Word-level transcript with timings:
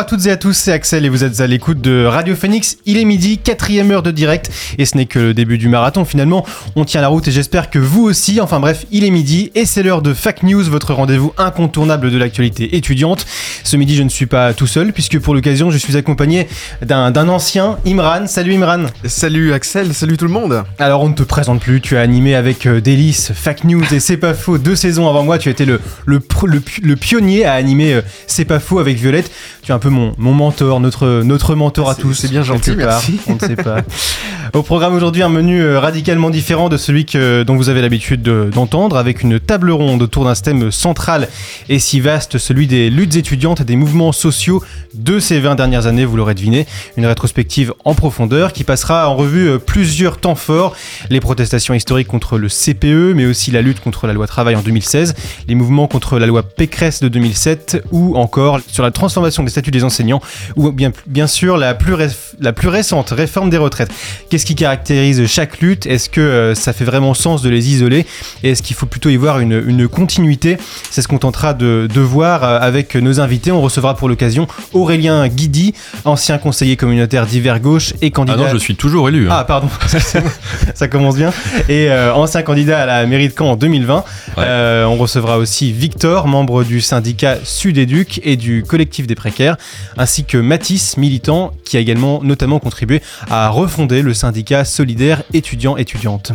À 0.00 0.04
toutes 0.04 0.24
et 0.26 0.30
à 0.30 0.36
tous, 0.38 0.54
c'est 0.54 0.72
Axel 0.72 1.04
et 1.04 1.08
vous 1.10 1.24
êtes 1.24 1.40
à 1.40 1.46
l'écoute 1.46 1.80
de 1.82 2.06
Radio 2.06 2.34
Phoenix. 2.34 2.78
Il 2.86 2.96
est 2.96 3.04
midi, 3.04 3.36
quatrième 3.36 3.90
heure 3.90 4.02
de 4.02 4.10
direct 4.10 4.50
et 4.78 4.86
ce 4.86 4.96
n'est 4.96 5.04
que 5.04 5.18
le 5.18 5.34
début 5.34 5.58
du 5.58 5.68
marathon 5.68 6.06
finalement. 6.06 6.46
On 6.74 6.86
tient 6.86 7.02
la 7.02 7.08
route 7.08 7.28
et 7.28 7.30
j'espère 7.30 7.68
que 7.68 7.78
vous 7.78 8.04
aussi. 8.04 8.40
Enfin 8.40 8.60
bref, 8.60 8.86
il 8.90 9.04
est 9.04 9.10
midi 9.10 9.50
et 9.54 9.66
c'est 9.66 9.82
l'heure 9.82 10.00
de 10.00 10.14
Fac 10.14 10.42
News, 10.42 10.62
votre 10.64 10.94
rendez-vous 10.94 11.34
incontournable 11.36 12.10
de 12.10 12.16
l'actualité 12.16 12.76
étudiante. 12.76 13.26
Ce 13.62 13.76
midi, 13.76 13.94
je 13.94 14.02
ne 14.02 14.08
suis 14.08 14.24
pas 14.24 14.54
tout 14.54 14.66
seul 14.66 14.94
puisque 14.94 15.18
pour 15.18 15.34
l'occasion, 15.34 15.70
je 15.70 15.76
suis 15.76 15.94
accompagné 15.98 16.48
d'un 16.80 17.28
ancien, 17.28 17.76
Imran. 17.86 18.26
Salut 18.26 18.54
Imran. 18.54 18.86
Salut 19.04 19.52
Axel, 19.52 19.92
salut 19.92 20.16
tout 20.16 20.26
le 20.26 20.32
monde. 20.32 20.64
Alors 20.78 21.02
on 21.02 21.10
ne 21.10 21.14
te 21.14 21.22
présente 21.24 21.60
plus, 21.60 21.82
tu 21.82 21.98
as 21.98 22.00
animé 22.00 22.34
avec 22.34 22.64
euh, 22.66 22.80
Délice, 22.80 23.32
Fac 23.34 23.64
News 23.64 23.84
et 23.92 24.00
C'est 24.00 24.16
pas 24.16 24.32
faux 24.32 24.56
deux 24.56 24.76
saisons 24.76 25.08
avant 25.10 25.24
moi. 25.24 25.36
Tu 25.38 25.50
as 25.50 25.52
été 25.52 25.66
le, 25.66 25.78
le, 26.06 26.20
le 26.46 26.60
pi- 26.60 26.80
le 26.80 26.96
pionnier 26.96 27.44
à 27.44 27.52
animer 27.52 27.92
euh, 27.92 28.00
C'est 28.26 28.46
pas 28.46 28.60
faux 28.60 28.78
avec 28.78 28.96
Violette. 28.96 29.30
Tu 29.62 29.72
es 29.72 29.74
un 29.74 29.78
peu 29.78 29.89
mon, 29.90 30.14
mon 30.18 30.32
mentor, 30.32 30.80
notre, 30.80 31.22
notre 31.22 31.54
mentor 31.54 31.90
à 31.90 31.94
tous. 31.94 32.14
c'est 32.14 32.28
bien 32.30 32.42
gentil, 32.42 32.72
merci. 32.76 33.20
On 33.26 33.34
ne 33.34 33.38
sait 33.38 33.56
pas. 33.56 33.78
Au 34.52 34.62
programme 34.64 34.94
aujourd'hui, 34.94 35.22
un 35.22 35.28
menu 35.28 35.60
euh, 35.60 35.78
radicalement 35.78 36.28
différent 36.30 36.68
de 36.68 36.76
celui 36.76 37.04
que, 37.04 37.44
dont 37.44 37.54
vous 37.56 37.68
avez 37.68 37.82
l'habitude 37.82 38.20
de- 38.22 38.50
d'entendre, 38.52 38.96
avec 38.96 39.22
une 39.22 39.38
table 39.38 39.70
ronde 39.70 40.02
autour 40.02 40.24
d'un 40.24 40.34
thème 40.34 40.72
central 40.72 41.28
et 41.68 41.78
si 41.78 42.00
vaste, 42.00 42.38
celui 42.38 42.66
des 42.66 42.90
luttes 42.90 43.14
étudiantes 43.14 43.60
et 43.60 43.64
des 43.64 43.76
mouvements 43.76 44.10
sociaux 44.10 44.62
de 44.94 45.20
ces 45.20 45.38
20 45.38 45.54
dernières 45.54 45.86
années, 45.86 46.04
vous 46.04 46.16
l'aurez 46.16 46.34
deviné. 46.34 46.66
Une 46.96 47.06
rétrospective 47.06 47.72
en 47.84 47.94
profondeur 47.94 48.52
qui 48.52 48.64
passera 48.64 49.08
en 49.08 49.14
revue 49.14 49.48
euh, 49.50 49.58
plusieurs 49.58 50.16
temps 50.18 50.34
forts, 50.34 50.74
les 51.10 51.20
protestations 51.20 51.74
historiques 51.74 52.08
contre 52.08 52.36
le 52.36 52.48
CPE, 52.48 53.14
mais 53.14 53.26
aussi 53.26 53.52
la 53.52 53.62
lutte 53.62 53.78
contre 53.80 54.08
la 54.08 54.12
loi 54.14 54.26
travail 54.26 54.56
en 54.56 54.62
2016, 54.62 55.14
les 55.46 55.54
mouvements 55.54 55.86
contre 55.86 56.18
la 56.18 56.26
loi 56.26 56.42
Pécresse 56.42 57.00
de 57.00 57.08
2007, 57.08 57.84
ou 57.92 58.16
encore 58.16 58.58
sur 58.66 58.82
la 58.82 58.90
transformation 58.90 59.44
des 59.44 59.50
statuts 59.50 59.70
des 59.70 59.79
enseignants, 59.84 60.20
ou 60.56 60.70
bien, 60.72 60.92
bien 61.06 61.26
sûr 61.26 61.56
la 61.56 61.74
plus, 61.74 61.94
réf- 61.94 62.34
la 62.40 62.52
plus 62.52 62.68
récente 62.68 63.10
réforme 63.10 63.50
des 63.50 63.56
retraites. 63.56 63.90
Qu'est-ce 64.28 64.46
qui 64.46 64.54
caractérise 64.54 65.26
chaque 65.26 65.60
lutte? 65.60 65.86
Est-ce 65.86 66.08
que 66.08 66.20
euh, 66.20 66.54
ça 66.54 66.72
fait 66.72 66.84
vraiment 66.84 67.14
sens 67.14 67.42
de 67.42 67.48
les 67.50 67.68
isoler? 67.70 68.06
Et 68.42 68.50
est-ce 68.50 68.62
qu'il 68.62 68.76
faut 68.76 68.86
plutôt 68.86 69.08
y 69.10 69.16
voir 69.16 69.40
une, 69.40 69.62
une 69.66 69.88
continuité? 69.88 70.56
C'est 70.90 71.02
ce 71.02 71.08
qu'on 71.08 71.18
tentera 71.18 71.54
de, 71.54 71.88
de 71.92 72.00
voir 72.00 72.44
euh, 72.44 72.58
avec 72.60 72.94
nos 72.94 73.20
invités. 73.20 73.52
On 73.52 73.60
recevra 73.60 73.96
pour 73.96 74.08
l'occasion 74.08 74.46
Aurélien 74.72 75.26
Guidi, 75.28 75.74
ancien 76.04 76.38
conseiller 76.38 76.76
communautaire 76.76 77.26
d'hiver 77.26 77.60
gauche 77.60 77.92
et 78.02 78.06
Ah 78.06 78.10
candidat... 78.10 78.36
non, 78.38 78.48
je 78.52 78.58
suis 78.58 78.76
toujours 78.76 79.08
élu. 79.08 79.26
hein. 79.28 79.36
Ah, 79.40 79.44
pardon, 79.44 79.68
ça 80.74 80.88
commence 80.88 81.16
bien. 81.16 81.32
Et 81.68 81.90
euh, 81.90 82.14
ancien 82.14 82.42
candidat 82.42 82.82
à 82.82 82.86
la 82.86 83.06
mairie 83.06 83.28
de 83.28 83.34
Caen 83.36 83.50
en 83.52 83.56
2020. 83.56 84.04
Euh, 84.38 84.84
on 84.84 84.96
recevra 84.96 85.38
aussi 85.38 85.72
Victor, 85.72 86.26
membre 86.26 86.64
du 86.64 86.80
syndicat 86.80 87.36
Sud-Éduc 87.44 88.20
et 88.24 88.36
du 88.36 88.62
collectif 88.66 89.06
des 89.06 89.14
précaires, 89.14 89.56
ainsi 89.96 90.24
que 90.24 90.38
Mathis, 90.38 90.96
militant, 90.96 91.52
qui 91.64 91.76
a 91.76 91.80
également 91.80 92.22
notamment 92.22 92.58
contribué 92.58 93.02
à 93.28 93.48
refonder 93.48 94.02
le 94.02 94.14
syndicat 94.14 94.64
solidaire 94.64 95.22
étudiant-étudiante. 95.32 96.32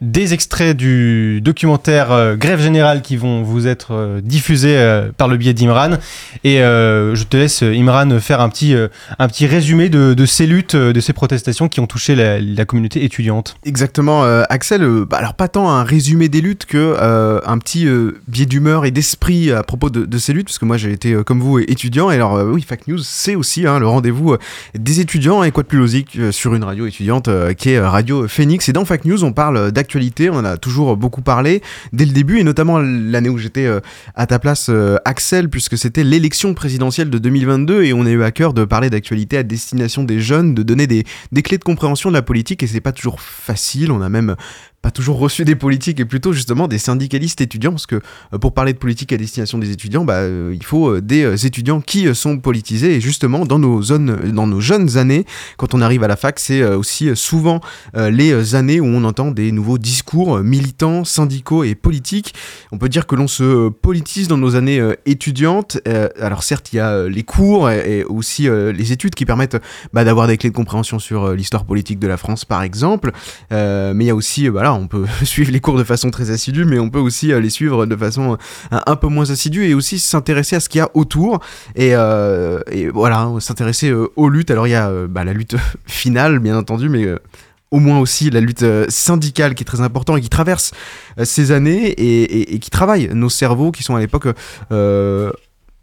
Des 0.00 0.32
extraits 0.32 0.74
du 0.74 1.42
documentaire 1.42 2.10
euh, 2.10 2.34
Grève 2.34 2.62
Générale 2.62 3.02
qui 3.02 3.18
vont 3.18 3.42
vous 3.42 3.66
être 3.66 3.88
euh, 3.92 4.22
diffusés 4.22 4.78
euh, 4.78 5.10
par 5.14 5.28
le 5.28 5.36
biais 5.36 5.52
d'Imran. 5.52 5.98
Et 6.42 6.56
je 6.60 7.22
te 7.24 7.36
laisse, 7.36 7.62
Imran, 7.62 8.18
faire 8.18 8.40
un 8.40 8.48
petit, 8.48 8.74
un 9.18 9.28
petit 9.28 9.46
résumé 9.46 9.90
de, 9.90 10.24
ces 10.24 10.46
luttes, 10.46 10.74
de 10.74 11.00
ces 11.00 11.12
protestations 11.12 11.68
qui 11.68 11.80
ont 11.80 11.86
touché 11.86 12.14
la, 12.14 12.64
communauté 12.64 13.04
étudiante. 13.04 13.56
Exactement, 13.66 14.22
Axel. 14.48 14.86
bah, 15.08 15.18
alors 15.18 15.34
pas 15.34 15.48
tant 15.48 15.68
un 15.68 15.84
résumé 15.84 16.28
des 16.28 16.40
luttes 16.40 16.64
que 16.64 16.96
un 17.44 17.58
petit 17.58 17.86
biais 18.28 18.46
d'humeur 18.46 18.86
et 18.86 18.90
d'esprit 18.90 19.52
à 19.52 19.62
propos 19.62 19.90
de, 19.90 20.18
ces 20.18 20.32
luttes, 20.32 20.46
parce 20.46 20.58
que 20.58 20.64
moi 20.64 20.76
j'ai 20.76 20.92
été 20.92 21.14
comme 21.24 21.40
vous 21.40 21.58
étudiant. 21.58 22.10
Et 22.10 22.14
alors 22.14 22.42
oui, 22.44 22.62
Fact 22.62 22.88
News, 22.88 23.00
c'est 23.02 23.34
aussi 23.34 23.66
hein, 23.66 23.78
le 23.78 23.86
rendez-vous 23.86 24.36
des 24.78 25.00
étudiants 25.00 25.42
et 25.42 25.50
quoi 25.50 25.62
de 25.62 25.68
plus 25.68 25.78
logique 25.78 26.18
sur 26.30 26.54
une 26.54 26.64
radio 26.64 26.86
étudiante 26.86 27.28
qui 27.56 27.70
est 27.70 27.80
Radio 27.80 28.28
Phoenix. 28.28 28.68
Et 28.68 28.72
dans 28.72 28.84
Fact 28.84 29.04
News, 29.04 29.24
on 29.24 29.32
parle 29.32 29.70
euh, 29.70 29.70
On 30.30 30.36
en 30.36 30.44
a 30.44 30.56
toujours 30.56 30.96
beaucoup 30.96 31.22
parlé 31.22 31.62
dès 31.92 32.04
le 32.04 32.12
début 32.12 32.38
et 32.38 32.44
notamment 32.44 32.78
l'année 32.78 33.28
où 33.28 33.38
j'étais 33.38 33.66
euh, 33.66 33.80
à 34.14 34.26
ta 34.26 34.38
place, 34.38 34.68
euh, 34.68 34.96
Axel, 35.04 35.48
puisque 35.48 35.76
c'était 35.76 36.04
l'élection 36.04 36.54
présidentielle 36.54 37.10
de 37.10 37.18
2022 37.18 37.84
et 37.84 37.92
on 37.92 38.06
a 38.06 38.10
eu 38.10 38.22
à 38.22 38.30
cœur 38.30 38.54
de 38.54 38.64
parler 38.64 38.90
d'actualité 38.90 39.36
à 39.38 39.42
destination 39.42 40.04
des 40.04 40.20
jeunes, 40.20 40.54
de 40.54 40.62
donner 40.62 40.86
des, 40.86 41.04
des 41.32 41.42
clés 41.42 41.58
de 41.58 41.64
compréhension 41.64 42.10
de 42.10 42.14
la 42.14 42.22
politique 42.22 42.62
et 42.62 42.66
c'est 42.66 42.80
pas 42.80 42.92
toujours 42.92 43.20
facile. 43.20 43.90
On 43.90 44.00
a 44.00 44.08
même 44.08 44.36
pas 44.82 44.90
toujours 44.90 45.18
reçu 45.18 45.44
des 45.44 45.56
politiques 45.56 46.00
et 46.00 46.04
plutôt 46.04 46.32
justement 46.32 46.66
des 46.66 46.78
syndicalistes 46.78 47.40
étudiants 47.40 47.72
parce 47.72 47.86
que 47.86 48.00
euh, 48.32 48.38
pour 48.38 48.54
parler 48.54 48.72
de 48.72 48.78
politique 48.78 49.12
à 49.12 49.16
destination 49.16 49.58
des 49.58 49.70
étudiants, 49.70 50.04
bah, 50.04 50.14
euh, 50.14 50.54
il 50.54 50.64
faut 50.64 50.88
euh, 50.88 51.00
des 51.02 51.46
étudiants 51.46 51.80
qui 51.80 52.14
sont 52.14 52.38
politisés 52.38 52.94
et 52.96 53.00
justement 53.00 53.44
dans 53.44 53.58
nos 53.58 53.82
zones, 53.82 54.32
dans 54.32 54.46
nos 54.46 54.60
jeunes 54.60 54.96
années, 54.96 55.26
quand 55.58 55.74
on 55.74 55.82
arrive 55.82 56.02
à 56.02 56.08
la 56.08 56.16
fac, 56.16 56.38
c'est 56.38 56.64
aussi 56.64 57.10
souvent 57.14 57.60
les 57.94 58.54
années 58.54 58.80
où 58.80 58.86
on 58.86 59.04
entend 59.04 59.30
des 59.30 59.52
nouveaux 59.52 59.78
discours 59.78 60.38
militants, 60.38 61.04
syndicaux 61.04 61.64
et 61.64 61.74
politiques. 61.74 62.34
On 62.72 62.78
peut 62.78 62.88
dire 62.88 63.06
que 63.06 63.14
l'on 63.14 63.28
se 63.28 63.68
politise 63.68 64.28
dans 64.28 64.38
nos 64.38 64.56
années 64.56 64.80
étudiantes. 65.06 65.78
Alors 66.18 66.42
certes, 66.42 66.72
il 66.72 66.76
y 66.76 66.80
a 66.80 67.08
les 67.08 67.22
cours 67.22 67.70
et, 67.70 68.04
aussi 68.04 68.48
les 68.48 68.92
études 68.92 69.14
qui 69.14 69.24
permettent 69.24 69.58
bah, 69.92 70.04
d'avoir 70.04 70.26
des 70.26 70.36
clés 70.36 70.50
de 70.50 70.54
compréhension 70.54 70.98
sur 70.98 71.32
l'histoire 71.32 71.64
politique 71.64 71.98
de 71.98 72.06
la 72.06 72.16
France, 72.16 72.44
par 72.44 72.62
exemple. 72.62 73.12
Mais 73.50 74.04
il 74.04 74.06
y 74.06 74.10
a 74.10 74.14
aussi, 74.14 74.48
euh, 74.69 74.69
on 74.74 74.86
peut 74.86 75.06
suivre 75.24 75.50
les 75.52 75.60
cours 75.60 75.78
de 75.78 75.84
façon 75.84 76.10
très 76.10 76.30
assidue, 76.30 76.64
mais 76.64 76.78
on 76.78 76.90
peut 76.90 76.98
aussi 76.98 77.32
euh, 77.32 77.40
les 77.40 77.50
suivre 77.50 77.86
de 77.86 77.96
façon 77.96 78.36
euh, 78.72 78.78
un, 78.86 78.96
peu 78.96 79.08
moins 79.08 79.30
assidue 79.30 79.66
et 79.66 79.74
aussi 79.74 79.98
s'intéresser 79.98 80.56
à 80.56 80.60
ce 80.60 80.68
qu'il 80.68 80.78
y 80.78 80.82
a 80.82 80.90
autour 80.94 81.40
et, 81.76 81.94
euh, 81.94 82.60
voilà, 82.92 83.28
s'intéresser 83.40 83.92
aux 83.92 84.28
luttes. 84.28 84.50
Alors 84.50 84.66
il 84.66 84.70
y 84.70 84.74
a 84.74 84.90
bah, 85.08 85.24
la 85.24 85.32
lutte 85.32 85.56
finale, 85.86 86.38
bien 86.38 86.56
entendu, 86.56 86.88
mais 86.88 87.06
au 87.70 87.78
moins 87.78 88.00
aussi 88.00 88.30
la 88.30 88.40
lutte 88.40 88.64
syndicale 88.88 89.54
qui 89.54 89.62
est 89.62 89.66
très 89.66 89.80
importante 89.80 90.18
et 90.18 90.20
qui 90.20 90.28
traverse 90.28 90.72
ces 91.22 91.52
années 91.52 91.88
et, 91.88 92.58
qui 92.58 92.70
travaille 92.70 93.10
nos 93.12 93.28
cerveaux 93.28 93.70
qui 93.70 93.82
sont 93.82 93.94
à 93.94 94.00
l'époque 94.00 94.26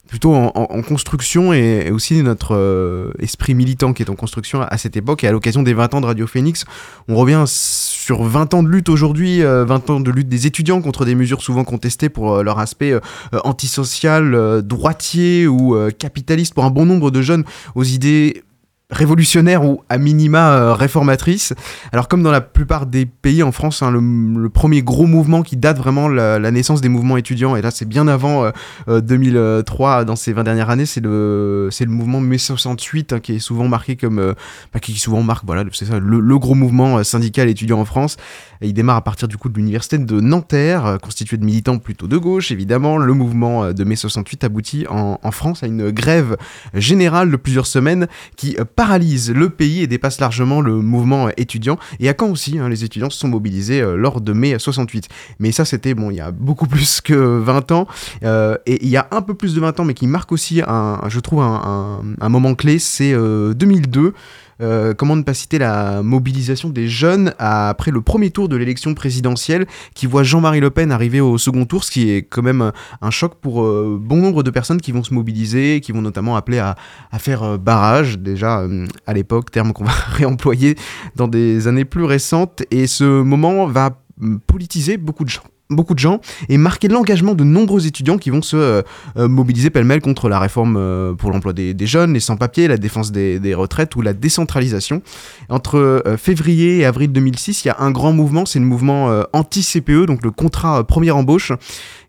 plutôt 0.08 0.34
en, 0.34 0.82
construction 0.82 1.54
et, 1.54 1.92
aussi 1.92 2.22
notre 2.24 2.56
euh, 2.56 3.12
esprit 3.20 3.54
militant 3.54 3.94
qui 3.94 4.04
est 4.04 4.10
en 4.10 4.16
construction 4.16 4.62
à 4.62 4.78
cette 4.78 4.96
époque 4.96 5.24
et 5.24 5.28
à 5.28 5.32
l'occasion 5.32 5.64
des 5.64 5.74
20 5.74 5.94
ans 5.96 6.02
de 6.02 6.06
Radio 6.06 6.28
Phoenix. 6.28 6.66
On 7.08 7.16
revient 7.16 7.44
sur 7.46 8.24
20 8.24 8.54
ans 8.54 8.64
de 8.64 8.70
lutte 8.70 8.90
aujourd'hui, 8.90 9.44
euh, 9.44 9.66
20 9.66 9.90
ans 9.90 10.00
de 10.00 10.12
lutte 10.12 10.30
des 10.30 10.48
étudiants 10.48 10.82
contre 10.82 11.06
des 11.06 11.16
mesures 11.16 11.42
souvent 11.42 11.64
contestées 11.64 12.10
pour 12.10 12.36
euh, 12.36 12.44
leur 12.44 12.60
aspect 12.60 12.92
euh, 12.92 13.00
euh, 13.34 13.40
antisocial, 13.44 14.34
euh, 14.34 14.62
droitier 14.62 15.48
ou 15.48 15.76
euh, 15.76 15.92
capitaliste 15.92 16.54
pour 16.54 16.66
un 16.66 16.70
bon 16.70 16.86
nombre 16.86 17.12
de 17.12 17.22
jeunes 17.22 17.44
aux 17.76 17.84
idées 17.84 18.44
révolutionnaire 18.90 19.66
ou 19.66 19.84
à 19.90 19.98
minima 19.98 20.54
euh, 20.54 20.74
réformatrice. 20.74 21.54
Alors 21.92 22.08
comme 22.08 22.24
dans 22.24 22.32
la 22.32 22.40
plupart 22.40 22.86
des 22.86 23.06
pays 23.06 23.44
en 23.44 23.52
France, 23.52 23.82
hein, 23.82 23.92
le, 23.92 24.50
premier 24.50 24.82
gros 24.82 25.08
mouvement 25.08 25.44
qui 25.44 25.58
date 25.58 25.78
vraiment 25.78 26.08
la, 26.08 26.52
naissance 26.52 26.80
des 26.80 26.88
mouvements 26.88 27.18
étudiants, 27.18 27.58
et 27.58 27.62
là 27.62 27.70
c'est 27.70 27.88
bien 27.88 28.08
avant 28.08 28.46
euh, 28.46 28.52
euh, 28.88 29.02
2003, 29.02 30.06
dans 30.06 30.16
ces 30.16 30.32
20 30.32 30.44
dernières 30.44 30.70
années, 30.70 30.86
c'est 30.86 31.02
le, 31.02 31.68
c'est 31.70 31.84
le 31.84 31.92
mouvement 31.92 32.22
mai 32.22 32.38
68 32.38 33.14
hein, 33.14 33.20
qui 33.20 33.36
est 33.36 33.40
souvent 33.40 33.68
marqué 33.68 33.98
comme... 33.98 34.20
euh, 34.20 34.34
enfin, 34.70 34.80
qui 34.80 34.94
souvent 34.94 35.22
marque, 35.22 35.46
voilà, 35.46 35.66
c'est 35.74 35.86
ça, 35.86 36.00
le, 36.00 36.40
gros 36.40 36.56
mouvement 36.56 37.00
euh, 37.00 37.04
syndical 37.04 37.50
étudiant 37.50 37.80
en 37.80 37.86
France. 37.86 38.16
Il 38.62 38.74
démarre 38.74 38.98
à 38.98 39.04
partir 39.04 39.28
du 39.28 39.38
coup 39.38 39.50
de 39.50 39.58
l'université 39.58 39.98
de 39.98 40.20
Nanterre, 40.20 40.86
euh, 40.86 40.98
constitué 40.98 41.38
de 41.38 41.46
militants 41.46 41.78
plutôt 41.78 42.08
de 42.08 42.18
gauche, 42.18 42.52
évidemment. 42.52 42.98
Le 42.98 43.14
mouvement 43.14 43.66
euh, 43.66 43.74
de 43.74 43.84
mai 43.84 43.96
68 43.96 44.44
aboutit 44.44 44.86
en, 44.90 45.18
France 45.32 45.62
à 45.62 45.68
une 45.68 45.92
grève 45.92 46.38
générale 46.74 47.30
de 47.30 47.36
plusieurs 47.36 47.68
semaines 47.68 48.08
qui 48.36 48.56
euh, 48.58 48.66
paralyse 48.66 49.32
le 49.32 49.50
pays 49.50 49.82
et 49.82 49.88
dépasse 49.88 50.20
largement 50.20 50.62
le 50.62 50.76
mouvement 50.82 51.30
étudiant. 51.38 51.78
Et 52.00 52.10
à 52.10 52.16
Caen 52.18 52.30
aussi, 52.30 52.58
hein, 52.58 52.70
les 52.70 52.84
étudiants 52.84 53.10
se 53.10 53.20
sont 53.20 53.28
mobilisés 53.28 53.82
lors 53.96 54.22
de 54.22 54.34
mai 54.34 54.58
68. 54.58 55.10
Mais 55.40 55.52
ça, 55.52 55.66
c'était, 55.66 55.94
bon, 55.94 56.12
il 56.12 56.16
y 56.16 56.22
a 56.22 56.32
beaucoup 56.32 56.68
plus 56.68 57.02
que 57.02 57.14
20 57.14 57.72
ans. 57.72 57.88
Et 58.24 58.86
il 58.86 58.90
y 58.90 58.98
a 58.98 59.08
un 59.12 59.22
peu 59.22 59.34
plus 59.34 59.56
de 59.56 59.60
20 59.60 59.80
ans, 59.80 59.86
mais 59.86 59.94
qui 59.94 60.08
marque 60.08 60.32
aussi, 60.32 60.62
un, 60.66 61.02
je 61.08 61.20
trouve, 61.20 61.42
un, 61.42 62.30
moment 62.30 62.56
clé, 62.56 62.80
c'est 62.80 63.14
euh, 63.14 63.54
2002. 63.54 64.14
Euh, 64.62 64.94
comment 64.94 65.16
ne 65.16 65.24
pas 65.24 65.34
citer 65.34 65.60
la 65.60 66.02
mobilisation 66.02 66.70
des 66.70 66.88
jeunes 66.88 67.34
après 67.38 67.92
le 67.92 68.02
premier 68.02 68.32
tour 68.32 68.50
de 68.50 68.56
l'élection 68.56 68.94
présidentielle 68.94 69.68
qui 69.94 70.06
voit 70.06 70.24
Jean-Marie 70.24 70.60
Le 70.60 70.70
Pen 70.70 70.92
arriver 70.92 71.22
au 71.22 71.38
second 71.38 71.66
tour, 71.66 71.84
ce 71.84 71.92
qui 71.92 72.10
est 72.10 72.24
quand 72.24 72.42
même 72.42 72.72
un 73.02 73.12
choc 73.12 73.36
pour 73.36 73.64
euh, 73.64 74.00
bon 74.02 74.18
nombre 74.18 74.44
de 74.44 74.50
personnes 74.50 74.82
qui 74.82 74.92
vont 74.92 75.04
se 75.04 75.14
mobiliser, 75.14 75.82
qui 75.82 75.92
vont 75.92 76.02
notamment 76.02 76.36
appeler 76.36 76.60
à, 76.60 76.76
faire 77.20 77.44
euh, 77.44 77.58
barrage, 77.58 78.20
déjà 78.20 78.64
à 79.06 79.14
l'époque, 79.14 79.52
terme 79.52 79.74
qu'on 79.74 79.84
va 79.86 79.92
réemployer 79.92 80.76
dans 81.16 81.28
des 81.28 81.68
années 81.68 81.86
plus 81.86 82.04
récentes. 82.04 82.64
Et 82.72 82.88
ce 82.88 83.22
moment 83.22 83.68
va 83.68 84.02
mm, 84.20 84.38
politiser 84.48 84.98
beaucoup 84.98 85.24
de 85.24 85.30
gens 85.30 85.44
beaucoup 85.70 85.94
de 85.94 86.00
gens 86.00 86.22
et 86.50 86.58
marquer 86.58 86.88
l'engagement 86.88 87.34
de 87.34 87.44
nombreux 87.44 87.88
étudiants 87.88 88.18
qui 88.18 88.30
vont 88.30 88.42
se 88.42 88.56
euh, 88.56 88.82
euh, 89.18 89.28
mobiliser 89.28 89.70
pêle-mêle 89.70 90.02
contre 90.02 90.30
la 90.30 90.40
réforme 90.40 90.78
euh, 90.78 91.14
pour 91.14 91.32
l'emploi 91.32 91.54
des, 91.54 91.76
jeunes, 91.88 92.14
les 92.14 92.20
sans-papiers, 92.20 92.68
la 92.68 92.78
défense 92.78 93.12
des, 93.12 93.54
retraites 93.56 93.96
ou 93.96 94.02
la 94.02 94.14
décentralisation. 94.14 95.02
Entre 95.50 96.04
février 96.18 96.80
et 96.80 96.86
avril 96.86 97.12
2006, 97.12 97.64
il 97.64 97.68
y 97.70 97.72
a 97.72 97.78
un 97.80 97.92
grand 97.92 98.12
mouvement, 98.12 98.46
c'est 98.46 98.60
le 98.60 98.66
mouvement 98.66 99.24
anti-CPE, 99.34 100.06
donc 100.06 100.24
le 100.24 100.32
contrat 100.32 100.84
première 100.84 101.16
embauche, 101.16 101.54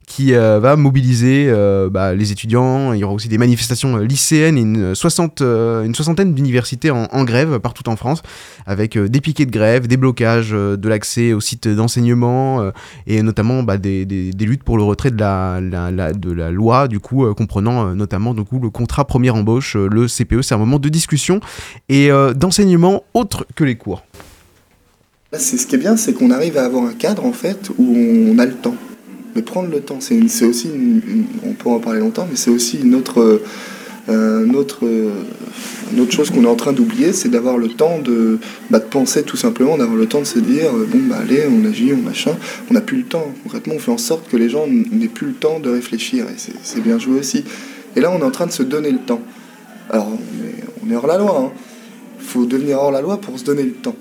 qui 0.08 0.34
euh, 0.34 0.58
va 0.58 0.74
mobiliser 0.74 1.46
euh, 1.48 1.90
bah, 1.90 2.14
les 2.14 2.32
étudiants. 2.32 2.94
Il 2.94 2.98
y 2.98 3.04
aura 3.04 3.12
aussi 3.12 3.28
des 3.28 3.38
manifestations 3.38 3.98
euh, 3.98 4.04
lycéennes 4.04 4.56
et 4.56 4.62
une, 4.62 4.94
60, 4.94 5.42
euh, 5.42 5.84
une 5.84 5.94
soixantaine 5.94 6.34
d'universités 6.34 6.90
en, 6.90 7.24
grève 7.24 7.58
partout 7.58 7.86
en 7.90 7.96
France, 7.96 8.22
avec 8.64 8.96
des 8.96 9.20
piquets 9.20 9.44
de 9.44 9.50
grève, 9.50 9.86
des 9.86 9.98
blocages 9.98 10.50
de 10.52 10.88
l'accès 10.88 11.34
aux 11.34 11.40
sites 11.40 11.68
d'enseignement 11.68 12.70
et 13.06 13.22
notamment 13.22 13.62
bah, 13.62 13.76
des, 13.76 14.06
luttes 14.40 14.62
pour 14.62 14.78
le 14.78 14.82
retrait 14.82 15.10
de 15.10 15.20
la, 15.20 16.50
loi, 16.50 16.88
du 16.88 17.00
coup, 17.00 17.26
comprenant 17.34 17.94
notamment 17.94 18.32
du 18.32 18.42
le 18.50 18.70
contrat 18.70 19.04
première 19.04 19.34
embauche, 19.34 19.76
le 19.76 20.06
CPE. 20.06 20.40
C'est 20.40 20.54
un 20.54 20.58
moment 20.58 20.78
de 20.78 20.88
discussion 20.88 21.40
et 21.90 22.08
d'enseignement 22.34 23.02
autre 23.12 23.46
que 23.54 23.64
les 23.64 23.74
cours. 23.74 24.02
Là, 25.32 25.38
c'est 25.38 25.58
ce 25.58 25.66
qui 25.66 25.74
est 25.74 25.78
bien, 25.78 25.98
c'est 25.98 26.14
qu'on 26.14 26.30
arrive 26.30 26.56
à 26.56 26.64
avoir 26.64 26.84
un 26.84 26.94
cadre 26.94 27.26
en 27.26 27.32
fait 27.32 27.70
où 27.76 27.94
on 27.94 28.38
a 28.38 28.46
le 28.46 28.54
temps. 28.54 28.76
Prendre 29.42 29.70
le 29.70 29.80
temps, 29.80 29.98
c'est 30.00 30.44
aussi, 30.44 30.68
on 31.44 31.52
peut 31.52 31.68
en 31.70 31.78
parler 31.78 32.00
longtemps, 32.00 32.26
mais 32.30 32.36
c'est 32.36 32.50
aussi 32.50 32.78
une 32.82 32.94
autre, 32.94 33.40
euh, 34.08 34.52
autre, 34.52 34.80
euh, 34.84 35.10
autre 35.98 36.12
chose 36.12 36.30
qu'on 36.30 36.44
est 36.44 36.48
en 36.48 36.56
train 36.56 36.72
d'oublier, 36.72 37.12
c'est 37.12 37.28
d'avoir 37.28 37.56
le 37.58 37.68
temps 37.68 37.98
de, 37.98 38.38
bah, 38.70 38.78
de 38.78 38.84
penser 38.84 39.22
tout 39.22 39.36
simplement, 39.36 39.78
d'avoir 39.78 39.96
le 39.96 40.06
temps 40.06 40.20
de 40.20 40.24
se 40.26 40.38
dire, 40.38 40.66
euh, 40.74 40.86
bon 40.90 40.98
bah 41.08 41.16
allez, 41.22 41.44
on 41.50 41.64
agit, 41.68 41.92
on 41.92 41.96
machin. 41.96 42.36
On 42.70 42.74
n'a 42.74 42.80
plus 42.80 42.98
le 42.98 43.04
temps. 43.04 43.32
Concrètement, 43.42 43.74
on 43.76 43.78
fait 43.78 43.90
en 43.90 43.98
sorte 43.98 44.28
que 44.28 44.36
les 44.36 44.48
gens 44.48 44.66
n'aient 44.66 45.08
plus 45.08 45.28
le 45.28 45.34
temps 45.34 45.60
de 45.60 45.70
réfléchir, 45.70 46.26
et 46.26 46.36
c'est- 46.36 46.80
bien 46.80 46.98
joué 46.98 47.18
aussi. 47.18 47.44
Et 47.96 48.00
là, 48.00 48.10
on 48.14 48.20
est 48.20 48.24
en 48.24 48.30
train 48.30 48.46
de 48.46 48.52
se 48.52 48.62
donner 48.62 48.90
le 48.90 48.98
temps. 48.98 49.22
Alors, 49.90 50.08
on 50.08 50.46
est, 50.46 50.64
on 50.86 50.92
est 50.92 50.96
hors 50.96 51.06
la 51.06 51.18
loi. 51.18 51.52
Il 52.20 52.26
faut 52.26 52.44
devenir 52.44 52.78
hors 52.78 52.90
la 52.92 53.00
loi 53.00 53.20
pour 53.20 53.38
se 53.38 53.44
donner 53.44 53.62
le 53.62 53.72
temps 53.72 53.96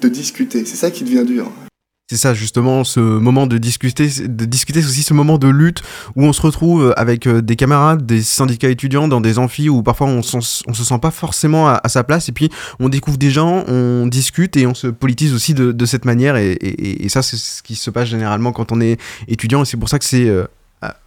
de 0.00 0.08
discuter. 0.08 0.64
C'est 0.66 0.76
ça 0.76 0.90
qui 0.90 1.04
devient 1.04 1.24
dur. 1.24 1.50
C'est 2.14 2.28
ça 2.28 2.32
justement, 2.32 2.84
ce 2.84 3.00
moment 3.00 3.48
de 3.48 3.58
discuter, 3.58 4.08
de 4.24 4.44
discuter, 4.44 4.82
c'est 4.82 4.86
aussi 4.86 5.02
ce 5.02 5.14
moment 5.14 5.36
de 5.36 5.48
lutte 5.48 5.82
où 6.14 6.22
on 6.22 6.32
se 6.32 6.40
retrouve 6.40 6.94
avec 6.96 7.26
euh, 7.26 7.42
des 7.42 7.56
camarades, 7.56 8.06
des 8.06 8.22
syndicats 8.22 8.68
étudiants 8.68 9.08
dans 9.08 9.20
des 9.20 9.40
amphis 9.40 9.68
où 9.68 9.82
parfois 9.82 10.06
on, 10.06 10.18
on 10.18 10.22
se 10.22 10.84
sent 10.84 10.98
pas 11.02 11.10
forcément 11.10 11.66
à, 11.66 11.80
sa 11.88 12.04
place. 12.04 12.28
Et 12.28 12.32
puis 12.32 12.50
on 12.78 12.88
découvre 12.88 13.18
des 13.18 13.32
gens, 13.32 13.64
on 13.66 14.06
discute 14.06 14.56
et 14.56 14.64
on 14.64 14.74
se 14.74 14.86
politise 14.86 15.34
aussi 15.34 15.54
de, 15.54 15.86
cette 15.86 16.04
manière. 16.04 16.36
Et, 16.36 17.08
ça 17.08 17.20
c'est 17.20 17.36
ce 17.36 17.64
qui 17.64 17.74
se 17.74 17.90
passe 17.90 18.10
généralement 18.10 18.52
quand 18.52 18.70
on 18.70 18.80
est 18.80 19.00
étudiant. 19.26 19.62
Et 19.62 19.64
c'est 19.64 19.76
pour 19.76 19.88
ça 19.88 19.98
que 19.98 20.04
c'est, 20.04 20.28
euh, 20.28 20.46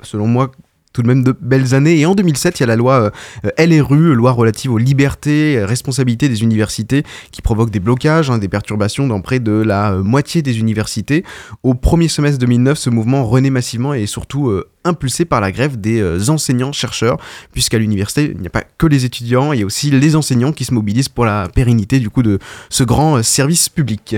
selon 0.02 0.28
moi, 0.28 0.52
tout 0.98 1.04
de 1.04 1.08
même 1.08 1.24
de 1.24 1.36
belles 1.40 1.76
années. 1.76 2.00
Et 2.00 2.08
en 2.08 2.16
2007, 2.16 2.60
il 2.60 2.62
y 2.62 2.64
a 2.64 2.66
la 2.66 2.76
loi 2.76 3.12
euh, 3.46 3.64
LRU, 3.64 4.16
loi 4.16 4.32
relative 4.32 4.72
aux 4.72 4.80
libertés, 4.80 5.64
responsabilités 5.64 6.28
des 6.28 6.42
universités, 6.42 7.04
qui 7.30 7.44
provoque 7.44 7.70
des 7.70 7.80
blocages, 7.80 8.32
hein, 8.32 8.40
des 8.40 8.48
perturbations 8.48 9.06
dans 9.06 9.22
près 9.22 9.40
de 9.40 9.52
la 9.52 9.92
euh, 9.92 10.02
moitié 10.02 10.42
des 10.42 10.58
universités. 10.58 11.24
Au 11.62 11.76
premier 11.76 12.08
semestre 12.08 12.40
2009, 12.40 12.80
ce 12.80 12.90
mouvement 12.90 13.24
renaît 13.26 13.52
massivement 13.52 13.94
et 13.94 14.04
est 14.04 14.08
surtout 14.08 14.50
euh, 14.50 14.72
impulsé 14.86 15.24
par 15.26 15.40
la 15.40 15.52
grève 15.52 15.80
des 15.80 16.30
enseignants-chercheurs, 16.32 17.18
puisqu'à 17.52 17.78
l'université, 17.78 18.32
il 18.34 18.42
n'y 18.42 18.48
a 18.48 18.50
pas 18.50 18.64
que 18.64 18.88
les 18.88 19.06
étudiants, 19.06 19.54
il 19.54 19.60
y 19.60 19.64
a 19.64 19.66
aussi 19.68 19.92
les 19.92 20.16
enseignants 20.16 20.54
qui 20.54 20.66
se 20.66 20.74
mobilisent 20.74 21.10
pour 21.10 21.26
la 21.26 21.48
pérennité 21.54 22.00
du 22.00 22.10
coup 22.10 22.24
de 22.24 22.40
ce 22.70 22.84
grand 22.84 23.22
service 23.22 23.70
public. 23.70 24.16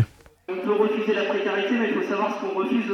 Faut 1.99 2.09
savoir 2.09 2.29
ce 2.35 2.45
qu'on 2.45 2.59
refuse 2.59 2.87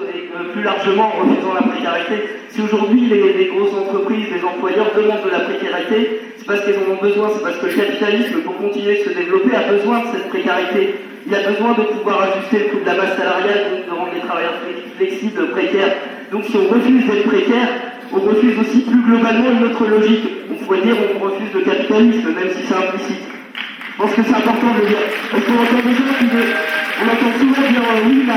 plus 0.53 0.63
largement 0.63 1.07
en 1.13 1.23
refusant 1.23 1.53
la 1.53 1.67
précarité. 1.67 2.15
Si 2.49 2.61
aujourd'hui 2.61 3.05
les, 3.09 3.45
grosses 3.53 3.73
entreprises, 3.73 4.27
les 4.33 4.43
employeurs 4.43 4.91
demandent 4.95 5.25
de 5.25 5.31
la 5.31 5.39
précarité, 5.45 6.21
c'est 6.37 6.45
parce 6.47 6.61
qu'ils 6.65 6.75
en 6.75 6.93
ont 6.93 7.01
besoin, 7.01 7.29
c'est 7.33 7.43
parce 7.43 7.57
que 7.57 7.67
le 7.67 7.73
capitalisme, 7.73 8.41
pour 8.41 8.57
continuer 8.57 8.99
de 8.99 9.03
se 9.09 9.13
développer, 9.13 9.55
a 9.55 9.71
besoin 9.71 9.99
de 10.01 10.07
cette 10.13 10.29
précarité. 10.29 10.95
Il 11.27 11.33
a 11.33 11.41
besoin 11.49 11.73
de 11.73 11.81
pouvoir 11.89 12.21
ajuster 12.21 12.59
le 12.59 12.65
coût 12.69 12.79
de 12.81 12.85
la 12.85 12.95
masse 12.95 13.17
salariale, 13.17 13.61
donc 13.71 13.85
de 13.89 13.93
rendre 13.97 14.13
les 14.13 14.21
travailleurs 14.21 14.57
flex- 14.61 14.93
flexibles, 14.97 15.49
précaires. 15.49 15.93
Donc 16.31 16.45
si 16.45 16.55
on 16.57 16.67
refuse 16.73 17.05
d'être 17.05 17.27
précaire, 17.27 17.69
on 18.13 18.19
refuse 18.19 18.57
aussi 18.59 18.81
plus 18.81 19.01
globalement 19.01 19.49
une 19.51 19.63
autre 19.65 19.85
logique. 19.87 20.25
On 20.51 20.55
pourrait 20.63 20.81
dire 20.81 20.95
on 21.15 21.19
refuse 21.25 21.51
le 21.53 21.61
capitalisme, 21.61 22.29
même 22.29 22.49
si 22.53 22.61
c'est 22.67 22.75
implicite. 22.77 23.25
Je 23.97 24.01
pense 24.01 24.13
que 24.13 24.21
c'est 24.23 24.35
important 24.35 24.71
de 24.79 24.85
dire. 24.85 25.01
Parce 25.31 25.43
qu'on 25.45 25.53
entend 25.53 25.81
des 25.81 25.95
gens 25.95 26.13
qui 26.19 26.25
on 27.01 27.05
entend 27.05 27.37
souvent 27.39 27.67
dire 27.67 27.81
oui, 28.07 28.23
bah, 28.25 28.33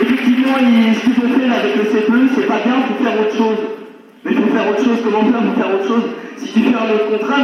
effectivement, 0.00 0.56
ce 0.58 1.00
qu'ils 1.00 1.24
ont 1.24 1.38
fait 1.38 1.46
là, 1.46 1.54
avec 1.60 1.76
le 1.76 1.84
CPE, 1.84 2.32
c'est 2.34 2.46
pas 2.46 2.60
bien, 2.64 2.74
faut 2.88 3.04
faire 3.04 3.20
autre 3.20 3.36
chose. 3.36 3.58
Mais 4.24 4.32
faut 4.32 4.50
faire 4.52 4.68
autre 4.70 4.84
chose, 4.84 4.98
comment 5.04 5.24
faire 5.30 5.42
pour 5.42 5.54
faire 5.62 5.74
autre 5.74 5.86
chose? 5.86 6.04
Si 6.38 6.52
tu 6.52 6.60
fais 6.60 6.74
un 6.74 6.94
autre 6.94 7.10
contrat, 7.10 7.42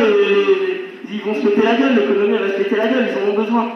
ils 1.11 1.21
vont 1.21 1.35
se 1.35 1.41
péter 1.47 1.63
la 1.65 1.75
gueule, 1.75 1.95
l'économie 1.95 2.39
va 2.39 2.49
se 2.49 2.63
péter 2.63 2.77
la 2.77 2.89
gueule, 2.89 3.09
ils 3.11 3.17
en 3.19 3.33
ont 3.33 3.37
besoin. 3.45 3.69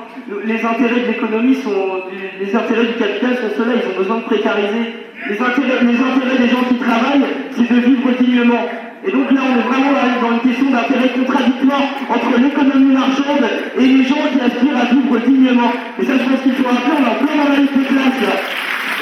Les 0.45 0.65
intérêts 0.65 1.01
de 1.01 1.07
l'économie 1.07 1.55
sont. 1.57 2.03
Les 2.41 2.55
intérêts 2.55 2.87
du 2.87 2.95
capital 2.95 3.37
sont 3.37 3.51
ceux-là, 3.57 3.73
ils 3.77 3.89
ont 3.95 3.99
besoin 3.99 4.17
de 4.19 4.25
précariser. 4.25 4.85
Les 5.29 5.41
intérêts 5.41 5.85
des 5.85 6.49
gens 6.49 6.65
qui 6.69 6.77
travaillent, 6.77 7.29
c'est 7.53 7.69
de 7.69 7.81
vivre 7.81 8.11
dignement. 8.19 8.67
Et 9.07 9.13
donc 9.13 9.31
là, 9.31 9.41
on 9.45 9.59
est 9.59 9.63
vraiment 9.63 9.93
dans 10.23 10.33
une 10.35 10.51
question 10.51 10.71
d'intérêt 10.71 11.11
contradictoire 11.11 11.83
entre 12.09 12.41
l'économie 12.41 12.93
marchande 12.93 13.45
et 13.79 13.87
les 13.87 14.05
gens 14.05 14.17
qui 14.33 14.41
aspirent 14.41 14.77
à 14.77 14.85
vivre 14.93 15.19
dignement. 15.27 15.73
Et 16.01 16.05
ça, 16.05 16.13
je 16.15 16.31
pense 16.31 16.43
qu'il 16.43 16.53
faut 16.53 16.69
rappeler, 16.69 16.93
on 16.99 17.05
est 17.05 17.09
en 17.09 17.25
plein 17.25 17.45
dans 17.45 17.51
la 17.51 17.57
liste 17.61 17.77
de 17.77 17.85
classe 17.85 18.21
là. 18.23 18.41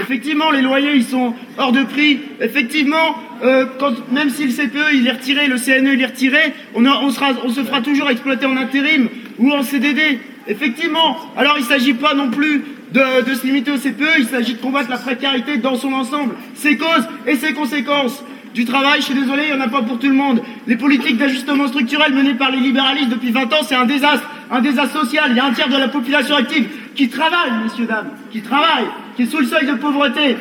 Effectivement, 0.03 0.51
les 0.51 0.61
loyers, 0.61 0.95
ils 0.95 1.05
sont 1.05 1.35
hors 1.57 1.73
de 1.73 1.83
prix. 1.83 2.21
Effectivement, 2.41 3.17
euh, 3.43 3.65
quand, 3.79 3.93
même 4.13 4.29
si 4.29 4.45
le 4.45 4.53
CPE 4.53 4.93
il 4.95 5.07
est 5.07 5.13
retiré, 5.13 5.47
le 5.47 5.57
CNE 5.57 5.95
il 5.95 6.03
est 6.03 6.07
retiré, 6.07 6.53
on, 6.75 7.11
se 7.11 7.63
fera 7.63 7.81
toujours 7.81 8.11
exploiter 8.11 8.45
en 8.45 8.57
intérim 8.57 9.09
ou 9.39 9.51
en 9.53 9.63
CDD. 9.63 10.21
Effectivement. 10.47 11.17
Alors, 11.37 11.55
il 11.57 11.63
ne 11.63 11.69
s'agit 11.69 11.95
pas 11.95 12.15
non 12.15 12.31
plus 12.31 12.63
de 12.93 13.35
se 13.35 13.47
limiter 13.47 13.73
au 13.73 13.77
CPE, 13.77 14.19
il 14.19 14.27
s'agit 14.27 14.55
de 14.55 14.59
combattre 14.59 14.91
la 14.91 14.99
précarité 14.99 15.57
dans 15.57 15.75
son 15.75 15.93
ensemble, 15.93 16.35
ses 16.55 16.77
causes 16.77 17.09
et 17.27 17.35
ses 17.35 17.53
conséquences. 17.53 18.23
Du 18.57 18.65
travail, 18.65 19.01
je 19.01 19.05
suis 19.05 19.15
désolé, 19.15 19.43
il 19.51 19.55
n'y 19.55 19.61
en 19.63 19.67
a 19.67 19.69
pas 19.69 19.83
pour 19.83 19.99
tout 19.99 20.09
le 20.09 20.15
monde. 20.15 20.41
Les 20.67 20.77
politiques 20.77 21.19
d'ajustement 21.19 21.69
structurel 21.69 22.15
menées 22.15 22.33
par 22.37 22.51
les 22.51 22.57
libéralistes 22.59 23.11
depuis 23.11 23.31
20 23.31 23.53
ans, 23.53 23.63
c'est 23.69 23.75
un 23.75 23.85
désastre, 23.85 24.27
un 24.51 24.63
désastre 24.63 24.99
social. 25.03 25.25
Il 25.29 25.37
y 25.37 25.41
a 25.41 25.45
un 25.45 25.53
tiers 25.53 25.69
de 25.69 25.77
la 25.77 25.89
population 25.89 26.35
active 26.37 26.67
qui 26.95 27.11
travaille, 27.11 27.51
messieurs, 27.63 27.85
dames, 27.87 28.07
qui 28.33 28.41
travaille, 28.41 28.87
qui 29.15 29.25
est 29.25 29.27
sous 29.27 29.41
le 29.41 29.45
seuil 29.47 29.67
de 29.67 29.75
pauvreté. 29.75 30.39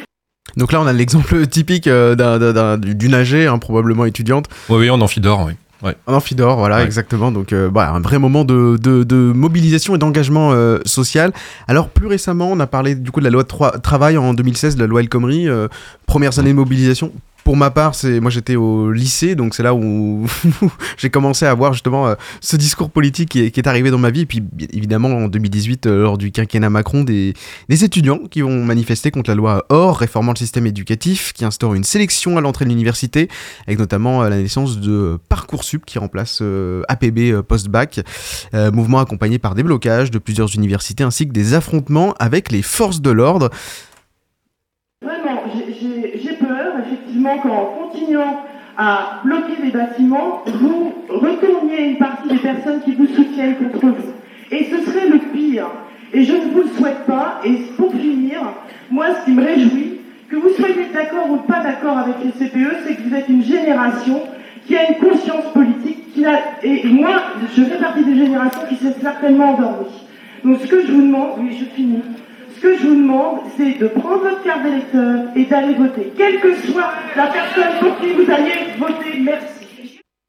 Donc 0.55 0.71
là, 0.71 0.79
on 0.79 0.87
a 0.87 0.93
l'exemple 0.93 1.45
typique 1.47 1.87
euh, 1.87 2.15
d'un- 2.15 2.39
d'un- 2.39 2.53
d'un- 2.53 2.77
d'une 2.77 3.13
âgée, 3.13 3.47
hein, 3.47 3.57
probablement 3.57 4.05
étudiante, 4.05 4.45
Oui, 4.69 4.77
oui, 4.79 4.89
en 4.89 5.01
amphidore, 5.01 5.43
oui. 5.47 5.51
Ouais. 5.83 5.97
en 6.07 6.13
amphidore, 6.13 6.55
voilà, 6.57 6.77
Ouais. 6.77 6.85
exactement. 6.85 7.33
Donc, 7.33 7.51
euh, 7.51 7.69
voilà, 7.71 7.91
un 7.91 7.99
vrai 7.99 8.17
moment 8.17 8.45
de, 8.45 8.77
de, 8.81 9.03
de 9.03 9.33
mobilisation 9.35 9.93
et 9.93 9.97
d'engagement 9.97 10.53
euh, 10.53 10.79
social. 10.85 11.33
Alors, 11.67 11.89
plus 11.89 12.07
récemment, 12.07 12.49
on 12.49 12.61
a 12.61 12.65
parlé 12.67 12.95
du 12.95 13.11
coup 13.11 13.19
de 13.19 13.25
la 13.25 13.29
loi 13.29 13.43
de 13.43 13.79
travail 13.81 14.17
en 14.17 14.33
2016, 14.33 14.77
de 14.77 14.81
la 14.81 14.87
loi 14.87 15.01
El 15.01 15.09
Khomri, 15.09 15.49
euh, 15.49 15.67
premières 16.07 16.39
années 16.39 16.51
de 16.51 16.55
mobilisation. 16.55 17.11
Pour 17.45 17.55
ma 17.57 17.69
part, 17.69 17.93
c'est 17.93 18.19
moi 18.19 18.31
j'étais 18.31 18.55
au 18.55 18.91
lycée, 18.91 19.35
donc 19.35 19.53
c'est 19.53 19.61
là 19.61 19.75
où 19.75 20.25
j'ai 20.97 21.11
commencé 21.11 21.45
à 21.45 21.53
voir 21.53 21.73
justement 21.73 22.07
euh, 22.07 22.15
ce 22.41 22.55
discours 22.55 22.89
politique 22.89 23.29
qui 23.29 23.39
est, 23.39 23.67
arrivé 23.67 23.91
dans 23.91 23.99
ma 23.99 24.09
vie. 24.09 24.21
Et 24.21 24.25
puis 24.25 24.41
évidemment 24.73 25.09
en 25.09 25.27
2018, 25.27 25.85
euh, 25.85 26.01
lors 26.01 26.17
du 26.17 26.31
quinquennat 26.31 26.71
Macron, 26.71 27.03
des, 27.03 27.35
des 27.69 27.83
étudiants 27.83 28.17
qui 28.31 28.41
ont 28.41 28.63
manifesté 28.65 29.11
contre 29.11 29.29
la 29.29 29.35
loi 29.35 29.63
OR, 29.69 29.95
réformant 29.99 30.31
le 30.31 30.39
système 30.39 30.65
éducatif, 30.65 31.33
qui 31.33 31.45
instaure 31.45 31.75
une 31.75 31.83
sélection 31.83 32.35
à 32.39 32.41
l'entrée 32.41 32.65
de 32.65 32.71
l'université, 32.71 33.27
avec 33.67 33.77
notamment 33.77 34.23
euh, 34.23 34.29
la 34.29 34.37
naissance 34.37 34.79
de 34.79 35.19
Parcoursup 35.29 35.85
qui 35.85 35.99
remplace 35.99 36.41
APB 36.87 37.41
post-bac, 37.47 37.99
mouvement 38.73 38.97
accompagné 38.97 39.37
par 39.37 39.53
des 39.53 39.61
blocages 39.61 40.09
de 40.09 40.17
plusieurs 40.17 40.55
universités 40.55 41.03
ainsi 41.03 41.27
que 41.27 41.31
des 41.31 41.53
affrontements 41.53 42.15
avec 42.17 42.51
les 42.51 42.63
forces 42.63 43.01
de 43.01 43.11
l'ordre. 43.11 43.51
Vraiment, 45.03 45.43
j'ai- 45.53 45.73
j'ai 45.79 46.19
j'ai 46.23 46.33
peur, 46.37 46.73
qu'en 47.41 47.65
continuant 47.81 48.41
à 48.77 49.21
bloquer 49.23 49.55
les 49.63 49.71
bâtiments, 49.71 50.43
vous 50.45 50.93
retourniez 51.09 51.89
une 51.89 51.97
partie 51.97 52.29
des 52.29 52.37
personnes 52.37 52.81
qui 52.81 52.93
vous 52.93 53.07
soutiennent 53.07 53.55
contre 53.55 53.85
vous. 53.85 54.11
Et 54.51 54.65
ce 54.65 54.81
serait 54.85 55.07
le 55.07 55.19
pire. 55.19 55.67
Et 56.13 56.23
je 56.23 56.33
ne 56.33 56.51
vous 56.51 56.61
le 56.61 56.69
souhaite 56.69 57.05
pas. 57.05 57.41
Et 57.43 57.53
pour 57.77 57.91
finir, 57.91 58.41
moi, 58.89 59.07
ce 59.19 59.25
qui 59.25 59.31
me 59.31 59.43
réjouit, 59.43 59.99
que 60.29 60.35
vous 60.35 60.49
soyez 60.49 60.87
d'accord 60.93 61.29
ou 61.31 61.37
pas 61.37 61.61
d'accord 61.61 61.97
avec 61.97 62.15
les 62.23 62.31
CPE, 62.31 62.77
c'est 62.85 62.95
que 62.95 63.01
vous 63.07 63.15
êtes 63.15 63.29
une 63.29 63.43
génération 63.43 64.21
qui 64.65 64.75
a 64.75 64.89
une 64.89 64.95
conscience 64.95 65.45
politique, 65.53 66.17
et 66.63 66.87
moi, 66.87 67.21
je 67.55 67.63
fais 67.63 67.77
partie 67.77 68.03
des 68.03 68.15
générations 68.15 68.61
qui 68.67 68.75
s'est 68.77 68.95
certainement 69.01 69.53
endormie. 69.53 69.85
Donc 70.43 70.59
ce 70.61 70.67
que 70.67 70.81
je 70.81 70.91
vous 70.91 71.01
demande, 71.01 71.31
oui, 71.39 71.55
je 71.59 71.65
finis. 71.65 72.01
Ce 72.55 72.61
que 72.61 72.77
je 72.77 72.87
vous 72.87 72.95
demande, 72.95 73.39
c'est 73.57 73.77
de 73.79 73.87
prendre 73.87 74.23
votre 74.23 74.43
carte 74.43 74.63
d'électeur 74.63 75.25
et 75.35 75.43
d'aller 75.45 75.73
voter, 75.73 76.13
quelle 76.17 76.39
que 76.39 76.55
soit 76.55 76.91
la 77.15 77.27
personne 77.27 77.79
pour 77.81 77.99
qui 77.99 78.13
vous 78.13 78.31
alliez 78.31 78.77
voter. 78.79 79.19
Merci. 79.21 79.54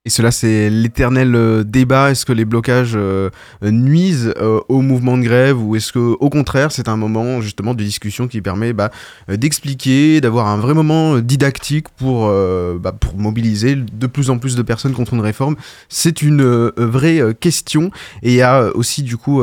Et 0.07 0.09
cela, 0.09 0.31
c'est 0.31 0.71
l'éternel 0.71 1.35
euh, 1.35 1.65
débat. 1.65 2.13
Est-ce 2.13 2.25
que 2.25 2.33
les 2.33 2.45
blocages 2.45 2.93
euh, 2.95 3.29
nuisent 3.61 4.33
euh, 4.41 4.61
au 4.69 4.81
mouvement 4.81 5.19
de 5.19 5.25
grève 5.25 5.61
ou 5.61 5.75
est-ce 5.75 5.93
que, 5.93 5.99
au 5.99 6.31
contraire, 6.31 6.71
c'est 6.71 6.89
un 6.89 6.97
moment 6.97 7.41
justement 7.41 7.75
de 7.75 7.83
discussion 7.83 8.29
qui 8.29 8.41
permet 8.41 8.73
bah, 8.73 8.93
d'expliquer, 9.27 10.21
d'avoir 10.21 10.47
un 10.47 10.59
vrai 10.59 10.75
moment 10.75 11.19
didactique 11.19 11.89
pour, 11.89 12.29
bah, 12.29 12.93
pour 12.93 13.19
mobiliser 13.19 13.75
de 13.75 14.07
plus 14.07 14.31
en 14.31 14.39
plus 14.39 14.55
de 14.55 14.63
personnes 14.63 14.93
contre 14.93 15.15
une 15.15 15.21
réforme? 15.21 15.57
C'est 15.89 16.23
une 16.23 16.71
vraie 16.77 17.35
question. 17.41 17.91
Et 18.23 18.31
il 18.31 18.37
y 18.37 18.43
a 18.43 18.71
aussi, 18.77 19.03
du 19.03 19.17
coup, 19.17 19.43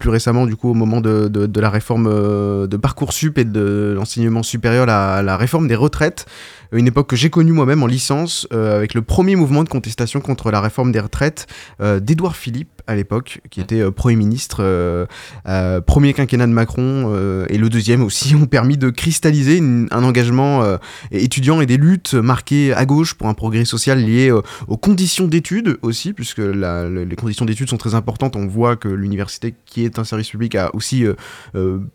plus 0.00 0.10
récemment, 0.10 0.46
du 0.46 0.56
coup, 0.56 0.70
au 0.70 0.74
moment 0.74 1.00
de, 1.00 1.60
la 1.60 1.70
réforme 1.70 2.08
de 2.66 2.76
Parcoursup 2.76 3.38
et 3.38 3.44
de 3.44 3.94
l'enseignement 3.96 4.42
supérieur, 4.42 4.86
la 4.86 5.36
réforme 5.36 5.68
des 5.68 5.76
retraites 5.76 6.26
une 6.72 6.86
époque 6.86 7.08
que 7.08 7.16
j'ai 7.16 7.30
connue 7.30 7.52
moi-même 7.52 7.82
en 7.82 7.86
licence, 7.86 8.46
euh, 8.52 8.76
avec 8.76 8.94
le 8.94 9.02
premier 9.02 9.36
mouvement 9.36 9.64
de 9.64 9.68
contestation 9.68 10.20
contre 10.20 10.50
la 10.50 10.60
réforme 10.60 10.92
des 10.92 11.00
retraites 11.00 11.46
euh, 11.80 12.00
d'Édouard 12.00 12.36
Philippe 12.36 12.79
à 12.90 12.96
l'époque, 12.96 13.40
qui 13.50 13.60
était 13.60 13.80
euh, 13.80 13.90
Premier 13.92 14.16
ministre, 14.16 14.58
euh, 14.60 15.06
euh, 15.46 15.80
premier 15.80 16.12
quinquennat 16.12 16.48
de 16.48 16.52
Macron, 16.52 17.14
et 17.48 17.56
le 17.56 17.68
deuxième 17.68 18.02
aussi, 18.02 18.34
ont 18.42 18.46
permis 18.46 18.76
de 18.76 18.90
cristalliser 18.90 19.60
un 19.90 20.02
engagement 20.04 20.64
étudiant 21.12 21.60
et 21.60 21.66
des 21.66 21.76
luttes 21.76 22.14
marquées 22.14 22.74
à 22.74 22.84
gauche 22.86 23.14
pour 23.14 23.28
un 23.28 23.34
progrès 23.34 23.64
social 23.64 23.98
lié 24.04 24.32
aux 24.32 24.76
conditions 24.76 25.26
d'études 25.28 25.78
aussi, 25.82 26.12
puisque 26.12 26.38
la- 26.38 26.88
le- 26.88 27.04
les 27.04 27.16
conditions 27.16 27.44
d'études 27.44 27.68
sont 27.70 27.76
très 27.76 27.94
importantes. 27.94 28.34
On 28.36 28.46
voit 28.46 28.76
que 28.76 28.88
l'université, 28.88 29.54
qui 29.66 29.84
est 29.84 29.98
un 29.98 30.04
service 30.04 30.30
public, 30.30 30.54
a 30.56 30.74
aussi, 30.74 31.04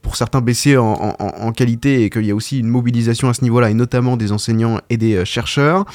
pour 0.02 0.16
certains, 0.16 0.42
baissé 0.42 0.78
en, 0.78 1.52
qualité 1.56 2.04
et 2.04 2.10
qu'il 2.10 2.26
y 2.26 2.32
a 2.32 2.36
aussi 2.36 2.60
une 2.60 2.68
mobilisation 2.70 3.30
à 3.30 3.34
ce 3.34 3.44
niveau-là, 3.44 3.70
et 3.70 3.74
notamment 3.74 4.16
des 4.18 4.32
enseignants 4.32 4.80
et 4.90 4.98
des 4.98 5.26
chercheurs. 5.26 5.86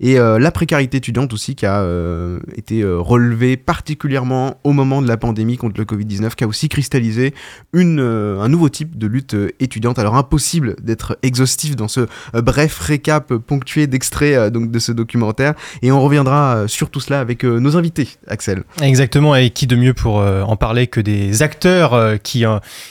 Et 0.00 0.18
euh, 0.18 0.38
la 0.38 0.50
précarité 0.50 0.98
étudiante 0.98 1.32
aussi 1.32 1.54
qui 1.54 1.66
a 1.66 1.80
euh, 1.80 2.38
été 2.54 2.82
euh, 2.82 2.98
relevée 2.98 3.56
particulièrement 3.56 4.58
au 4.64 4.72
moment 4.72 5.02
de 5.02 5.08
la 5.08 5.16
pandémie 5.16 5.56
contre 5.56 5.80
le 5.80 5.84
Covid-19, 5.84 6.34
qui 6.34 6.44
a 6.44 6.46
aussi 6.46 6.68
cristallisé 6.68 7.34
un 7.74 8.48
nouveau 8.48 8.68
type 8.68 8.98
de 8.98 9.06
lutte 9.06 9.36
étudiante. 9.60 9.98
Alors 9.98 10.16
impossible 10.16 10.76
d'être 10.82 11.18
exhaustif 11.22 11.76
dans 11.76 11.88
ce 11.88 12.06
bref 12.34 12.78
récap 12.78 13.34
ponctué 13.34 13.86
d'extraits 13.86 14.52
donc 14.52 14.70
de 14.70 14.78
ce 14.78 14.92
documentaire. 14.92 15.54
Et 15.82 15.92
on 15.92 16.00
reviendra 16.00 16.64
sur 16.66 16.90
tout 16.90 17.00
cela 17.00 17.20
avec 17.20 17.44
nos 17.44 17.76
invités, 17.76 18.08
Axel. 18.28 18.64
Exactement, 18.82 19.34
et 19.34 19.50
qui 19.50 19.66
de 19.66 19.76
mieux 19.76 19.94
pour 19.94 20.16
en 20.16 20.56
parler 20.56 20.86
que 20.86 21.00
des 21.00 21.42
acteurs 21.42 22.20
qui, 22.22 22.44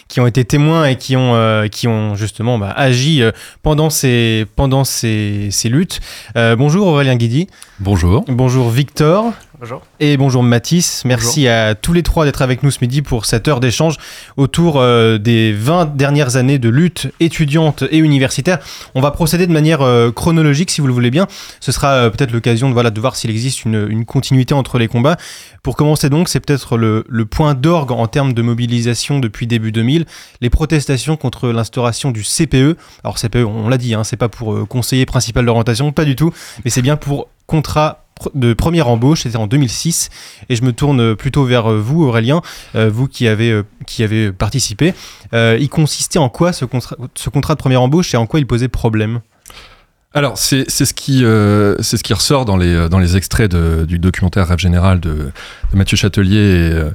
qui 0.07 0.19
ont 0.19 0.27
été 0.27 0.45
témoins 0.45 0.85
et 0.85 0.97
qui 0.97 1.15
ont, 1.15 1.67
qui 1.71 1.87
ont 1.87 2.15
justement 2.15 2.57
bah, 2.57 2.71
agi 2.75 3.21
pendant 3.63 3.89
ces, 3.89 4.45
pendant 4.55 4.83
ces, 4.83 5.49
ces 5.51 5.69
luttes. 5.69 5.99
Bonjour 6.35 6.94
Aurélien 6.95 7.17
Guidi. 7.17 7.49
Bonjour. 7.79 8.23
Bonjour 8.29 8.69
Victor. 8.69 9.33
Bonjour. 9.57 9.81
Et 10.01 10.17
bonjour 10.17 10.43
Mathis. 10.43 11.03
Merci 11.05 11.47
à 11.47 11.75
tous 11.75 11.93
les 11.93 12.03
trois 12.03 12.25
d'être 12.25 12.41
avec 12.41 12.61
nous 12.61 12.71
ce 12.71 12.79
midi 12.81 13.01
pour 13.01 13.25
cette 13.25 13.47
heure 13.47 13.61
d'échange 13.61 13.95
autour 14.35 14.77
euh, 14.77 15.17
des 15.17 15.53
20 15.53 15.95
dernières 15.95 16.35
années 16.35 16.59
de 16.59 16.67
lutte 16.67 17.07
étudiante 17.21 17.83
et 17.89 17.97
universitaire. 17.97 18.59
On 18.95 19.01
va 19.01 19.11
procéder 19.11 19.47
de 19.47 19.53
manière 19.53 19.81
euh, 19.81 20.11
chronologique 20.11 20.71
si 20.71 20.81
vous 20.81 20.87
le 20.87 20.93
voulez 20.93 21.09
bien. 21.09 21.27
Ce 21.61 21.71
sera 21.71 21.91
euh, 21.93 22.09
peut-être 22.09 22.31
l'occasion 22.31 22.67
de, 22.67 22.73
voilà, 22.73 22.89
de 22.89 22.99
voir 22.99 23.15
s'il 23.15 23.29
existe 23.29 23.63
une, 23.63 23.87
une 23.89 24.03
continuité 24.03 24.53
entre 24.53 24.77
les 24.77 24.89
combats. 24.89 25.15
Pour 25.63 25.77
commencer 25.77 26.09
donc, 26.09 26.27
c'est 26.27 26.41
peut-être 26.41 26.75
le, 26.75 27.05
le 27.07 27.25
point 27.25 27.53
d'orgue 27.53 27.91
en 27.91 28.07
termes 28.07 28.33
de 28.33 28.41
mobilisation 28.41 29.19
depuis 29.19 29.47
début 29.47 29.71
2000, 29.71 30.05
les 30.41 30.49
protestations 30.49 31.15
contre 31.15 31.47
l'instauration 31.49 32.11
du 32.11 32.23
CPE. 32.23 32.77
Alors 33.05 33.17
CPE, 33.17 33.45
on 33.45 33.69
l'a 33.69 33.77
dit, 33.77 33.93
hein, 33.93 34.03
c'est 34.03 34.17
pas 34.17 34.29
pour 34.29 34.67
conseiller 34.67 35.05
principal 35.05 35.45
d'orientation, 35.45 35.93
pas 35.93 36.05
du 36.05 36.17
tout, 36.17 36.33
mais 36.65 36.71
c'est 36.71 36.81
bien 36.81 36.97
pour 36.97 37.29
contrat 37.47 38.04
de 38.33 38.53
première 38.53 38.87
embauche, 38.87 39.23
c'était 39.23 39.37
en 39.37 39.47
2006, 39.47 40.09
et 40.49 40.55
je 40.55 40.63
me 40.63 40.71
tourne 40.71 41.15
plutôt 41.15 41.43
vers 41.43 41.71
euh, 41.71 41.79
vous, 41.79 42.03
Aurélien, 42.03 42.41
euh, 42.75 42.89
vous 42.91 43.07
qui 43.07 43.27
avez, 43.27 43.51
euh, 43.51 43.63
qui 43.85 44.03
avez 44.03 44.31
participé. 44.31 44.93
Euh, 45.33 45.57
il 45.59 45.69
consistait 45.69 46.19
en 46.19 46.29
quoi 46.29 46.53
ce 46.53 46.65
contrat, 46.65 46.95
de 46.95 47.59
première 47.59 47.81
embauche 47.81 48.13
et 48.13 48.17
en 48.17 48.25
quoi 48.25 48.39
il 48.39 48.47
posait 48.47 48.67
problème? 48.67 49.21
Alors, 50.13 50.37
c'est 50.37 50.69
ce, 50.69 50.93
qui, 50.93 51.25
euh, 51.25 51.75
ce 51.81 51.97
qui 51.97 52.13
ressort 52.13 52.45
dans 52.45 52.55
les, 52.55 52.87
dans 52.87 52.99
les 52.99 53.17
extraits 53.17 53.53
du 53.53 53.99
documentaire 53.99 54.47
Rêve 54.47 54.59
Général 54.59 55.01
de, 55.01 55.31
Mathieu 55.73 55.97
Châtelier 55.97 56.37
et, 56.37 56.71
euh, 56.71 56.91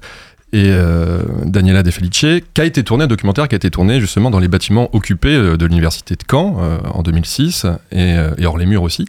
euh, 0.55 1.23
Daniela 1.45 1.83
De 1.83 1.91
Felice, 1.91 2.11
qui 2.55 2.61
a 2.61 2.65
été 2.65 2.83
tourné, 2.83 3.05
un 3.05 3.09
documentaire 3.09 3.47
qui 3.47 3.55
a 3.55 3.57
été 3.57 3.71
tourné 3.71 4.01
justement 4.01 4.31
dans 4.31 4.39
les 4.39 4.49
bâtiments 4.49 4.89
occupés 4.95 5.35
euh, 5.35 5.57
de 5.57 5.67
l'université 5.67 6.17
de 6.17 6.23
Caen 6.29 6.57
euh, 6.61 6.79
en 6.93 7.03
2006 7.03 7.67
et, 7.93 8.15
euh, 8.17 8.33
et 8.39 8.47
hors 8.47 8.59
les 8.59 8.67
murs 8.67 8.83
aussi. 8.83 9.07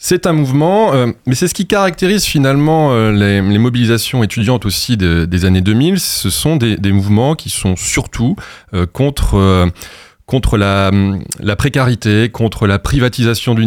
C'est 0.00 0.28
un 0.28 0.32
mouvement, 0.32 0.94
euh, 0.94 1.08
mais 1.26 1.34
c'est 1.34 1.48
ce 1.48 1.54
qui 1.54 1.66
caractérise 1.66 2.24
finalement 2.24 2.92
euh, 2.92 3.10
les, 3.10 3.58
mobilisations 3.58 4.22
étudiantes 4.22 4.64
aussi 4.64 4.96
de- 4.96 5.24
des 5.24 5.44
années 5.44 5.60
2000. 5.60 5.98
Ce 5.98 6.30
sont 6.30 6.54
des, 6.54 6.92
mouvements 6.92 7.34
qui 7.34 7.50
sont 7.50 7.74
surtout 7.74 8.36
euh, 8.74 8.86
contre, 8.86 9.70
contre 10.28 10.58
la, 10.58 10.90
la 11.40 11.56
précarité, 11.56 12.28
contre 12.28 12.66
la 12.66 12.78
privatisation 12.78 13.54
de 13.54 13.62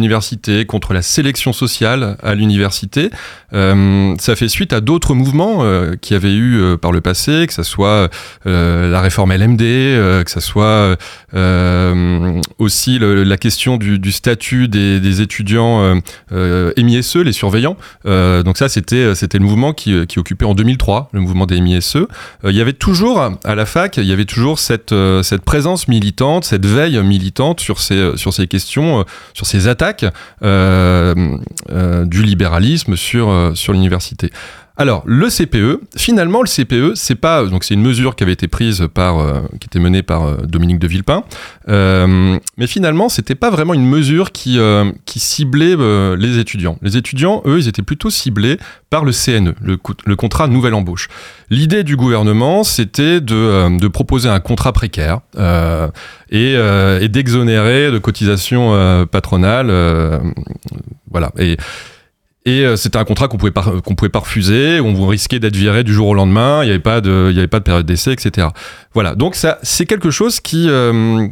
contre 0.64 0.94
la 0.94 1.02
sélection 1.02 1.52
sociale 1.52 2.16
à 2.22 2.34
l'université. 2.34 3.10
Euh, 3.52 4.14
ça 4.18 4.36
fait 4.36 4.48
suite 4.48 4.72
à 4.72 4.80
d'autres 4.80 5.14
mouvements 5.14 5.58
euh, 5.60 5.94
qui 6.00 6.14
avaient 6.14 6.32
eu 6.32 6.60
euh, 6.60 6.76
par 6.76 6.92
le 6.92 7.00
passé, 7.00 7.44
que 7.46 7.52
ce 7.52 7.64
soit 7.64 8.08
la 8.44 9.00
réforme 9.00 9.32
LMD, 9.32 9.58
que 9.58 10.30
ce 10.30 10.40
soit 10.40 10.96
aussi 12.58 12.98
la 13.00 13.36
question 13.36 13.76
du, 13.76 14.12
statut 14.12 14.68
des, 14.68 15.20
étudiants 15.20 16.00
MISE, 16.30 17.16
les 17.16 17.32
surveillants. 17.32 17.76
Donc 18.04 18.56
ça, 18.56 18.68
c'était 18.68 19.14
c'était 19.14 19.38
le 19.38 19.44
mouvement 19.44 19.72
qui, 19.72 20.06
qui 20.06 20.18
occupait 20.18 20.44
en 20.44 20.54
2003, 20.54 21.10
le 21.12 21.20
mouvement 21.20 21.46
des 21.46 21.60
MISE. 21.60 21.96
Il 22.44 22.54
y 22.54 22.60
avait 22.60 22.72
toujours 22.72 23.20
à 23.20 23.54
la 23.54 23.66
fac, 23.66 23.96
il 23.96 24.04
y 24.04 24.12
avait 24.12 24.24
toujours 24.24 24.58
cette, 24.58 24.94
cette 25.22 25.42
présence 25.42 25.88
militante, 25.88 26.44
cette 26.52 26.66
veille 26.66 27.02
militante 27.02 27.60
sur 27.60 27.80
ces, 27.80 28.14
sur 28.16 28.34
ces 28.34 28.46
questions, 28.46 29.00
euh, 29.00 29.02
sur 29.32 29.46
ces 29.46 29.68
attaques 29.68 30.04
euh, 30.42 31.14
euh, 31.70 32.04
du 32.04 32.22
libéralisme 32.22 32.94
sur, 32.94 33.30
euh, 33.30 33.54
sur 33.54 33.72
l'université. 33.72 34.30
Alors, 34.78 35.02
le 35.04 35.28
CPE, 35.28 35.80
finalement, 35.98 36.40
le 36.42 36.48
CPE, 36.48 36.94
c'est 36.96 37.14
pas 37.14 37.44
donc 37.44 37.62
c'est 37.62 37.74
une 37.74 37.82
mesure 37.82 38.16
qui 38.16 38.22
avait 38.24 38.32
été 38.32 38.48
prise 38.48 38.88
par, 38.92 39.18
euh, 39.18 39.42
qui 39.60 39.66
était 39.66 39.78
menée 39.78 40.02
par 40.02 40.24
euh, 40.24 40.36
Dominique 40.48 40.78
de 40.78 40.86
Villepin, 40.86 41.24
euh, 41.68 42.38
mais 42.56 42.66
finalement, 42.66 43.10
c'était 43.10 43.34
pas 43.34 43.50
vraiment 43.50 43.74
une 43.74 43.86
mesure 43.86 44.32
qui 44.32 44.58
euh, 44.58 44.90
qui 45.04 45.20
ciblait 45.20 45.76
euh, 45.78 46.16
les 46.16 46.38
étudiants. 46.38 46.78
Les 46.80 46.96
étudiants, 46.96 47.42
eux, 47.44 47.58
ils 47.58 47.68
étaient 47.68 47.82
plutôt 47.82 48.08
ciblés 48.08 48.56
par 48.88 49.04
le 49.04 49.12
CNE, 49.12 49.54
le, 49.62 49.76
co- 49.76 49.92
le 50.06 50.16
contrat 50.16 50.48
nouvelle 50.48 50.74
embauche. 50.74 51.08
L'idée 51.50 51.84
du 51.84 51.96
gouvernement, 51.96 52.64
c'était 52.64 53.20
de, 53.20 53.34
euh, 53.34 53.78
de 53.78 53.88
proposer 53.88 54.30
un 54.30 54.40
contrat 54.40 54.72
précaire 54.72 55.20
euh, 55.36 55.88
et, 56.30 56.54
euh, 56.56 56.98
et 57.00 57.08
d'exonérer 57.08 57.90
de 57.90 57.98
cotisations 57.98 58.72
euh, 58.74 59.04
patronales, 59.04 59.68
euh, 59.68 60.18
voilà. 61.10 61.30
Et 61.38 61.58
et 62.44 62.64
euh, 62.64 62.76
c'était 62.76 62.98
un 62.98 63.04
contrat 63.04 63.28
qu'on 63.28 63.36
pouvait 63.36 63.52
pas 63.52 63.62
qu'on 63.84 63.94
pouvait 63.94 64.08
pas 64.08 64.18
refuser, 64.18 64.80
on 64.80 65.06
risquait 65.06 65.38
d'être 65.38 65.54
viré 65.54 65.84
du 65.84 65.92
jour 65.92 66.08
au 66.08 66.14
lendemain. 66.14 66.62
Il 66.62 66.66
n'y 66.66 66.70
avait 66.70 66.80
pas 66.80 67.00
de 67.00 67.28
il 67.30 67.36
y 67.36 67.38
avait 67.38 67.46
pas 67.46 67.60
de 67.60 67.64
période 67.64 67.86
d'essai, 67.86 68.12
etc. 68.12 68.48
Voilà. 68.94 69.14
Donc 69.14 69.36
ça 69.36 69.58
c'est 69.62 69.86
quelque 69.86 70.10
chose 70.10 70.40
qui 70.40 70.68
euh, 70.68 71.28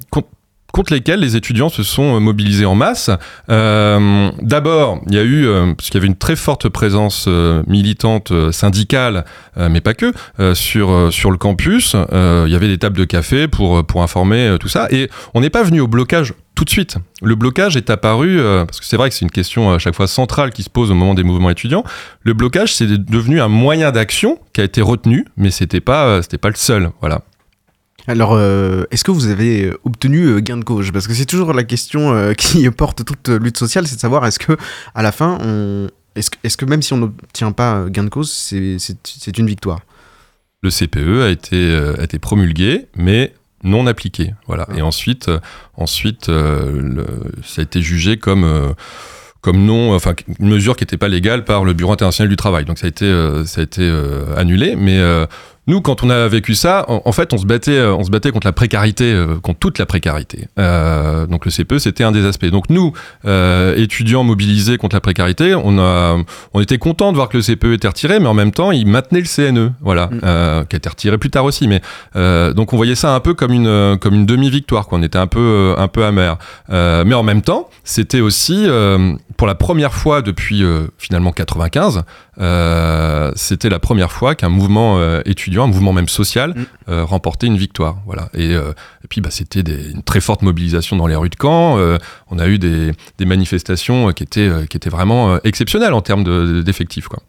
contre 0.73 0.93
lesquels 0.93 1.21
les 1.21 1.37
étudiants 1.37 1.69
se 1.69 1.83
sont 1.83 2.17
euh, 2.17 2.21
mobilisés 2.21 2.67
en 2.67 2.75
masse. 2.75 3.11
Euh, 3.51 4.31
D'abord, 4.43 5.01
il 5.09 5.15
y 5.15 5.19
a 5.19 5.23
eu, 5.23 5.47
euh, 5.47 5.75
parce 5.75 5.89
qu'il 5.89 5.97
y 5.97 5.99
avait 5.99 6.07
une 6.07 6.17
très 6.17 6.37
forte 6.37 6.69
présence 6.69 7.29
militante 7.67 8.33
syndicale, 8.53 9.25
mais 9.57 9.81
pas 9.81 9.95
que, 9.95 10.13
sur, 10.55 11.13
sur 11.13 11.31
le 11.31 11.37
campus. 11.37 11.95
Il 11.95 12.51
y 12.51 12.55
avait 12.55 12.69
des 12.69 12.79
tables 12.79 12.99
de 12.99 13.05
café 13.05 13.49
pour, 13.49 13.85
pour 13.85 14.03
informer 14.03 14.57
tout 14.61 14.69
ça. 14.69 14.89
Et 14.91 15.09
on 15.35 15.41
n'est 15.41 15.51
pas 15.51 15.63
venu 15.63 15.81
au 15.81 15.87
blocage 15.87 16.35
tout 16.55 16.65
de 16.65 16.71
suite. 16.71 16.97
Le 17.23 17.35
blocage 17.35 17.77
est 17.77 17.91
apparu, 17.91 18.39
parce 18.67 18.81
que 18.81 18.87
c'est 18.87 18.97
vrai 18.97 19.09
que 19.09 19.15
c'est 19.15 19.25
une 19.25 19.31
question 19.31 19.73
à 19.73 19.79
chaque 19.79 19.95
fois 19.95 20.07
centrale 20.07 20.51
qui 20.51 20.63
se 20.63 20.71
pose 20.71 20.91
au 20.91 20.95
moment 20.95 21.15
des 21.15 21.25
mouvements 21.25 21.51
étudiants. 21.51 21.85
Le 22.23 22.33
blocage, 22.35 22.75
c'est 22.75 22.87
devenu 22.87 23.41
un 23.41 23.49
moyen 23.49 23.93
d'action 23.93 24.39
qui 24.53 24.61
a 24.61 24.65
été 24.65 24.83
retenu, 24.83 25.27
mais 25.37 25.51
c'était 25.51 25.81
pas, 25.81 26.23
c'était 26.23 26.39
pas 26.39 26.51
le 26.51 26.57
seul. 26.57 26.91
Voilà. 27.01 27.23
Alors, 28.11 28.33
euh, 28.35 28.87
est-ce 28.91 29.05
que 29.05 29.13
vous 29.13 29.29
avez 29.29 29.67
euh, 29.67 29.79
obtenu 29.85 30.25
euh, 30.25 30.41
gain 30.41 30.57
de 30.57 30.65
cause? 30.65 30.91
Parce 30.91 31.07
que 31.07 31.15
c'est 31.15 31.27
toujours 31.27 31.53
la 31.53 31.63
question 31.63 32.13
euh, 32.13 32.33
qui 32.37 32.69
porte 32.71 33.05
toute 33.05 33.29
lutte 33.29 33.57
sociale, 33.57 33.87
c'est 33.87 33.95
de 33.95 34.01
savoir 34.01 34.27
est-ce 34.27 34.41
que 34.41 34.57
à 34.97 35.03
la 35.03 35.13
fin, 35.13 35.39
on... 35.41 35.87
est-ce 36.17 36.31
que, 36.31 36.37
est-ce 36.43 36.57
que 36.57 36.65
même 36.65 36.83
si 36.83 36.93
on 36.93 36.97
n'obtient 36.97 37.53
pas 37.53 37.85
gain 37.89 38.03
de 38.03 38.09
cause, 38.09 38.33
c'est, 38.33 39.39
une 39.39 39.47
victoire? 39.47 39.79
Le 40.61 40.71
CPE 40.71 41.23
a 41.23 41.29
été, 41.29 41.55
euh, 41.55 42.01
a 42.01 42.03
été 42.03 42.19
promulgué, 42.19 42.89
mais 42.97 43.33
non 43.63 43.87
appliqué. 43.87 44.35
Voilà. 44.49 44.67
Et 44.77 44.83
ensuite, 44.83 45.31
ensuite 45.77 46.27
le- 46.29 47.07
ça 47.45 47.61
a 47.61 47.63
été 47.63 47.81
jugé 47.81 48.17
comme, 48.17 48.75
comme 49.41 49.65
non, 49.65 49.95
enfin, 49.95 50.15
une 50.39 50.49
mesure 50.49 50.77
qui 50.77 50.83
n'était 50.83 50.97
pas 50.99 51.09
légale 51.09 51.45
par 51.45 51.65
le 51.65 51.73
Bureau 51.73 51.93
international 51.93 52.29
du 52.29 52.37
travail. 52.37 52.65
Donc 52.65 52.79
ça 52.79 52.87
a 52.87 52.89
été, 52.89 53.07
euh, 53.07 53.45
ça 53.47 53.61
a 53.61 53.65
été 53.65 53.83
euh, 53.83 54.37
annulé. 54.37 54.77
Mais 54.77 54.99
euh, 54.99 55.27
nous, 55.71 55.81
quand 55.81 56.03
on 56.03 56.11
a 56.11 56.27
vécu 56.27 56.55
ça, 56.57 56.85
en, 56.89 57.01
en 57.05 57.13
fait, 57.13 57.33
on 57.33 57.39
se 57.39 57.47
battait, 57.47 57.79
euh, 57.79 57.95
on 57.95 58.03
se 58.03 58.11
battait 58.11 58.33
contre 58.33 58.47
la 58.47 58.53
précarité, 58.53 59.13
euh, 59.13 59.37
contre 59.37 59.61
toute 59.61 59.79
la 59.79 59.87
précarité. 59.87 60.49
Euh, 60.59 61.27
donc 61.29 61.45
le 61.45 61.53
CPE, 61.53 61.79
c'était 61.79 62.03
un 62.03 62.11
des 62.11 62.27
aspects. 62.27 62.47
Donc 62.47 62.69
nous, 62.71 62.93
euh, 63.25 63.77
étudiants 63.77 64.25
mobilisés 64.25 64.79
contre 64.79 64.97
la 64.97 65.01
précarité, 65.01 65.55
on 65.55 65.79
a, 65.79 66.19
on 66.55 66.61
était 66.61 66.79
content 66.79 67.13
de 67.13 67.17
voir 67.17 67.29
que 67.29 67.37
le 67.37 67.43
CPE 67.45 67.75
était 67.75 67.87
retiré, 67.87 68.19
mais 68.19 68.27
en 68.27 68.35
même 68.35 68.51
temps, 68.51 68.73
il 68.73 68.87
maintenait 68.89 69.21
le 69.21 69.27
CNE, 69.27 69.73
voilà, 69.81 70.09
Mm. 70.11 70.67
qui 70.67 70.77
a 70.77 70.79
été 70.79 70.89
retiré 70.89 71.19
plus 71.19 71.31
tard 71.31 71.45
aussi. 71.45 71.69
Mais 71.69 71.81
donc 72.55 72.73
on 72.73 72.77
voyait 72.77 72.97
ça 72.97 73.15
un 73.15 73.21
peu 73.21 73.35
comme 73.35 73.53
une, 73.53 73.97
comme 74.01 74.15
une 74.15 74.27
demi-victoire, 74.27 74.89
quoi. 74.89 74.99
On 74.99 75.03
était 75.03 75.19
un 75.19 75.29
peu, 75.29 75.75
un 75.79 75.87
peu 75.89 76.05
amer. 76.05 76.37
Mais 76.69 77.15
en 77.15 77.23
même 77.23 77.43
temps, 77.43 77.71
c'était 77.85 78.21
aussi 78.21 78.67
pour 79.37 79.47
la 79.47 79.55
première 79.55 79.95
fois 79.95 80.21
depuis 80.23 80.65
finalement 80.99 81.31
95, 81.33 82.03
euh, 82.41 83.33
c'était 83.37 83.69
la 83.69 83.79
première 83.79 84.13
fois 84.13 84.35
qu'un 84.35 84.49
mouvement 84.49 84.99
euh, 84.99 85.21
un 85.63 85.67
mouvement 85.69 85.93
même 85.93 86.09
social, 86.09 86.51
Mm. 86.51 86.65
euh, 86.89 87.05
remportait 87.05 87.47
une 87.47 87.57
victoire. 87.57 87.99
Voilà. 88.07 88.29
Et, 88.35 88.55
euh, 88.55 88.73
et 89.05 89.09
puis 89.09 89.21
bah, 89.21 89.31
c'était 89.31 89.61
une 89.61 90.03
très 90.03 90.21
forte 90.21 90.43
mobilisation 90.43 90.97
dans 90.97 91.07
les 91.07 91.17
rues 91.17 91.31
de 91.31 91.37
Caen. 91.41 91.79
Euh, 91.79 91.99
on 92.31 92.39
a 92.39 92.47
eu 92.49 92.59
des, 92.59 92.93
des 93.19 93.25
manifestations 93.25 94.13
qui 94.13 94.23
étaient, 94.23 94.51
qui 94.69 94.77
étaient 94.77 94.91
vraiment 94.91 95.39
exceptionnelles 95.45 95.93
en 95.95 96.03
termes 96.03 96.25
de- 96.25 96.63
d'effectifs. 96.63 97.09
quoi. 97.09 97.21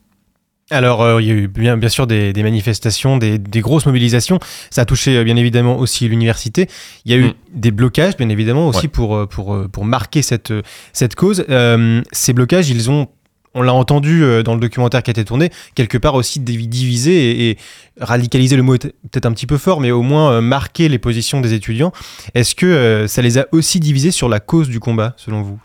Alors, 0.73 1.01
euh, 1.01 1.21
il 1.21 1.27
y 1.27 1.31
a 1.31 1.33
eu 1.33 1.47
bien, 1.49 1.75
bien 1.75 1.89
sûr 1.89 2.07
des, 2.07 2.31
des 2.31 2.43
manifestations, 2.43 3.17
des, 3.17 3.37
des 3.37 3.59
grosses 3.59 3.85
mobilisations. 3.85 4.39
Ça 4.69 4.83
a 4.83 4.85
touché 4.85 5.17
euh, 5.17 5.23
bien 5.25 5.35
évidemment 5.35 5.77
aussi 5.77 6.07
l'université. 6.07 6.69
Il 7.03 7.11
y 7.11 7.15
a 7.15 7.17
eu 7.17 7.25
Mm. 7.25 7.33
des 7.55 7.71
blocages, 7.71 8.15
bien 8.15 8.29
évidemment, 8.29 8.69
aussi 8.69 8.83
Ouais. 8.83 8.87
pour, 8.87 9.27
pour, 9.27 9.57
pour 9.69 9.83
marquer 9.83 10.21
cette, 10.21 10.53
cette 10.93 11.15
cause. 11.15 11.43
Euh, 11.49 12.01
ces 12.13 12.31
blocages, 12.31 12.69
ils 12.69 12.89
ont, 12.89 13.09
on 13.53 13.61
l'a 13.61 13.73
entendu 13.73 14.23
euh, 14.23 14.43
dans 14.43 14.53
le 14.53 14.59
documentaire 14.59 15.03
qui 15.03 15.09
a 15.09 15.13
été 15.13 15.25
tourné, 15.25 15.51
quelque 15.75 15.97
part 15.97 16.15
aussi 16.15 16.39
divi- 16.39 16.67
divisé 16.67 17.49
et, 17.49 17.57
radicaliser 17.99 18.55
le 18.55 18.63
mot 18.63 18.77
peut-être 18.77 19.25
un 19.25 19.33
petit 19.33 19.45
peu 19.45 19.57
fort, 19.57 19.81
mais 19.81 19.91
au 19.91 20.01
moins 20.01 20.31
euh, 20.31 20.41
marquer 20.41 20.89
les 20.89 20.97
positions 20.97 21.41
des 21.41 21.53
étudiants. 21.53 21.91
Est-ce 22.33 22.55
que 22.55 22.65
euh, 22.65 23.07
ça 23.07 23.21
les 23.21 23.37
a 23.37 23.45
aussi 23.51 23.79
divisés 23.79 24.11
sur 24.11 24.29
la 24.29 24.39
cause 24.39 24.69
du 24.69 24.79
combat, 24.79 25.13
selon 25.17 25.41
vous? 25.41 25.59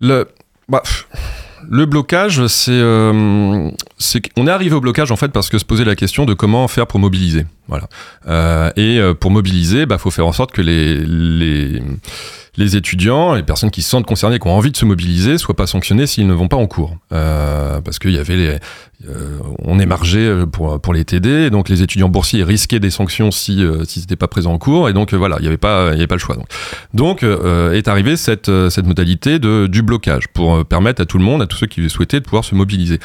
Le, 0.00 0.28
bah, 0.68 0.82
le 1.68 1.86
blocage, 1.86 2.46
c'est, 2.48 2.72
qu'on 2.72 4.46
est 4.46 4.50
arrivé 4.50 4.74
au 4.74 4.80
blocage 4.80 5.10
en 5.10 5.16
fait 5.16 5.28
parce 5.28 5.48
que 5.48 5.58
se 5.58 5.64
posait 5.64 5.84
la 5.84 5.96
question 5.96 6.24
de 6.24 6.34
comment 6.34 6.66
faire 6.68 6.86
pour 6.86 7.00
mobiliser. 7.00 7.46
Voilà. 7.68 7.88
Et 8.76 9.00
pour 9.20 9.30
mobiliser, 9.30 9.86
bah, 9.86 9.98
faut 9.98 10.10
faire 10.10 10.26
en 10.26 10.32
sorte 10.32 10.52
que 10.52 10.60
les 10.60 11.82
les 12.56 12.76
étudiants, 12.76 13.34
les 13.34 13.42
personnes 13.42 13.70
qui 13.70 13.82
se 13.82 13.90
sentent 13.90 14.06
concernées, 14.06 14.38
qui 14.38 14.46
ont 14.48 14.56
envie 14.56 14.70
de 14.70 14.76
se 14.76 14.84
mobiliser, 14.84 15.38
soient 15.38 15.56
pas 15.56 15.66
sanctionnés 15.66 16.06
s'ils 16.06 16.26
ne 16.26 16.32
vont 16.34 16.48
pas 16.48 16.56
en 16.56 16.66
cours. 16.66 16.96
Euh, 17.12 17.80
parce 17.80 17.98
qu'il 17.98 18.12
y 18.12 18.18
avait 18.18 18.36
les, 18.36 18.58
euh, 19.08 19.38
on 19.58 19.78
émargeait 19.78 20.46
pour, 20.50 20.80
pour 20.80 20.94
les 20.94 21.04
TD, 21.04 21.50
donc 21.50 21.68
les 21.68 21.82
étudiants 21.82 22.08
boursiers 22.08 22.42
risquaient 22.42 22.80
des 22.80 22.90
sanctions 22.90 23.30
si, 23.30 23.62
euh, 23.62 23.84
s'ils 23.84 24.02
n'étaient 24.02 24.16
pas 24.16 24.28
présents 24.28 24.54
en 24.54 24.58
cours, 24.58 24.88
et 24.88 24.94
donc 24.94 25.12
euh, 25.12 25.16
voilà, 25.16 25.36
il 25.38 25.42
n'y 25.42 25.48
avait 25.48 25.58
pas, 25.58 25.90
il 25.92 25.96
y 25.96 25.98
avait 25.98 26.06
pas 26.06 26.14
le 26.14 26.20
choix. 26.20 26.36
Donc, 26.36 26.48
donc 26.94 27.22
euh, 27.22 27.72
est 27.72 27.88
arrivée 27.88 28.16
cette, 28.16 28.50
cette 28.70 28.86
modalité 28.86 29.38
de, 29.38 29.66
du 29.66 29.82
blocage 29.82 30.28
pour 30.28 30.56
euh, 30.56 30.64
permettre 30.64 31.02
à 31.02 31.04
tout 31.04 31.18
le 31.18 31.24
monde, 31.24 31.42
à 31.42 31.46
tous 31.46 31.58
ceux 31.58 31.66
qui 31.66 31.88
souhaitaient, 31.90 32.20
de 32.20 32.24
pouvoir 32.24 32.44
se 32.44 32.54
mobiliser. 32.54 32.98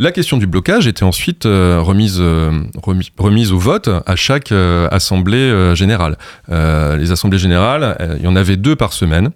La 0.00 0.12
question 0.12 0.36
du 0.36 0.46
blocage 0.46 0.86
était 0.86 1.02
ensuite 1.02 1.44
euh, 1.44 1.80
remise, 1.80 2.18
euh, 2.20 2.52
remis- 2.80 3.10
remise 3.18 3.50
au 3.50 3.58
vote 3.58 3.90
à 4.06 4.14
chaque 4.14 4.52
euh, 4.52 4.86
assemblée 4.92 5.74
générale. 5.74 6.16
Les 6.48 7.10
assemblées 7.10 7.38
générales, 7.38 7.96
il 8.18 8.24
y 8.24 8.28
en 8.28 8.36
avait 8.36 8.56
deux 8.56 8.76
par 8.76 8.92
semaine. 8.92 9.30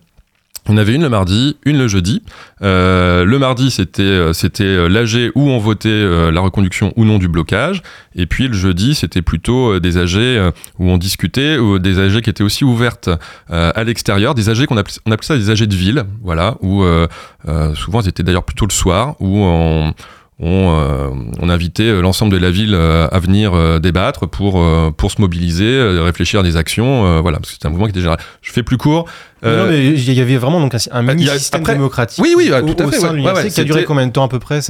On 0.68 0.76
avait 0.76 0.94
une 0.94 1.02
le 1.02 1.08
mardi, 1.08 1.56
une 1.64 1.76
le 1.76 1.88
jeudi. 1.88 2.22
Le 2.60 3.36
mardi, 3.36 3.72
c'était 3.72 4.32
c'était 4.32 4.88
l'AG 4.88 5.32
où 5.34 5.48
on 5.50 5.58
votait 5.58 6.30
la 6.30 6.40
reconduction 6.40 6.92
ou 6.94 7.04
non 7.04 7.18
du 7.18 7.26
blocage. 7.26 7.82
Et 8.14 8.26
puis 8.26 8.46
le 8.46 8.54
jeudi, 8.54 8.94
c'était 8.94 9.22
plutôt 9.22 9.80
des 9.80 9.98
AG 9.98 10.52
où 10.78 10.88
on 10.88 10.98
discutait, 10.98 11.58
ou 11.58 11.80
des 11.80 11.98
AG 11.98 12.20
qui 12.20 12.30
étaient 12.30 12.44
aussi 12.44 12.62
ouvertes 12.62 13.10
à 13.48 13.82
l'extérieur, 13.82 14.36
des 14.36 14.48
AG 14.48 14.66
qu'on 14.66 14.76
appelait, 14.76 14.94
on 15.04 15.16
ça 15.22 15.36
des 15.36 15.50
AG 15.50 15.64
de 15.64 15.74
ville, 15.74 16.04
voilà, 16.22 16.56
où 16.60 16.84
euh, 16.84 17.08
souvent 17.74 18.00
étaient 18.02 18.22
d'ailleurs 18.22 18.44
plutôt 18.44 18.66
le 18.66 18.72
soir, 18.72 19.16
où 19.18 19.38
on 19.42 19.92
on, 20.42 20.76
euh, 20.76 21.08
on 21.40 21.48
invitait 21.48 21.84
euh, 21.84 22.00
l'ensemble 22.00 22.32
de 22.32 22.36
la 22.36 22.50
ville 22.50 22.74
euh, 22.74 23.06
à 23.10 23.18
venir 23.20 23.80
débattre 23.80 24.28
pour, 24.28 24.62
pour 24.96 25.10
se 25.10 25.20
mobiliser, 25.20 25.80
réfléchir 26.00 26.40
à 26.40 26.42
des 26.42 26.56
actions. 26.56 27.20
voilà, 27.22 27.38
parce 27.38 27.50
que 27.50 27.54
c'était 27.54 27.66
un 27.66 27.70
mouvement 27.70 27.86
qui 27.86 27.90
était 27.90 28.00
général. 28.00 28.18
Je 28.42 28.52
fais 28.52 28.62
plus 28.62 28.76
court. 28.76 29.08
Euh, 29.44 29.64
Non, 29.64 29.70
mais 29.70 29.84
il 29.88 30.12
y 30.12 30.20
avait 30.20 30.36
vraiment 30.36 30.60
donc 30.60 30.74
un, 30.74 30.78
un 30.92 31.02
mini 31.02 31.28
a- 31.28 31.36
système 31.38 31.62
après- 31.62 31.72
démocratique. 31.74 32.22
Oui, 32.22 32.34
oui, 32.36 32.50
au, 32.52 32.60
tout 32.72 32.80
à 32.82 32.86
fait, 32.88 32.98
sein 32.98 33.10
ouais. 33.14 33.20
de 33.20 33.26
Ouais, 33.26 33.32
ouais, 33.32 33.48
qui 33.50 33.60
a 33.60 33.64
duré 33.64 33.84
combien 33.84 34.06
de 34.06 34.12
temps 34.12 34.24
à 34.24 34.28
peu 34.28 34.38
près 34.38 34.60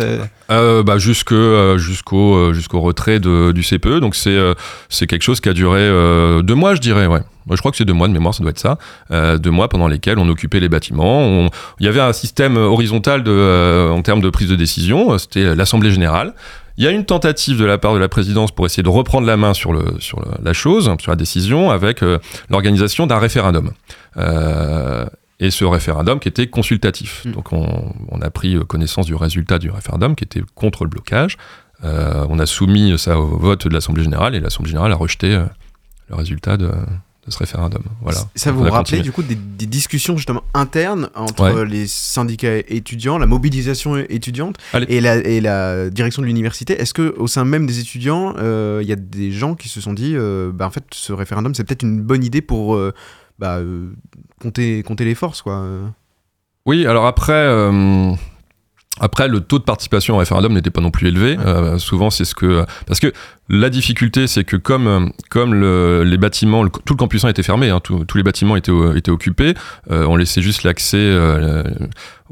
Euh, 0.50 0.82
bah, 0.82 0.96
jusque, 0.98 1.32
euh, 1.32 1.76
jusqu'au 1.78 2.34
euh, 2.36 2.52
jusqu'au 2.54 2.80
retrait 2.80 3.20
de, 3.20 3.52
du 3.52 3.62
CPE. 3.62 4.00
Donc 4.00 4.14
c'est 4.14 4.30
euh, 4.30 4.54
c'est 4.88 5.06
quelque 5.06 5.22
chose 5.22 5.40
qui 5.40 5.48
a 5.48 5.52
duré 5.52 5.80
euh, 5.80 6.40
deux 6.42 6.54
mois, 6.54 6.74
je 6.74 6.80
dirais. 6.80 7.06
Ouais. 7.06 7.20
Je 7.50 7.56
crois 7.56 7.70
que 7.72 7.76
c'est 7.76 7.84
deux 7.84 7.92
mois 7.92 8.06
de 8.08 8.12
mémoire, 8.12 8.32
ça 8.34 8.42
doit 8.42 8.50
être 8.50 8.58
ça. 8.60 8.78
Euh, 9.10 9.36
deux 9.36 9.50
mois 9.50 9.68
pendant 9.68 9.88
lesquels 9.88 10.18
on 10.18 10.28
occupait 10.28 10.60
les 10.60 10.68
bâtiments. 10.68 11.20
On- 11.20 11.50
Il 11.80 11.86
y 11.86 11.88
avait 11.88 12.00
un 12.00 12.12
système 12.12 12.56
horizontal 12.56 13.24
de, 13.24 13.30
euh, 13.32 13.90
en 13.90 14.00
termes 14.02 14.20
de 14.20 14.30
prise 14.30 14.48
de 14.48 14.56
décision. 14.56 15.18
C'était 15.18 15.54
l'Assemblée 15.54 15.90
générale. 15.90 16.34
Il 16.78 16.84
y 16.84 16.86
a 16.86 16.90
une 16.90 17.04
tentative 17.04 17.58
de 17.58 17.64
la 17.64 17.78
part 17.78 17.92
de 17.94 17.98
la 17.98 18.08
présidence 18.08 18.50
pour 18.52 18.64
essayer 18.66 18.82
de 18.82 18.88
reprendre 18.88 19.26
la 19.26 19.36
main 19.36 19.52
sur, 19.54 19.72
le, 19.72 19.84
sur 20.00 20.20
le- 20.20 20.32
la 20.42 20.52
chose, 20.52 20.90
sur 21.00 21.10
la 21.10 21.16
décision, 21.16 21.70
avec 21.70 22.02
euh, 22.02 22.18
l'organisation 22.48 23.06
d'un 23.06 23.18
référendum. 23.18 23.72
Euh, 24.16 25.04
et 25.40 25.50
ce 25.50 25.64
référendum 25.64 26.20
qui 26.20 26.28
était 26.28 26.46
consultatif. 26.46 27.26
Donc 27.26 27.52
on, 27.52 27.92
on 28.08 28.20
a 28.20 28.30
pris 28.30 28.56
connaissance 28.68 29.06
du 29.06 29.14
résultat 29.14 29.58
du 29.58 29.70
référendum 29.70 30.14
qui 30.14 30.22
était 30.24 30.42
contre 30.54 30.84
le 30.84 30.90
blocage. 30.90 31.36
Euh, 31.84 32.24
on 32.28 32.38
a 32.38 32.46
soumis 32.46 32.96
ça 32.96 33.18
au 33.18 33.38
vote 33.38 33.66
de 33.66 33.74
l'Assemblée 33.74 34.04
générale 34.04 34.36
et 34.36 34.40
l'Assemblée 34.40 34.70
générale 34.70 34.92
a 34.92 34.96
rejeté 34.96 35.34
euh, 35.34 35.44
le 36.08 36.14
résultat 36.14 36.56
de, 36.56 36.70
de 37.24 37.30
ce 37.30 37.38
référendum. 37.38 37.82
Voilà. 38.00 38.18
Ça 38.34 38.50
vous 38.50 38.64
rappelait 38.64 39.00
du 39.00 39.12
coup 39.12 39.22
des, 39.22 39.36
des 39.36 39.66
discussions 39.66 40.16
justement 40.16 40.42
internes 40.54 41.08
entre 41.14 41.52
Ouais. 41.54 41.64
les 41.64 41.86
syndicats 41.86 42.56
étudiants, 42.68 43.16
la 43.16 43.26
mobilisation 43.26 43.96
étudiante 43.96 44.56
et 44.88 45.00
la, 45.00 45.16
et 45.18 45.40
la 45.40 45.88
direction 45.90 46.20
de 46.22 46.26
l'université. 46.26 46.72
Est-ce 46.80 46.92
que 46.94 47.14
au 47.16 47.28
sein 47.28 47.44
même 47.44 47.66
des 47.66 47.78
étudiants, 47.78 48.34
euh, 48.38 48.80
il 48.82 48.88
y 48.88 48.92
a 48.92 48.96
des 48.96 49.30
gens 49.30 49.54
qui 49.54 49.68
se 49.68 49.80
sont 49.80 49.92
dit, 49.92 50.14
euh, 50.16 50.50
bah, 50.52 50.66
en 50.66 50.70
fait, 50.70 50.84
ce 50.92 51.12
référendum 51.12 51.54
c'est 51.54 51.62
peut-être 51.62 51.84
une 51.84 52.02
bonne 52.02 52.24
idée 52.24 52.42
pour 52.42 52.74
euh, 52.74 52.92
bah, 53.38 53.58
euh, 53.58 53.92
compter, 54.40 54.82
compter 54.82 55.04
les 55.04 55.14
forces 55.14 55.42
quoi. 55.42 55.64
Oui, 56.66 56.86
alors 56.86 57.06
après, 57.06 57.48
après 59.00 59.26
le 59.28 59.40
taux 59.40 59.58
de 59.58 59.64
participation 59.64 60.14
au 60.14 60.18
référendum 60.18 60.52
n'était 60.52 60.70
pas 60.70 60.80
non 60.80 60.90
plus 60.90 61.08
élevé. 61.08 61.36
Souvent, 61.78 62.10
c'est 62.10 62.24
ce 62.24 62.34
que 62.34 62.64
parce 62.86 63.00
que 63.00 63.12
la 63.52 63.68
difficulté, 63.70 64.26
c'est 64.26 64.44
que 64.44 64.56
comme 64.56 65.12
comme 65.30 65.54
le- 65.54 66.02
les 66.04 66.16
bâtiments, 66.16 66.62
le- 66.64 66.70
tout 66.70 66.94
le 66.94 66.98
campus 66.98 67.24
1 67.24 67.28
était 67.28 67.42
fermé, 67.42 67.68
hein, 67.70 67.80
tous 67.84 68.04
tous 68.06 68.16
les 68.16 68.22
bâtiments 68.24 68.56
étaient 68.56 68.72
euh, 68.72 68.96
étaient 68.96 69.10
occupés. 69.10 69.54
euh, 69.90 70.06
on 70.06 70.16
laissait 70.16 70.40
juste 70.42 70.62
l'accès 70.64 70.96
euh, 70.98 71.62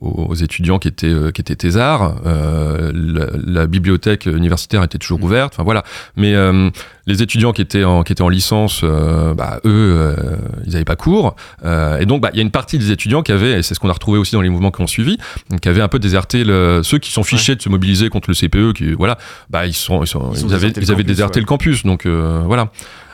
aux, 0.01 0.35
étudiants 0.35 0.79
qui 0.79 0.89
étaient 0.89 1.07
euh, 1.09 1.31
qui 1.31 1.43
étaient 1.43 1.57
thésards. 1.57 2.17
Euh, 2.25 2.91
la, 2.95 3.27
la 3.61 3.67
bibliothèque 3.67 4.25
universitaire 4.27 4.83
était 4.83 4.97
toujours 4.99 5.23
ouverte. 5.23 5.53
Enfin 5.55 5.63
voilà. 5.63 5.85
Mais 6.17 6.35
euh, 6.35 6.71
les 7.07 7.23
étudiants 7.23 7.53
qui 7.53 7.61
étaient 7.61 7.85
en 7.85 8.03
qui 8.03 8.13
étaient 8.13 8.23
en 8.23 8.31
licence, 8.31 8.81
euh, 8.83 9.35
bah, 9.35 9.61
eux, 9.67 9.71
euh, 9.71 10.17
ils 10.65 10.73
n'avaient 10.73 10.85
pas 10.87 10.97
cours. 10.97 11.37
Euh, 11.67 11.99
et 11.99 12.07
donc, 12.07 12.23
bah, 12.23 12.31
il 12.33 12.37
y 12.37 12.41
a 12.41 12.43
une 12.43 12.51
partie 12.51 12.79
des 12.79 12.93
étudiants 12.93 13.23
qui 13.23 13.33
avaient, 13.33 13.59
et 13.59 13.63
c'est 13.63 13.75
ce 13.75 13.81
qu'on 13.81 13.91
a 13.91 13.93
retrouvé 13.93 14.19
aussi 14.19 14.33
dans 14.33 14.41
les 14.41 14.49
mouvements 14.49 14.71
qui 14.71 14.81
ont 14.81 14.87
suivi, 14.87 15.19
qui 15.61 15.69
avaient 15.69 15.83
un 15.83 15.89
peu 15.89 15.99
déserté 15.99 16.45
le, 16.45 16.81
ceux 16.83 16.99
qui 16.99 17.11
sont 17.11 17.23
fichés 17.25 17.55
de 17.57 17.61
se 17.63 17.69
mobiliser 17.69 18.09
contre 18.09 18.31
le 18.31 18.35
CPE, 18.35 18.73
qui, 18.75 18.93
voilà, 18.93 19.19
bah, 19.51 19.67
ils 19.67 19.75
sont, 19.75 20.03
ils, 20.03 20.07
sont- 20.07 20.33
Ils 20.35 20.55
avaient, 20.55 20.69
ils 20.81 20.91
avaient 20.93 21.03
déserté 21.11 21.39
ouais. 21.39 21.43
le 21.43 21.47
campus. 21.47 21.85
Donc, 21.85 22.07
euh, 22.07 22.43
voilà. 22.47 22.71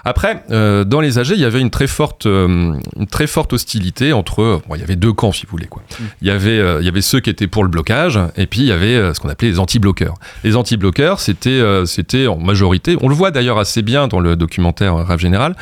Après, 0.07 0.45
euh, 0.53 0.85
dans 0.85 1.01
les 1.01 1.19
AG, 1.19 1.31
il 1.31 1.41
y 1.41 1.45
avait 1.45 1.61
une 1.61 1.71
très 1.71 1.89
forte, 1.89 2.27
euh, 2.27 2.79
une 2.97 3.07
très 3.09 3.27
forte 3.27 3.53
hostilité 3.53 4.13
entre. 4.13 4.63
Bon, 4.69 4.77
il 4.77 4.81
y 4.81 4.85
avait 4.85 4.95
deux 4.95 5.13
camps, 5.13 5.33
si 5.33 5.47
vous 5.47 5.51
voulez. 5.51 5.67
Quoi. 5.67 5.83
Il 6.23 6.29
y 6.29 6.31
avait, 6.31 6.61
euh, 6.61 6.79
il 6.81 6.85
y 6.85 6.89
avait 6.89 7.01
ceux 7.03 7.19
qui 7.19 7.29
étaient 7.29 7.49
pour 7.49 7.65
le 7.65 7.69
blocage, 7.69 8.17
et 8.37 8.47
puis 8.47 8.61
il 8.61 8.67
y 8.67 8.73
avait 8.73 9.13
ce 9.13 9.19
qu'on 9.19 9.29
appelait 9.29 9.49
les 9.49 9.59
anti-bloqueurs. 9.59 10.15
Les 10.45 10.55
anti-bloqueurs, 10.55 11.19
c'était, 11.19 11.61
c'était 11.87 12.29
en 12.29 12.39
majorité. 12.39 12.97
On 13.03 13.09
le 13.09 13.17
voit 13.17 13.33
d'ailleurs 13.33 13.59
assez 13.59 13.83
bien 13.83 14.07
dans 14.07 14.21
le 14.21 14.37
documentaire 14.37 14.95
Rêve 14.95 15.19
Général. 15.19 15.57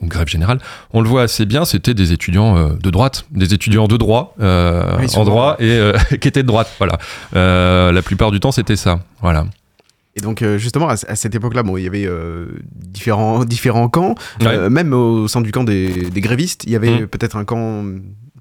ou 0.00 0.06
Grève 0.06 0.28
générale, 0.28 0.60
on 0.92 1.00
le 1.00 1.08
voit 1.08 1.22
assez 1.22 1.44
bien, 1.44 1.64
c'était 1.64 1.92
des 1.92 2.12
étudiants 2.12 2.68
de 2.68 2.90
droite, 2.90 3.26
des 3.32 3.54
étudiants 3.54 3.88
de 3.88 3.96
droit, 3.96 4.36
Oui, 4.38 5.06
en 5.16 5.24
droit 5.24 5.56
et 5.58 5.80
qui 6.20 6.28
étaient 6.28 6.44
de 6.44 6.48
droite. 6.48 6.70
Voilà. 6.78 7.00
La 7.90 8.02
plupart 8.02 8.30
du 8.30 8.38
temps, 8.38 8.52
c'était 8.52 8.76
ça. 8.76 9.00
Voilà. 9.20 9.46
Et 10.20 10.22
donc 10.22 10.42
euh, 10.42 10.58
justement 10.58 10.88
à, 10.88 10.92
à 10.92 11.16
cette 11.16 11.34
époque-là, 11.34 11.62
bon, 11.62 11.76
il 11.76 11.84
y 11.84 11.86
avait 11.86 12.06
euh, 12.06 12.46
différents 12.74 13.44
différents 13.56 13.88
camps, 13.88 14.14
Ouais. 14.40 14.46
Euh, 14.48 14.70
même 14.70 14.92
au 14.92 15.26
sein 15.28 15.40
du 15.40 15.50
camp 15.52 15.64
des, 15.64 16.10
des 16.10 16.20
grévistes, 16.20 16.64
il 16.64 16.70
y 16.72 16.76
avait 16.76 17.00
Mhm. 17.00 17.06
peut-être 17.06 17.36
un 17.36 17.44
camp 17.44 17.84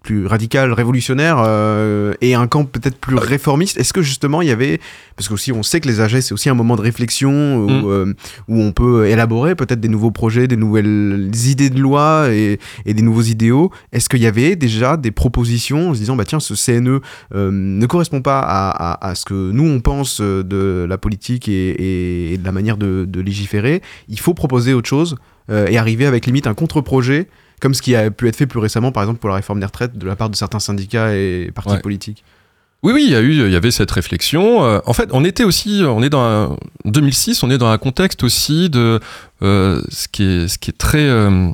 plus 0.03 0.25
radical, 0.27 0.71
révolutionnaire, 0.73 1.43
euh, 1.45 2.13
et 2.21 2.33
un 2.35 2.47
camp 2.47 2.63
peut-être 2.65 2.97
plus 2.97 3.15
réformiste. 3.15 3.77
Est-ce 3.79 3.91
que 3.93 4.01
justement 4.01 4.41
il 4.41 4.47
y 4.47 4.51
avait, 4.51 4.79
parce 5.17 5.27
qu'aussi 5.27 5.51
on 5.51 5.62
sait 5.63 5.79
que 5.81 5.88
les 5.88 5.99
AG 5.99 6.21
c'est 6.21 6.33
aussi 6.33 6.49
un 6.49 6.53
moment 6.53 6.75
de 6.75 6.81
réflexion 6.81 7.57
où, 7.57 7.69
Mm. 7.69 7.83
euh, 7.85 8.13
où 8.47 8.62
on 8.62 8.71
peut 8.71 9.07
élaborer 9.07 9.55
peut-être 9.55 9.79
des 9.81 9.89
nouveaux 9.89 10.12
projets, 10.12 10.47
des 10.47 10.55
nouvelles 10.57 11.29
idées 11.47 11.69
de 11.69 11.79
loi 11.79 12.27
et, 12.31 12.59
et 12.85 12.93
des 12.93 13.01
nouveaux 13.01 13.21
idéaux. 13.23 13.71
Est-ce 13.91 14.07
qu'il 14.09 14.21
y 14.21 14.27
avait 14.27 14.55
déjà 14.55 14.95
des 14.97 15.12
propositions 15.12 15.89
en 15.89 15.93
se 15.93 15.99
disant 15.99 16.15
bah 16.15 16.25
tiens 16.25 16.39
ce 16.39 16.53
CNE 16.55 17.01
euh, 17.35 17.51
ne 17.51 17.85
correspond 17.85 18.21
pas 18.21 18.39
à, 18.39 18.69
à- 18.69 19.09
à 19.09 19.15
ce 19.15 19.25
que 19.25 19.51
nous 19.51 19.67
on 19.67 19.79
pense 19.81 20.21
euh, 20.21 20.43
de 20.43 20.85
la 20.88 20.97
politique 20.97 21.47
et, 21.49 22.38
de 22.39 22.45
la 22.45 22.51
manière 22.51 22.77
de, 22.77 23.05
de 23.07 23.19
légiférer? 23.21 23.81
Il 24.07 24.19
faut 24.19 24.33
proposer 24.33 24.73
autre 24.73 24.88
chose 24.89 25.15
euh, 25.49 25.67
et 25.67 25.77
arriver 25.77 26.05
avec 26.05 26.25
limite 26.25 26.47
un 26.47 26.53
contre-projet 26.53 27.27
comme 27.59 27.73
ce 27.73 27.81
qui 27.81 27.95
a 27.95 28.09
pu 28.11 28.27
être 28.27 28.35
fait 28.35 28.47
plus 28.47 28.59
récemment, 28.59 28.91
par 28.91 29.03
exemple 29.03 29.19
pour 29.19 29.29
la 29.29 29.35
réforme 29.35 29.59
des 29.59 29.65
retraites, 29.65 29.97
de 29.97 30.05
la 30.05 30.15
part 30.15 30.29
de 30.29 30.35
certains 30.35 30.59
syndicats 30.59 31.15
et 31.15 31.51
partis 31.53 31.73
Ouais. 31.73 31.79
politiques. 31.81 32.23
Oui, 32.81 32.93
oui, 32.93 33.03
il 33.07 33.11
y 33.11 33.15
a 33.15 33.19
eu, 33.19 33.31
il 33.45 33.51
y 33.51 33.55
avait 33.57 33.71
cette 33.71 33.91
réflexion. 33.91 34.63
Euh, 34.63 34.79
en 34.85 34.93
fait, 34.93 35.09
on 35.11 35.25
était 35.25 35.43
aussi, 35.43 35.81
on 35.85 36.01
est 36.01 36.09
dans 36.09 36.21
un, 36.21 36.55
2006, 36.85 37.43
on 37.43 37.51
est 37.51 37.57
dans 37.57 37.67
un 37.69 37.77
contexte 37.77 38.23
aussi 38.23 38.69
de 38.69 39.01
euh, 39.41 39.81
ce 39.89 40.07
qui 40.07 40.23
est, 40.23 40.47
ce 40.47 40.57
qui 40.57 40.69
est 40.69 40.77
très, 40.77 41.03
euh, 41.03 41.49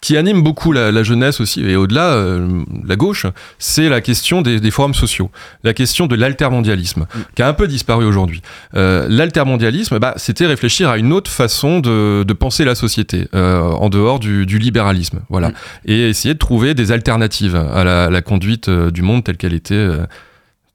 ce 0.00 0.06
qui 0.06 0.16
anime 0.16 0.42
beaucoup 0.42 0.70
la, 0.70 0.92
la 0.92 1.02
jeunesse 1.02 1.40
aussi 1.40 1.60
et 1.60 1.74
au-delà, 1.74 2.12
euh, 2.12 2.62
la 2.86 2.94
gauche, 2.94 3.26
c'est 3.58 3.88
la 3.88 4.00
question 4.00 4.42
des, 4.42 4.60
des 4.60 4.70
forums 4.70 4.94
sociaux, 4.94 5.30
la 5.64 5.74
question 5.74 6.06
de 6.06 6.14
l'altermondialisme, 6.14 7.06
qui 7.34 7.42
a 7.42 7.48
un 7.48 7.52
peu 7.52 7.66
disparu 7.66 8.04
aujourd'hui. 8.04 8.40
Euh, 8.76 9.06
l'altermondialisme, 9.08 9.98
bah, 9.98 10.14
c'était 10.16 10.46
réfléchir 10.46 10.88
à 10.88 10.98
une 10.98 11.12
autre 11.12 11.30
façon 11.30 11.80
de, 11.80 12.22
de 12.22 12.32
penser 12.32 12.64
la 12.64 12.76
société 12.76 13.26
euh, 13.34 13.60
en 13.60 13.88
dehors 13.88 14.20
du, 14.20 14.46
du 14.46 14.58
libéralisme, 14.60 15.20
voilà, 15.30 15.50
et 15.84 16.08
essayer 16.10 16.34
de 16.34 16.38
trouver 16.38 16.74
des 16.74 16.92
alternatives 16.92 17.56
à 17.56 17.82
la, 17.82 18.08
la 18.08 18.22
conduite 18.22 18.70
du 18.70 19.02
monde 19.02 19.24
telle 19.24 19.36
qu'elle 19.36 19.54
était. 19.54 19.88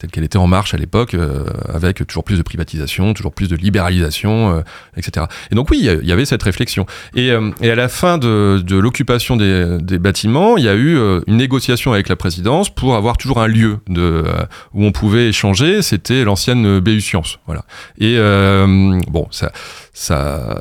Euh, 0.03 0.07
telle 0.07 0.11
qu'elle 0.11 0.23
était 0.23 0.37
en 0.37 0.47
marche 0.47 0.73
à 0.73 0.77
l'époque, 0.77 1.13
euh, 1.13 1.45
avec 1.73 2.05
toujours 2.07 2.23
plus 2.23 2.37
de 2.37 2.43
privatisation, 2.43 3.13
toujours 3.13 3.33
plus 3.33 3.47
de 3.47 3.55
libéralisation, 3.55 4.57
euh, 4.57 4.61
etc. 4.97 5.27
Et 5.51 5.55
donc 5.55 5.69
oui, 5.69 5.79
il 5.81 6.07
y 6.07 6.11
avait 6.11 6.25
cette 6.25 6.43
réflexion. 6.43 6.85
Et, 7.15 7.31
euh, 7.31 7.51
et 7.61 7.71
à 7.71 7.75
la 7.75 7.89
fin 7.89 8.17
de, 8.17 8.61
de 8.65 8.75
l'occupation 8.77 9.35
des, 9.35 9.77
des 9.81 9.99
bâtiments, 9.99 10.57
il 10.57 10.63
y 10.63 10.69
a 10.69 10.75
eu 10.75 10.97
euh, 10.97 11.21
une 11.27 11.37
négociation 11.37 11.93
avec 11.93 12.09
la 12.09 12.15
présidence 12.15 12.69
pour 12.69 12.95
avoir 12.95 13.17
toujours 13.17 13.41
un 13.41 13.47
lieu 13.47 13.79
de, 13.87 14.01
euh, 14.01 14.45
où 14.73 14.85
on 14.85 14.91
pouvait 14.91 15.29
échanger. 15.29 15.81
C'était 15.81 16.23
l'ancienne 16.23 16.79
BU 16.79 17.01
Sciences, 17.01 17.39
voilà. 17.45 17.63
Et 17.99 18.15
euh, 18.17 18.99
bon, 19.09 19.27
ça, 19.31 19.51
ça, 19.93 20.57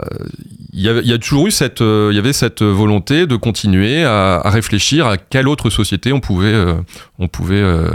il 0.74 0.80
y, 0.80 1.12
a 1.12 1.18
toujours 1.18 1.46
eu 1.46 1.50
cette, 1.50 1.80
euh, 1.80 2.08
il 2.12 2.16
y 2.16 2.18
avait 2.18 2.34
cette 2.34 2.62
volonté 2.62 3.26
de 3.26 3.36
continuer 3.36 4.04
à, 4.04 4.42
réfléchir 4.44 5.06
à 5.06 5.16
quelle 5.16 5.48
autre 5.48 5.70
société 5.70 6.12
on 6.12 6.20
pouvait, 6.20 6.52
euh, 6.52 6.74
on 7.18 7.28
pouvait 7.28 7.60
euh, 7.60 7.90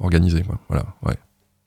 organiser. 0.00 0.42
Voilà, 0.68 0.84
ouais. 1.02 1.14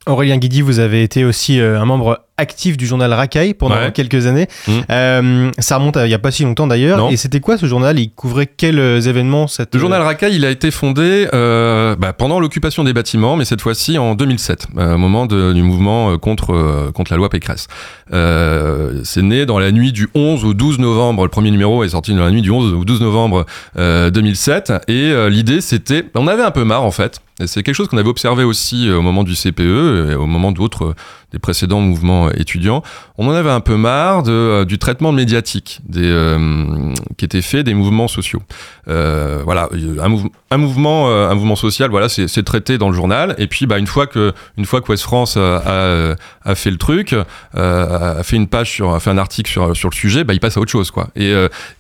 Aurélien 0.05 0.37
Guidi, 0.37 0.61
vous 0.61 0.79
avez 0.79 1.03
été 1.03 1.25
aussi 1.25 1.59
un 1.59 1.85
membre 1.85 2.25
actif 2.39 2.77
du 2.77 2.87
journal 2.87 3.13
Racaille 3.13 3.53
pendant 3.53 3.75
Ouais. 3.75 3.91
quelques 3.91 4.25
années. 4.25 4.47
Mmh. 4.67 4.71
Euh, 4.89 5.51
ça 5.59 5.77
remonte 5.77 5.97
à 5.97 6.05
il 6.05 6.09
n'y 6.09 6.15
a 6.15 6.19
pas 6.19 6.31
si 6.31 6.43
longtemps 6.43 6.65
d'ailleurs. 6.67 7.11
Et 7.11 7.17
c'était 7.17 7.39
quoi 7.39 7.57
ce 7.57 7.65
journal? 7.67 7.99
Il 7.99 8.09
couvrait 8.11 8.47
quels 8.47 8.79
euh, 8.79 8.99
événements 9.01 9.47
cette, 9.47 9.73
Le 9.75 9.79
journal 9.79 10.01
Racaille, 10.01 10.35
il 10.35 10.45
a 10.45 10.49
été 10.49 10.71
fondé 10.71 11.27
euh, 11.33 11.95
bah, 11.95 12.13
pendant 12.13 12.39
l'occupation 12.39 12.83
des 12.83 12.93
bâtiments, 12.93 13.35
mais 13.35 13.45
cette 13.45 13.61
fois-ci 13.61 13.97
en 13.97 14.15
2007, 14.15 14.67
euh, 14.77 14.95
au 14.95 14.97
moment 14.97 15.25
de- 15.25 15.53
du 15.53 15.61
mouvement 15.61 16.11
euh, 16.11 16.17
contre, 16.17 16.53
euh, 16.53 16.91
contre 16.91 17.11
la 17.11 17.17
loi 17.17 17.29
Pécresse. 17.29 17.67
Euh, 18.13 19.01
c'est 19.03 19.21
né 19.21 19.45
dans 19.45 19.59
la 19.59 19.71
nuit 19.71 19.91
du 19.91 20.09
11 20.15 20.43
au 20.45 20.53
12 20.53 20.79
novembre, 20.79 21.23
le 21.23 21.29
premier 21.29 21.51
numéro 21.51 21.83
est 21.83 21.89
sorti 21.89 22.13
dans 22.15 22.23
la 22.23 22.31
nuit 22.31 22.41
du 22.41 22.51
11 22.51 22.73
au 22.73 22.83
12 22.85 23.01
novembre 23.01 23.45
euh, 23.77 24.09
2007, 24.09 24.73
et 24.87 25.11
euh, 25.11 25.29
l'idée 25.29 25.61
c'était, 25.61 26.05
on 26.15 26.27
avait 26.27 26.43
un 26.43 26.51
peu 26.51 26.63
marre 26.63 26.83
en 26.83 26.91
fait, 26.91 27.19
c'est 27.45 27.63
quelque 27.63 27.75
chose 27.75 27.87
qu'on 27.87 27.97
avait 27.97 28.09
observé 28.09 28.43
aussi 28.43 28.89
euh, 28.89 28.97
au 28.97 29.01
moment 29.01 29.23
du 29.23 29.33
CPE 29.35 30.09
et 30.11 30.15
au 30.15 30.25
moment 30.25 30.51
d'autres 30.51 30.85
euh, 30.87 30.95
des 31.31 31.39
précédents 31.39 31.81
mouvements 31.81 32.31
étudiants, 32.31 32.81
on 33.17 33.27
en 33.27 33.31
avait 33.31 33.51
un 33.51 33.59
peu 33.59 33.75
marre 33.75 34.23
de, 34.23 34.31
euh, 34.31 34.65
du 34.65 34.79
traitement 34.79 35.11
médiatique 35.11 35.79
des, 35.87 36.01
euh, 36.03 36.93
qui 37.17 37.25
était 37.25 37.41
fait 37.41 37.63
des 37.63 37.73
mouvements 37.73 38.07
sociaux. 38.07 38.41
Euh, 38.87 39.41
voilà, 39.43 39.69
un, 40.01 40.09
mouve- 40.09 40.29
un 40.49 40.57
mouvement, 40.57 41.09
un 41.09 41.35
mouvement 41.35 41.55
social, 41.55 41.91
voilà, 41.91 42.09
c'est 42.09 42.43
traité 42.43 42.77
dans 42.77 42.89
le 42.89 42.95
journal. 42.95 43.35
Et 43.37 43.47
puis, 43.47 43.67
bah, 43.67 43.77
une 43.77 43.87
fois 43.87 44.07
que, 44.07 44.33
une 44.57 44.65
fois 44.65 44.81
que 44.81 44.91
West 44.91 45.03
France 45.03 45.37
a, 45.37 45.57
a, 45.57 46.15
a 46.43 46.55
fait 46.55 46.71
le 46.71 46.77
truc, 46.77 47.15
a 47.53 48.23
fait 48.23 48.35
une 48.35 48.47
page 48.47 48.71
sur, 48.71 48.93
a 48.93 48.99
fait 48.99 49.11
un 49.11 49.17
article 49.19 49.51
sur, 49.51 49.75
sur 49.75 49.89
le 49.89 49.95
sujet, 49.95 50.23
bah, 50.23 50.33
il 50.33 50.39
passe 50.39 50.57
à 50.57 50.59
autre 50.59 50.71
chose, 50.71 50.89
quoi. 50.89 51.09
Et, 51.15 51.31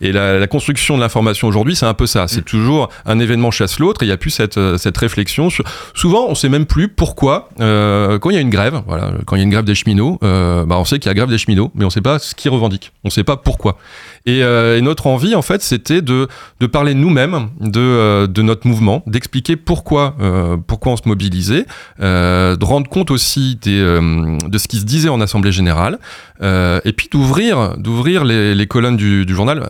et 0.01 0.11
la, 0.11 0.37
la 0.37 0.47
construction 0.47 0.95
de 0.95 1.01
l'information 1.01 1.47
aujourd'hui, 1.47 1.75
c'est 1.75 1.87
un 1.87 1.93
peu 1.95 2.05
ça. 2.05 2.27
C'est 2.27 2.45
toujours 2.45 2.89
un 3.05 3.19
événement 3.19 3.49
chasse 3.49 3.79
l'autre. 3.79 4.03
Et 4.03 4.05
il 4.05 4.09
y 4.09 4.11
a 4.11 4.17
plus 4.17 4.29
cette, 4.29 4.59
cette 4.77 4.97
réflexion. 4.97 5.49
Sur... 5.49 5.65
Souvent, 5.95 6.27
on 6.27 6.35
sait 6.35 6.49
même 6.49 6.65
plus 6.67 6.89
pourquoi. 6.89 7.49
euh, 7.59 8.19
quand 8.19 8.29
il 8.29 8.35
y 8.35 8.37
a 8.37 8.41
une 8.41 8.49
grève, 8.49 8.81
voilà, 8.85 9.11
quand 9.25 9.35
il 9.39 9.43
y 9.43 9.43
a 9.43 9.45
une 9.45 9.51
grève 9.51 9.63
des 9.63 9.75
cheminots, 9.75 10.19
euh, 10.21 10.65
bah, 10.65 10.75
on 10.77 10.83
sait 10.83 10.99
qu'il 10.99 11.07
y 11.07 11.11
a 11.11 11.13
grève 11.13 11.29
des 11.29 11.37
cheminots, 11.37 11.71
mais 11.73 11.85
on 11.85 11.89
sait 11.89 12.01
pas 12.01 12.19
ce 12.19 12.35
qu'ils 12.35 12.51
revendiquent. 12.51 12.91
On 13.05 13.09
sait 13.09 13.23
pas 13.23 13.37
pourquoi. 13.37 13.77
Et, 14.25 14.43
euh, 14.43 14.77
et 14.77 14.81
notre 14.81 15.07
envie, 15.07 15.33
en 15.33 15.41
fait, 15.41 15.61
c'était 15.61 16.01
de, 16.01 16.27
parler 16.71 16.93
nous-mêmes 16.93 17.47
de, 17.61 17.79
euh, 17.79 18.27
de 18.27 18.41
notre 18.41 18.67
mouvement, 18.67 19.01
d'expliquer 19.07 19.55
pourquoi, 19.55 20.15
on 20.19 20.97
se 20.97 21.07
mobilisait, 21.07 21.65
de 21.99 22.65
rendre 22.65 22.89
compte 22.89 23.11
aussi 23.11 23.57
de 23.63 24.57
ce 24.57 24.67
qui 24.67 24.79
se 24.79 24.85
disait 24.85 25.09
en 25.09 25.21
assemblée 25.21 25.51
générale, 25.53 25.99
et 26.41 26.93
puis 26.95 27.07
d'ouvrir, 27.09 27.77
les, 28.25 28.67
colonnes 28.67 28.97
du, 28.97 29.25
journal 29.33 29.69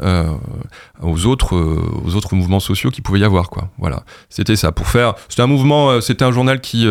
aux 1.01 1.25
autres, 1.25 1.55
mouvements 2.31 2.59
sociaux 2.59 2.89
qui 2.89 3.01
pouvaient 3.01 3.19
y 3.19 3.23
avoir, 3.23 3.49
quoi. 3.49 3.69
Voilà, 3.77 4.03
c'était 4.29 4.55
ça. 4.55 4.71
Pour 4.71 4.87
faire, 4.87 5.13
c'était 5.27 5.43
un 5.43 5.47
mouvement, 5.47 6.01
c'était 6.01 6.25
un 6.25 6.31
journal 6.31 6.59
qui, 6.59 6.87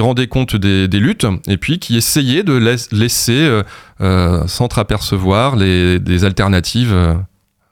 rendait 0.00 0.26
compte 0.26 0.56
des 0.56 1.00
luttes, 1.00 1.26
et 1.48 1.58
puis 1.58 1.78
qui 1.78 1.96
essayait 1.96 2.13
de 2.42 2.54
laiss- 2.58 2.88
laisser 2.92 3.32
euh, 3.46 3.62
euh, 4.00 4.46
s'entreapercevoir 4.46 5.56
les, 5.56 5.98
des 5.98 6.24
alternatives 6.24 6.92
euh, 6.92 7.14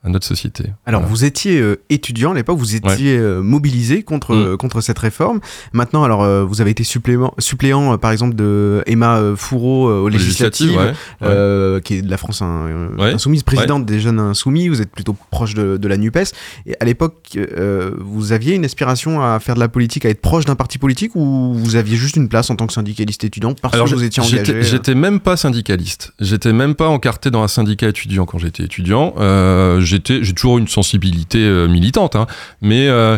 à 0.05 0.09
notre 0.09 0.27
société. 0.27 0.65
Alors, 0.85 1.03
vous 1.03 1.25
étiez 1.25 1.61
euh, 1.61 1.81
étudiant 1.89 2.33
à 2.33 2.35
l'époque, 2.35 2.59
vous 2.59 2.75
étiez 2.75 3.17
euh, 3.17 3.41
mobilisé 3.41 4.03
contre, 4.03 4.35
Mm. 4.35 4.39
euh, 4.43 4.57
contre 4.57 4.81
cette 4.81 4.99
réforme. 4.99 5.41
Maintenant, 5.73 6.03
alors, 6.03 6.25
vous 6.47 6.61
avez 6.61 6.71
été 6.73 6.83
suppléant, 6.85 7.33
euh, 7.39 7.97
par 7.99 8.11
exemple, 8.11 8.35
de 8.35 8.83
Emma 8.87 9.21
Fourreau 9.37 9.89
euh, 9.89 10.01
aux 10.01 10.09
législatives, 10.09 10.69
législatives, 10.71 10.97
ouais, 11.21 11.29
euh, 11.29 11.81
qui 11.81 11.95
est 11.95 12.03
de 12.03 12.11
la 12.11 12.17
France 12.17 12.43
hein, 12.43 12.67
insoumise, 12.99 13.43
présidente 13.43 13.87
des 13.87 14.01
jeunes 14.01 14.19
insoumis. 14.19 14.69
Vous 14.69 14.81
êtes 14.83 14.91
plutôt 14.91 15.15
proche 15.31 15.55
de, 15.55 15.77
de 15.77 15.89
la 15.89 15.97
NUPES. 15.97 16.33
Et 16.67 16.75
à 16.81 16.85
l'époque, 16.85 17.15
euh, 17.37 17.93
vous 18.01 18.33
aviez 18.33 18.55
une 18.55 18.65
aspiration 18.65 19.23
à 19.23 19.39
faire 19.41 19.55
de 19.55 19.61
la 19.61 19.69
politique, 19.69 20.05
à 20.05 20.09
être 20.09 20.21
proche 20.21 20.45
d'un 20.45 20.57
parti 20.57 20.79
politique, 20.79 21.13
ou 21.15 21.55
vous 21.55 21.77
aviez 21.77 21.97
juste 21.97 22.17
une 22.17 22.29
place 22.29 22.51
en 22.51 22.57
tant 22.57 22.67
que 22.67 22.73
syndicaliste 22.73 23.25
étudiant 23.25 23.55
parce 23.55 23.75
Alors, 23.75 23.89
que 23.89 23.95
vous 23.95 24.03
étiez 24.05 24.23
engagé 24.23 24.63
J'étais 24.63 24.95
même 24.95 25.21
pas 25.21 25.37
syndicaliste. 25.37 26.13
J'étais 26.19 26.53
même 26.53 26.75
pas 26.75 26.89
encarté 26.89 27.31
dans 27.31 27.43
un 27.43 27.49
syndicat 27.49 27.89
étudiant 27.89 28.27
quand 28.27 28.39
j'étais 28.39 28.65
étudiant. 28.65 29.15
Euh, 29.19 29.81
j'étais, 29.93 30.25
j'ai 30.25 30.33
toujours 30.33 30.59
une 30.59 30.69
sensibilité 30.69 31.39
euh, 31.39 31.69
militante, 31.69 32.17
hein, 32.17 32.27
mais 32.61 32.89
euh, 32.89 33.17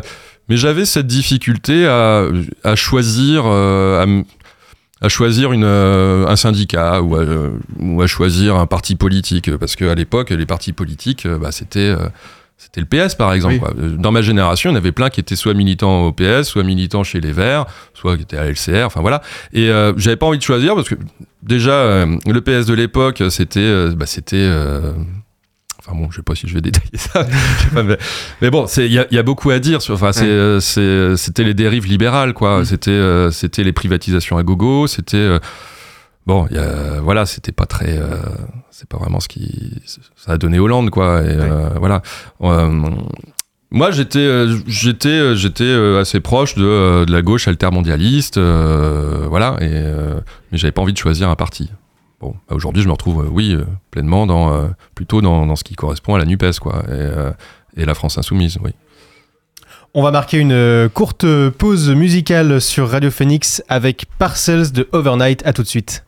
mais 0.48 0.56
j'avais 0.58 0.84
cette 0.84 1.06
difficulté 1.06 1.86
à, 1.86 2.24
à 2.64 2.74
choisir. 2.76 3.44
euh, 3.46 4.00
à 4.00 4.04
m- 4.04 4.24
à 5.00 5.08
choisir 5.10 5.52
une, 5.52 5.64
euh, 5.64 6.26
un 6.26 6.36
syndicat 6.36 7.02
ou 7.02 7.14
à, 7.16 7.18
euh, 7.18 7.50
ou 7.78 8.00
à 8.00 8.06
choisir 8.06 8.56
un 8.56 8.66
parti 8.66 8.94
politique 8.94 9.54
parce 9.58 9.76
qu'à 9.76 9.94
l'époque 9.94 10.30
les 10.30 10.46
partis 10.46 10.72
politiques 10.72 11.26
euh, 11.26 11.36
bah, 11.36 11.52
c'était 11.52 11.92
c'était 12.56 12.80
le 12.80 12.86
PS 12.86 13.14
par 13.14 13.34
exemple. 13.34 13.54
Oui. 13.54 13.60
quoi. 13.60 13.74
Dans 13.98 14.12
ma 14.12 14.22
génération, 14.22 14.70
il 14.70 14.72
y 14.72 14.76
en 14.76 14.78
avait 14.78 14.92
plein 14.92 15.10
qui 15.10 15.20
étaient 15.20 15.36
soit 15.36 15.52
militants 15.52 16.04
au 16.06 16.12
PS, 16.12 16.44
soit 16.44 16.62
militants 16.62 17.04
chez 17.04 17.20
les 17.20 17.32
Verts, 17.32 17.66
soit 17.92 18.16
qui 18.16 18.22
étaient 18.22 18.38
à 18.38 18.46
LCR, 18.50 18.84
enfin 18.86 19.02
voilà. 19.02 19.20
Et 19.52 19.66
j'avais 19.98 20.16
pas 20.16 20.26
envie 20.26 20.38
de 20.38 20.42
choisir 20.42 20.74
parce 20.74 20.88
que 20.88 20.94
déjà 21.42 22.06
le 22.06 22.40
PS 22.40 22.64
de 22.64 22.72
l'époque, 22.74 23.22
c'était 23.28 23.88
bah, 23.94 24.06
c'était 24.06 24.48
Enfin 25.86 25.96
bon, 25.98 26.10
je 26.10 26.16
sais 26.16 26.22
pas 26.22 26.34
si 26.34 26.48
je 26.48 26.54
vais 26.54 26.62
détailler 26.62 26.96
ça. 26.96 27.26
Mais, 27.74 27.98
mais 28.40 28.50
bon, 28.50 28.64
il 28.78 28.92
y 28.92 28.98
a, 28.98 29.06
il 29.10 29.14
y 29.14 29.18
a 29.18 29.22
beaucoup 29.22 29.50
à 29.50 29.58
dire. 29.58 29.82
Sur, 29.82 29.94
enfin, 29.94 30.12
euh, 30.22 30.58
c'est- 30.60 31.16
c'était 31.16 31.44
les 31.44 31.52
dérives 31.52 31.86
libérales, 31.86 32.32
quoi. 32.32 32.64
C'était, 32.64 32.90
euh, 32.90 33.30
c'était 33.30 33.64
les 33.64 33.72
privatisations 33.74 34.38
à 34.38 34.42
gogo. 34.42 34.86
C'était 34.86 35.16
euh, 35.18 35.38
bon, 36.26 36.46
il 36.50 36.56
y 36.56 36.58
a- 36.58 37.00
voilà, 37.02 37.26
c'était 37.26 37.52
pas 37.52 37.66
très, 37.66 37.98
euh, 37.98 38.16
c'est 38.70 38.88
pas 38.88 38.96
vraiment 38.96 39.20
ce 39.20 39.28
qui, 39.28 39.72
ça 40.16 40.32
a 40.32 40.38
donné 40.38 40.58
Hollande, 40.58 40.88
quoi. 40.88 41.20
Et 41.22 41.26
euh, 41.28 41.68
voilà. 41.78 42.00
Euh, 42.40 42.70
moi, 43.70 43.90
j'étais, 43.90 44.20
euh, 44.20 44.56
j'étais, 44.66 45.08
euh, 45.08 45.34
j'étais 45.34 45.64
euh, 45.64 46.00
assez 46.00 46.20
proche 46.20 46.54
de, 46.54 46.64
euh, 46.64 47.04
de 47.04 47.12
la 47.12 47.20
gauche 47.22 47.46
altermondialiste, 47.48 48.38
euh, 48.38 49.26
voilà. 49.28 49.56
Et 49.60 49.68
euh, 49.70 50.14
mais 50.50 50.56
j'avais 50.58 50.72
pas 50.72 50.80
envie 50.80 50.92
de 50.94 50.98
choisir 50.98 51.28
un 51.28 51.36
parti. 51.36 51.70
Bah, 52.30 52.54
aujourd'hui, 52.54 52.82
je 52.82 52.88
me 52.88 52.92
retrouve, 52.92 53.24
euh, 53.24 53.28
oui, 53.30 53.54
euh, 53.54 53.64
pleinement 53.90 54.26
dans, 54.26 54.52
euh, 54.52 54.68
plutôt 54.94 55.20
dans, 55.20 55.56
ce 55.56 55.64
qui 55.64 55.74
correspond 55.74 56.14
à 56.14 56.18
la 56.18 56.24
Nupes, 56.24 56.58
quoi, 56.60 56.82
et, 56.90 57.82
et 57.82 57.84
la 57.84 57.94
France 57.94 58.18
insoumise, 58.18 58.58
oui. 58.62 58.72
On 59.96 60.02
va 60.02 60.10
marquer 60.10 60.38
une 60.38 60.88
courte 60.92 61.24
pause 61.50 61.88
musicale 61.90 62.60
sur 62.60 62.90
Radio 62.90 63.12
Phoenix 63.12 63.62
avec 63.68 64.06
Parcels 64.18 64.72
de 64.72 64.88
Overnight. 64.90 65.46
À 65.46 65.52
tout 65.52 65.62
de 65.62 65.68
suite. 65.68 66.04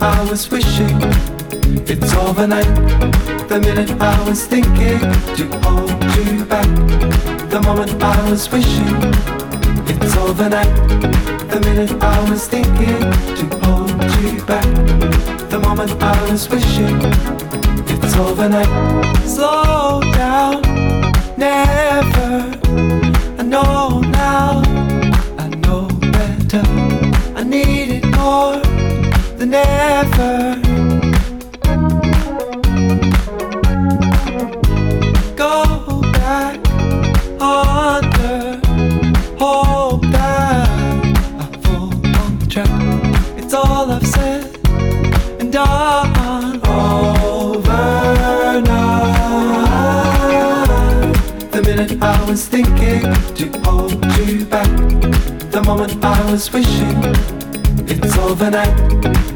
I 0.00 0.30
was 0.30 0.50
wishing 0.50 0.96
it's 1.88 2.12
overnight. 2.14 2.66
The 3.48 3.60
minute 3.60 3.90
I 4.00 4.28
was 4.28 4.46
thinking 4.46 4.98
to 5.36 5.44
hold 5.62 6.02
you 6.16 6.44
back. 6.44 6.66
The 7.50 7.60
moment 7.62 8.02
I 8.02 8.30
was 8.30 8.50
wishing 8.50 8.96
it's 9.88 10.16
overnight. 10.16 10.74
The 11.50 11.60
minute 11.60 12.02
I 12.02 12.30
was 12.30 12.46
thinking 12.48 13.00
to 13.38 13.58
hold 13.64 13.90
you 14.20 14.44
back. 14.44 14.66
The 15.50 15.60
moment 15.60 15.92
I 16.02 16.30
was 16.30 16.48
wishing 16.48 16.96
it's 17.88 18.16
overnight. 18.16 18.68
Slow 19.26 20.00
down, 20.12 20.62
never. 21.36 22.58
I 23.38 23.42
know 23.42 24.00
now, 24.00 24.62
I 25.38 25.48
know 25.48 25.88
better. 26.12 26.62
I 27.34 27.42
need 27.42 27.88
it 27.90 27.95
than 29.50 29.54
ever. 29.54 30.60
Go 35.36 36.02
back 36.12 36.56
under, 37.40 38.60
hope 39.38 40.02
that 40.12 40.68
I 41.38 41.60
fall 41.62 41.94
on 42.16 42.38
the 42.38 42.46
track. 42.48 42.68
It's 43.36 43.54
all 43.54 43.90
I've 43.90 44.06
said 44.06 44.58
and 45.40 45.52
done 45.52 46.60
overnight. 46.66 47.84
The 51.52 51.62
minute 51.62 52.02
I 52.02 52.24
was 52.28 52.48
thinking 52.48 53.02
to 53.34 53.60
hold 53.64 54.04
you 54.16 54.44
back, 54.46 54.70
the 55.50 55.62
moment 55.64 56.04
I 56.04 56.30
was 56.30 56.52
wishing 56.52 56.96
it's 57.88 58.18
overnight. 58.18 59.35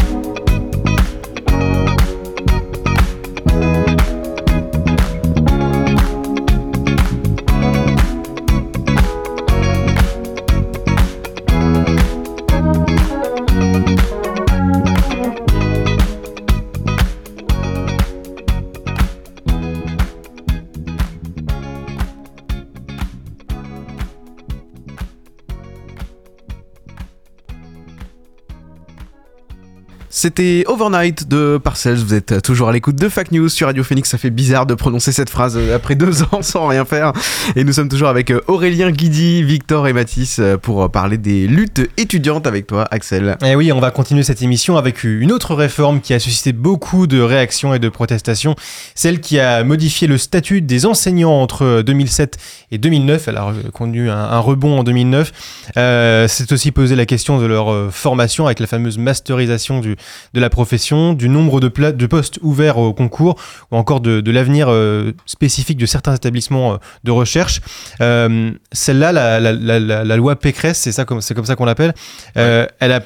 C'était 30.21 30.63
Overnight 30.67 31.27
de 31.27 31.57
Parcells. 31.57 31.95
Vous 31.95 32.13
êtes 32.13 32.43
toujours 32.43 32.69
à 32.69 32.71
l'écoute 32.71 32.95
de 32.95 33.09
Fact 33.09 33.31
News 33.31 33.49
sur 33.49 33.65
Radio 33.65 33.83
Phoenix. 33.83 34.07
Ça 34.07 34.19
fait 34.19 34.29
bizarre 34.29 34.67
de 34.67 34.75
prononcer 34.75 35.11
cette 35.11 35.31
phrase 35.31 35.57
euh, 35.57 35.75
après 35.75 35.95
deux 35.95 36.21
ans 36.31 36.43
sans 36.43 36.67
rien 36.67 36.85
faire. 36.85 37.11
Et 37.55 37.63
nous 37.63 37.73
sommes 37.73 37.89
toujours 37.89 38.07
avec 38.07 38.29
euh, 38.29 38.39
Aurélien 38.45 38.91
Guidi, 38.91 39.41
Victor 39.41 39.87
et 39.87 39.93
Mathis 39.93 40.37
euh, 40.37 40.57
pour 40.57 40.91
parler 40.91 41.17
des 41.17 41.47
luttes 41.47 41.89
étudiantes 41.97 42.45
avec 42.45 42.67
toi, 42.67 42.87
Axel. 42.91 43.35
Et 43.43 43.55
oui, 43.55 43.71
on 43.71 43.79
va 43.79 43.89
continuer 43.89 44.21
cette 44.21 44.43
émission 44.43 44.77
avec 44.77 45.03
une 45.03 45.31
autre 45.31 45.55
réforme 45.55 46.01
qui 46.01 46.13
a 46.13 46.19
suscité 46.19 46.53
beaucoup 46.53 47.07
de 47.07 47.19
réactions 47.19 47.73
et 47.73 47.79
de 47.79 47.89
protestations. 47.89 48.55
Celle 48.93 49.21
qui 49.21 49.39
a 49.39 49.63
modifié 49.63 50.07
le 50.07 50.19
statut 50.19 50.61
des 50.61 50.85
enseignants 50.85 51.41
entre 51.41 51.81
2007 51.81 52.37
et 52.69 52.77
2009. 52.77 53.27
Elle 53.27 53.37
a 53.37 53.51
connu 53.73 54.11
un, 54.11 54.37
rebond 54.37 54.77
en 54.77 54.83
2009. 54.83 55.31
Euh, 55.77 56.27
C'est 56.27 56.51
aussi 56.51 56.71
posé 56.71 56.95
la 56.95 57.07
question 57.07 57.39
de 57.39 57.47
leur 57.47 57.91
formation 57.91 58.45
avec 58.45 58.59
la 58.59 58.67
fameuse 58.67 58.99
masterisation 58.99 59.79
du, 59.79 59.95
de 60.33 60.39
la 60.39 60.49
profession, 60.49 61.13
du 61.13 61.29
nombre 61.29 61.59
de, 61.59 61.67
pla- 61.67 61.91
de 61.91 62.05
postes 62.05 62.39
ouverts 62.41 62.77
au 62.77 62.93
concours 62.93 63.35
ou 63.71 63.77
encore 63.77 64.01
de, 64.01 64.21
de 64.21 64.31
l'avenir 64.31 64.67
euh, 64.69 65.11
spécifique 65.25 65.77
de 65.77 65.85
certains 65.85 66.15
établissements 66.15 66.73
euh, 66.73 66.77
de 67.03 67.11
recherche. 67.11 67.61
Euh, 68.01 68.51
Celle-là, 68.71 69.11
la, 69.11 69.39
la, 69.39 69.51
la, 69.53 69.79
la- 69.79 70.03
la 70.03 70.17
loi 70.17 70.35
Pécresse, 70.35 70.79
c'est 70.79 70.91
ça 70.91 71.05
comme 71.05 71.21
ça 71.21 71.55
qu'on 71.55 71.65
l'appelle. 71.65 71.93
Elle 72.35 72.91
a 72.91 73.01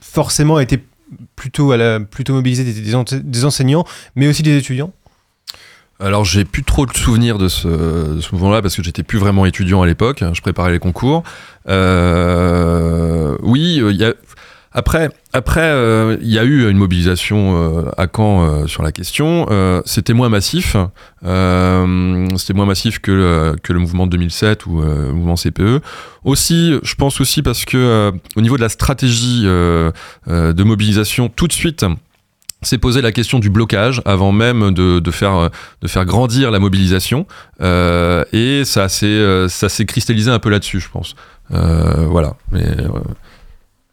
forcément 0.00 0.58
été 0.60 0.82
plutôt, 1.36 1.72
elle 1.72 1.82
a 1.82 2.00
plutôt 2.00 2.34
mobilisé 2.34 2.64
des, 2.64 2.72
des, 2.80 2.94
en- 2.94 3.04
des 3.10 3.44
enseignants, 3.44 3.84
mais 4.16 4.28
aussi 4.28 4.42
des 4.42 4.56
étudiants. 4.56 4.92
Alors 6.02 6.24
j'ai 6.24 6.46
plus 6.46 6.64
trop 6.64 6.86
de 6.86 6.96
souvenirs 6.96 7.36
de 7.36 7.48
ce, 7.48 7.68
de 8.14 8.20
ce 8.22 8.34
mouvement-là 8.34 8.62
parce 8.62 8.74
que 8.74 8.82
j'étais 8.82 9.02
plus 9.02 9.18
vraiment 9.18 9.44
étudiant 9.44 9.82
à 9.82 9.86
l'époque. 9.86 10.24
Je 10.32 10.40
préparais 10.40 10.70
les 10.72 10.78
concours. 10.78 11.22
Euh, 11.68 13.36
oui, 13.42 13.82
il 13.86 13.96
y 13.96 14.04
a. 14.04 14.14
Après, 14.72 15.10
après, 15.32 15.62
euh, 15.62 16.16
il 16.20 16.28
y 16.28 16.38
a 16.38 16.44
eu 16.44 16.70
une 16.70 16.76
mobilisation 16.76 17.56
euh, 17.56 17.90
à 17.96 18.06
Caen 18.06 18.44
euh, 18.44 18.66
sur 18.68 18.84
la 18.84 18.92
question. 18.92 19.46
C'était 19.84 20.12
moins 20.12 20.28
massif. 20.28 20.76
C'était 21.22 22.54
moins 22.54 22.66
massif 22.66 23.00
que 23.00 23.10
le, 23.10 23.56
que 23.62 23.72
le 23.72 23.80
mouvement 23.80 24.06
de 24.06 24.12
2007 24.12 24.66
ou 24.66 24.80
le 24.80 25.12
mouvement 25.12 25.34
CPE. 25.34 25.82
Aussi, 26.24 26.74
je 26.82 26.94
pense 26.94 27.20
aussi 27.20 27.42
parce 27.42 27.64
que 27.64 28.12
au 28.36 28.40
niveau 28.40 28.56
de 28.56 28.62
la 28.62 28.68
stratégie 28.68 29.42
de 29.42 30.62
mobilisation, 30.62 31.28
tout 31.28 31.48
de 31.48 31.52
suite 31.52 31.84
s'est 32.62 32.78
posé 32.78 33.00
la 33.00 33.10
question 33.10 33.38
du 33.38 33.48
blocage 33.48 34.02
avant 34.04 34.32
même 34.32 34.72
de, 34.72 35.10
faire, 35.10 35.50
de 35.80 35.88
faire 35.88 36.04
grandir 36.04 36.50
la 36.50 36.58
mobilisation. 36.60 37.26
Et 37.60 38.62
ça 38.64 38.88
s'est, 38.88 39.48
ça 39.48 39.68
s'est 39.68 39.86
cristallisé 39.86 40.30
un 40.30 40.38
peu 40.38 40.50
là-dessus, 40.50 40.80
je 40.80 40.88
pense. 40.90 41.16
Voilà. 41.50 42.36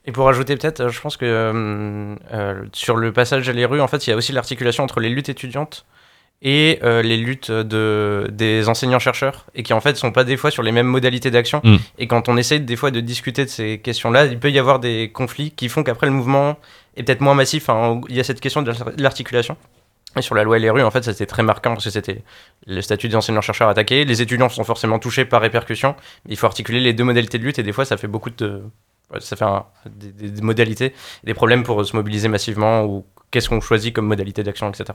Et 0.08 0.12
pour 0.12 0.28
ajouter 0.30 0.56
peut-être, 0.56 0.80
euh, 0.80 0.90
je 0.90 1.00
pense 1.02 1.18
que 1.18 1.26
euh, 1.26 2.16
euh, 2.34 2.64
sur 2.74 2.96
le 2.96 3.12
passage 3.12 3.48
à 3.50 3.54
les 3.54 3.66
rues, 3.66 3.82
en 3.82 3.88
fait, 3.88 4.08
il 4.08 4.10
y 4.10 4.14
a 4.14 4.16
aussi 4.16 4.32
l'articulation 4.32 4.84
entre 4.84 5.00
les 5.02 5.10
luttes 5.10 5.30
étudiantes 5.30 5.86
et 6.42 6.80
euh, 6.84 7.02
les 7.02 7.18
luttes 7.18 7.52
de, 7.52 8.28
des 8.32 8.70
enseignants-chercheurs, 8.70 9.46
et 9.56 9.64
qui 9.64 9.74
en 9.74 9.82
fait 9.82 9.98
sont 9.98 10.12
pas 10.12 10.24
des 10.24 10.38
fois 10.38 10.52
sur 10.52 10.64
les 10.64 10.72
mêmes 10.72 10.88
modalités 10.88 11.32
d'action. 11.32 11.62
Mm. 11.64 11.76
Et 11.98 12.08
quand 12.08 12.30
on 12.30 12.38
essaye 12.38 12.62
des 12.62 12.76
fois 12.76 12.92
de 12.92 13.00
discuter 13.00 13.44
de 13.44 13.50
ces 13.50 13.80
questions-là, 13.80 14.26
il 14.28 14.40
peut 14.40 14.52
y 14.52 14.60
avoir 14.60 14.80
des 14.80 15.12
conflits 15.12 15.52
qui 15.52 15.68
font 15.68 15.84
qu'après 15.84 16.08
le 16.08 16.14
mouvement 16.14 16.58
est 16.96 17.04
peut-être 17.04 17.22
moins 17.22 17.34
massif. 17.34 17.70
hein. 17.70 18.02
Il 18.08 18.16
y 18.16 18.20
a 18.20 18.24
cette 18.24 18.40
question 18.40 18.62
de 18.62 18.72
l'articulation. 18.98 19.58
Et 20.16 20.22
sur 20.22 20.36
la 20.36 20.44
loi 20.44 20.58
rues, 20.58 20.84
en 20.84 20.92
fait, 20.92 21.04
ça 21.04 21.12
c'était 21.12 21.26
très 21.26 21.44
marquant 21.44 21.74
parce 21.74 21.84
que 21.84 21.90
c'était 21.90 22.24
le 22.66 22.82
statut 22.82 23.08
des 23.10 23.16
enseignants-chercheurs 23.16 23.70
attaqué. 23.70 24.06
Les 24.06 24.22
étudiants 24.22 24.50
sont 24.50 24.64
forcément 24.64 25.00
touchés 25.00 25.26
par 25.26 25.42
répercussion. 25.42 25.96
Il 26.28 26.38
faut 26.38 26.48
articuler 26.48 26.80
les 26.80 26.94
deux 26.94 27.04
modalités 27.04 27.38
de 27.40 27.44
lutte 27.44 27.60
et 27.60 27.64
des 27.64 27.74
fois 27.74 27.84
ça 27.86 27.98
fait 27.98 28.08
beaucoup 28.08 28.30
de. 28.30 28.62
Ça 29.20 29.36
fait 29.38 29.46
un- 29.46 29.66
des- 29.90 30.12
des 30.32 30.42
modalités, 30.42 30.94
des 31.24 31.34
problèmes 31.34 31.64
pour 31.64 31.86
se 31.86 31.96
mobiliser 31.96 32.28
massivement 32.28 32.84
ou 32.84 33.06
qu'est-ce 33.32 33.50
qu'on 33.50 33.62
choisit 33.62 33.94
comme 33.94 34.08
modalité 34.08 34.44
d'action, 34.44 34.70
etc. 34.70 34.86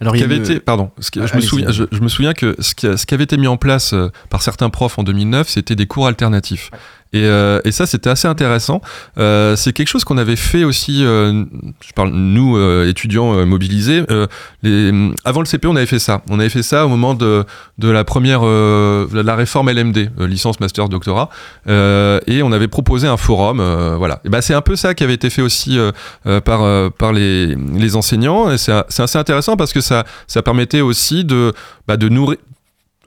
Alors, 0.00 0.14
il 0.16 0.20
y 0.20 0.24
avait 0.24 0.36
été, 0.36 0.60
pardon, 0.60 0.90
ce 0.98 1.10
que- 1.10 1.26
je, 1.26 1.34
me 1.36 1.40
souviens, 1.40 1.70
je, 1.70 1.84
je 1.90 2.00
me 2.00 2.08
souviens 2.08 2.34
que 2.34 2.54
ce 2.58 2.74
qui, 2.74 2.86
a- 2.86 2.96
ce 2.96 3.06
qui 3.06 3.14
avait 3.14 3.24
été 3.24 3.36
mis 3.38 3.46
en 3.46 3.56
place 3.56 3.92
euh, 3.94 4.10
par 4.28 4.42
certains 4.42 4.68
profs 4.70 4.98
en 4.98 5.02
2009, 5.04 5.48
c'était 5.48 5.76
des 5.76 5.86
cours 5.86 6.06
alternatifs. 6.06 6.70
Et, 7.12 7.24
euh, 7.24 7.60
et 7.64 7.72
ça, 7.72 7.86
c'était 7.86 8.08
assez 8.10 8.28
intéressant. 8.28 8.80
Euh, 9.18 9.56
c'est 9.56 9.72
quelque 9.72 9.88
chose 9.88 10.04
qu'on 10.04 10.16
avait 10.18 10.36
fait 10.36 10.62
aussi, 10.62 11.04
euh, 11.04 11.44
je 11.80 11.92
parle 11.92 12.10
nous, 12.10 12.56
euh, 12.56 12.86
étudiants 12.88 13.34
euh, 13.34 13.44
mobilisés. 13.46 14.04
euh, 14.10 14.28
les, 14.62 14.92
avant 15.24 15.40
le 15.40 15.46
CP, 15.46 15.66
on 15.66 15.74
avait 15.74 15.86
fait 15.86 15.98
ça. 15.98 16.22
On 16.30 16.38
avait 16.38 16.48
fait 16.50 16.62
ça 16.62 16.84
au 16.86 16.88
moment 16.88 17.14
de, 17.14 17.44
de 17.78 17.88
la 17.90 18.04
première, 18.04 18.42
euh, 18.44 19.08
de 19.08 19.20
la 19.22 19.34
réforme 19.34 19.70
LMD, 19.70 20.10
euh, 20.20 20.26
licence, 20.28 20.60
master, 20.60 20.88
doctorat. 20.88 21.30
Euh, 21.66 22.20
et 22.28 22.44
on 22.44 22.52
avait 22.52 22.68
proposé 22.68 23.08
un 23.08 23.16
forum. 23.16 23.58
euh, 23.58 23.96
voilà. 23.96 24.20
Et 24.24 24.28
ben, 24.28 24.40
c'est 24.40 24.54
un 24.54 24.60
peu 24.62 24.76
ça 24.76 24.94
qui 24.94 25.02
avait 25.02 25.14
été 25.14 25.30
fait 25.30 25.42
aussi 25.42 25.78
euh, 25.80 25.90
euh, 26.26 26.40
par, 26.40 26.62
euh, 26.62 26.90
par 26.90 27.12
les, 27.12 27.56
les 27.74 27.96
enseignants. 27.96 28.50
Et 28.50 28.58
c'est 28.58 28.72
assez 28.72 29.18
intéressant 29.18 29.56
parce 29.56 29.72
que 29.72 29.80
ça, 29.80 30.04
ça 30.26 30.42
permettait 30.42 30.80
aussi 30.80 31.24
de, 31.24 31.52
bah, 31.86 31.96
de 31.96 32.08
nourrir. 32.08 32.38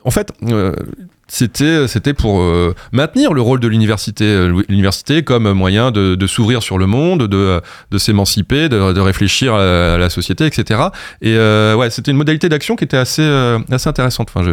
En 0.05 0.11
fait, 0.11 0.31
euh, 0.49 0.73
c'était 1.27 2.13
pour 2.13 2.41
euh, 2.41 2.75
maintenir 2.91 3.33
le 3.33 3.41
rôle 3.41 3.59
de 3.59 3.67
l'université, 3.67 4.25
euh, 4.25 4.63
l'université 4.67 5.23
comme 5.23 5.51
moyen 5.53 5.91
de, 5.91 6.27
s'ouvrir 6.27 6.61
sur 6.61 6.77
le 6.77 6.87
monde, 6.87 7.27
de, 7.27 7.61
de 7.91 7.97
s'émanciper, 7.97 8.69
de, 8.69 8.93
de 8.93 8.99
réfléchir 8.99 9.53
à, 9.53 9.97
la 9.97 10.09
société, 10.09 10.45
etc. 10.45 10.81
Et 11.21 11.37
ouais, 11.37 11.89
c'était 11.89 12.11
une 12.11 12.17
modalité 12.17 12.49
d'action 12.49 12.75
qui 12.75 12.83
était 12.83 12.97
assez 12.97 13.23
assez 13.71 13.87
intéressante. 13.87 14.29
Enfin, 14.33 14.45
je 14.45 14.51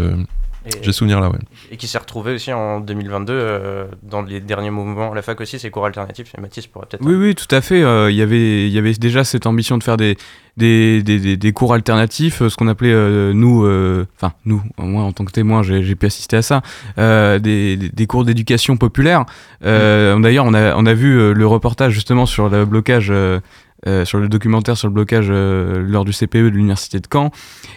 j'ai 0.83 0.93
souvenir 0.93 1.21
là, 1.21 1.31
ouais. 1.31 1.39
Et 1.71 1.77
qui 1.77 1.87
s'est 1.89 1.99
retrouvé 1.99 2.35
aussi 2.35 2.53
en 2.53 2.81
2022 2.81 3.33
euh, 3.33 3.85
dans 4.03 4.23
les 4.23 4.41
derniers 4.41 4.71
mouvements 4.71 5.15
la 5.15 5.23
fac 5.23 5.41
aussi, 5.41 5.59
ces 5.59 5.71
cours 5.71 5.87
alternatifs. 5.87 6.33
Et 6.37 6.41
Mathis 6.41 6.67
pourrait 6.67 6.87
peut-être. 6.91 7.05
Oui, 7.05 7.15
oui, 7.15 7.35
tout 7.35 7.53
à 7.55 7.61
fait. 7.61 7.83
euh, 7.83 8.11
Il 8.11 8.17
y 8.17 8.23
avait- 8.23 8.67
il 8.67 8.73
y 8.73 8.79
avait 8.79 8.93
déjà 8.93 9.25
cette 9.25 9.47
ambition 9.47 9.79
de 9.79 9.83
faire 9.83 9.97
des, 9.97 10.17
des, 10.57 11.03
des, 11.03 11.19
des- 11.19 11.37
des 11.39 11.53
cours 11.53 11.73
alternatifs, 11.73 12.43
euh, 12.43 12.49
ce 12.51 12.57
qu'on 12.57 12.69
appelait 12.69 12.93
euh, 12.93 13.33
nous, 13.33 13.65
enfin 14.17 14.33
nous, 14.45 14.63
moi 14.79 15.03
en 15.05 15.13
tant 15.13 15.25
que 15.25 15.33
témoin, 15.33 15.63
j'ai 15.63 15.95
pu 15.95 16.07
assister 16.07 16.37
à 16.37 16.43
ça, 16.43 16.61
des, 17.39 18.07
cours 18.09 18.25
d'éducation 18.25 18.77
populaire. 18.77 19.25
Euh, 19.65 20.19
D'ailleurs, 20.21 20.45
on 20.45 20.55
a, 20.55 20.75
on 20.77 20.85
a 20.87 20.95
vu 20.95 21.33
le 21.33 21.47
reportage 21.47 21.93
justement 21.93 22.27
sur 22.27 22.49
le 22.49 22.65
blocage. 22.65 23.13
Euh, 23.87 24.05
sur 24.05 24.19
le 24.19 24.29
documentaire 24.29 24.77
sur 24.77 24.89
le 24.89 24.95
blocage 24.95 25.29
euh, 25.31 25.83
lors 25.87 26.05
du 26.05 26.13
CPE 26.13 26.37
de 26.37 26.49
l'université 26.49 26.99
de 27.01 27.07
Caen 27.11 27.31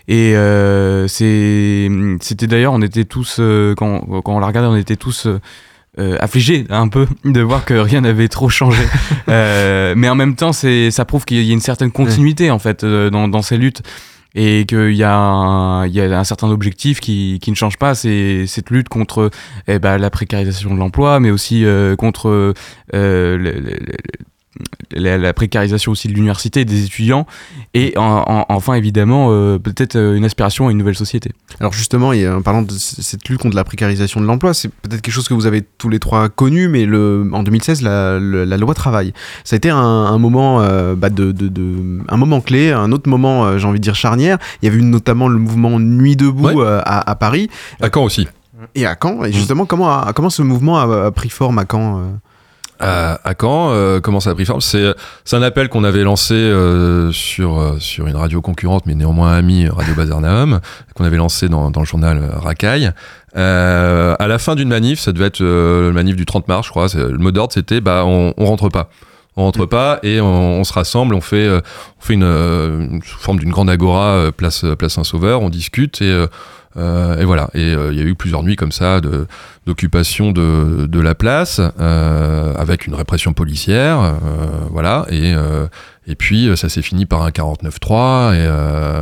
et 0.08 0.34
euh, 0.36 1.08
c'était 1.08 2.48
d'ailleurs 2.48 2.74
on 2.74 2.82
était 2.82 3.06
tous 3.06 3.40
quand, 3.78 4.02
quand 4.24 4.36
on 4.36 4.40
l'a 4.40 4.48
regardé 4.48 4.68
on 4.70 4.76
était 4.76 4.96
tous 4.98 5.28
euh, 5.28 5.40
euh, 6.00 6.18
affligé 6.20 6.66
un 6.70 6.88
peu 6.88 7.06
de 7.24 7.40
voir 7.42 7.66
que 7.66 7.76
rien 7.76 8.02
n'avait 8.02 8.28
trop 8.28 8.50
changé. 8.50 8.82
Mais 9.28 10.10
en 10.10 10.16
même 10.16 10.36
temps, 10.36 10.52
ça 10.52 11.06
prouve 11.06 11.24
qu'il 11.26 11.44
y 11.44 11.50
a 11.52 11.54
une 11.54 11.60
certaine 11.60 11.92
continuité 11.92 12.50
en 12.50 12.58
fait 12.60 12.84
dans, 12.84 13.28
dans 13.28 13.42
ces 13.44 13.58
luttes 13.58 13.84
et 14.36 14.66
qu'il 14.66 14.94
y 14.96 15.04
a 15.04 15.16
un, 15.16 15.86
il 15.86 15.94
y 15.94 16.02
a 16.02 16.20
un 16.20 16.24
certain 16.24 16.50
objectif 16.50 17.00
qui, 17.00 17.38
qui 17.44 17.52
ne 17.52 17.56
change 17.56 17.78
pas. 17.78 17.94
C'est 17.94 18.46
cette 18.48 18.72
lutte 18.72 18.90
contre 18.90 19.30
eh 19.68 19.78
ben, 19.78 20.00
la 20.00 20.10
précarisation 20.10 20.74
de 20.74 20.80
l'emploi, 20.80 21.20
mais 21.20 21.30
aussi 21.30 21.64
euh, 21.64 21.96
contre 21.96 22.28
euh, 22.30 22.54
le- 23.38 23.38
le- 23.38 23.60
le- 23.62 23.94
la, 24.92 25.18
la 25.18 25.34
précarisation 25.34 25.92
aussi 25.92 26.08
de 26.08 26.14
l'université 26.14 26.62
et 26.62 26.66
des 26.66 26.84
étudiants 26.86 27.26
et 27.74 27.94
en- 27.98 28.24
en- 28.28 28.46
enfin 28.50 28.76
évidemment 28.76 29.30
euh, 29.32 29.58
peut-être 29.58 29.96
euh, 29.96 30.16
une 30.16 30.26
aspiration 30.26 30.68
à 30.68 30.72
une 30.72 30.78
nouvelle 30.78 30.96
société. 30.96 31.32
Alors 31.60 31.74
justement, 31.74 32.14
et 32.14 32.28
en 32.30 32.42
parlant 32.42 32.62
de 32.62 32.72
cette 32.74 33.28
lutte 33.30 33.40
contre 33.40 33.56
la 33.56 33.64
précarisation 33.64 34.22
de 34.22 34.26
l'emploi, 34.26 34.54
c'est 34.54 34.70
peut-être 34.70 35.02
quelque 35.02 35.14
chose 35.14 35.28
que 35.28 35.34
vous 35.34 35.46
avez 35.48 35.62
tous 35.62 35.90
les 35.90 36.00
trois 36.00 36.30
connu, 36.30 36.68
mais 36.68 36.86
le, 36.86 37.30
en 37.34 37.44
2016, 37.44 37.82
la, 37.82 38.20
le- 38.20 38.46
la 38.46 38.58
loi 38.58 38.74
travail, 38.74 39.14
ça 39.44 39.56
a 39.56 39.58
été 39.58 39.70
un, 39.70 39.78
un 39.78 40.18
moment, 40.20 40.62
euh, 40.62 40.96
bah, 40.96 41.10
de, 41.10 41.32
de- 41.32 41.48
de- 41.48 42.02
un 42.08 42.18
moment 42.18 42.42
clé, 42.42 42.72
un 42.72 42.92
autre 42.92 43.10
moment, 43.10 43.46
euh, 43.46 43.58
j'ai 43.58 43.68
envie 43.68 43.80
de 43.80 43.84
dire 43.84 43.96
charnière. 43.96 44.38
Il 44.62 44.66
y 44.66 44.68
avait 44.70 44.78
eu 44.80 44.84
notamment 44.84 45.28
le 45.28 45.40
mouvement 45.40 45.80
Nuit 45.80 46.16
debout 46.16 46.62
à, 46.62 47.10
à 47.10 47.16
Paris. 47.16 47.50
À 47.82 47.90
Caen 47.94 48.04
aussi. 48.04 48.28
Et 48.76 48.86
à 48.86 48.96
Caen. 49.02 49.24
Et 49.24 49.32
justement, 49.34 49.66
comment, 49.66 49.90
a- 49.92 50.14
comment 50.14 50.30
ce 50.30 50.42
mouvement 50.42 50.78
a, 50.80 51.08
a 51.08 51.12
pris 51.12 51.30
forme 51.30 51.58
à 51.60 51.66
Caen 51.70 52.00
euh? 52.00 52.04
À, 52.84 53.20
à 53.24 53.34
Caen. 53.40 53.70
euh, 53.72 54.00
comment 54.00 54.20
ça 54.20 54.32
a 54.32 54.36
pris 54.36 54.46
forme 54.46 54.62
C'est 54.62 54.94
un 55.32 55.42
appel 55.42 55.70
qu'on 55.70 55.84
avait 55.84 56.04
lancé 56.04 56.34
euh, 56.34 57.12
sur, 57.12 57.60
euh, 57.60 57.78
sur 57.80 58.08
une 58.08 58.16
radio 58.16 58.42
concurrente, 58.42 58.86
mais 58.86 58.96
néanmoins 58.96 59.34
amie, 59.34 59.68
Radio 59.68 59.94
Bazarnaum, 59.96 60.60
qu'on 60.96 61.06
avait 61.06 61.18
lancé 61.18 61.50
dans, 61.50 61.72
dans 61.72 61.80
le 61.80 61.86
journal 61.86 62.22
Racaille. 62.34 62.92
Euh, 63.36 64.16
à 64.20 64.28
la 64.28 64.38
fin 64.38 64.56
d'une 64.56 64.70
manif, 64.70 65.00
ça 65.00 65.12
devait 65.12 65.26
être 65.26 65.42
euh, 65.42 65.88
le 65.88 65.94
manif 65.94 66.16
du 66.16 66.26
30 66.26 66.48
mars, 66.48 66.68
je 66.68 66.72
crois, 66.72 66.88
le 66.94 67.18
mot 67.18 67.32
d'ordre 67.32 67.54
c'était 67.54 67.82
bah, 67.82 68.04
on, 68.06 68.34
on 68.38 68.46
rentre 68.46 68.70
pas. 68.70 68.90
On 69.36 69.44
rentre 69.44 69.66
pas 69.66 70.00
et 70.04 70.22
on, 70.22 70.60
on 70.60 70.64
se 70.64 70.74
rassemble, 70.74 71.16
on 71.16 71.22
fait, 71.22 71.48
euh, 71.48 71.62
on 72.00 72.02
fait 72.02 72.14
une, 72.14 72.24
euh, 72.24 73.00
forme 73.04 73.40
d'une 73.40 73.50
grande 73.52 73.70
agora 73.70 74.10
euh, 74.12 74.32
place, 74.32 74.66
place 74.78 74.94
Saint-Sauveur, 74.94 75.42
on 75.42 75.50
discute 75.50 76.02
et, 76.02 76.06
euh, 76.12 76.28
euh, 76.78 77.20
et 77.20 77.26
voilà. 77.26 77.50
Et 77.54 77.74
euh, 77.74 77.92
il 77.92 77.98
y 77.98 78.02
a 78.02 78.06
eu 78.06 78.16
plusieurs 78.16 78.44
nuits 78.44 78.56
comme 78.56 78.72
ça 78.72 79.02
d'occupation 79.66 80.32
de, 80.32 80.86
de 80.88 81.00
la 81.00 81.16
place 81.16 81.62
euh, 81.80 82.54
avec 82.56 82.88
une 82.88 82.96
répression 82.96 83.34
policière, 83.34 84.00
euh, 84.02 84.16
voilà. 84.70 85.06
Et, 85.10 85.34
euh, 85.34 85.68
et 86.08 86.16
puis 86.16 86.48
euh, 86.48 86.56
ça 86.56 86.70
s'est 86.70 86.82
fini 86.82 87.06
par 87.06 87.24
un 87.24 87.30
49-3 87.30 88.34
et 88.34 88.38
euh, 88.40 89.02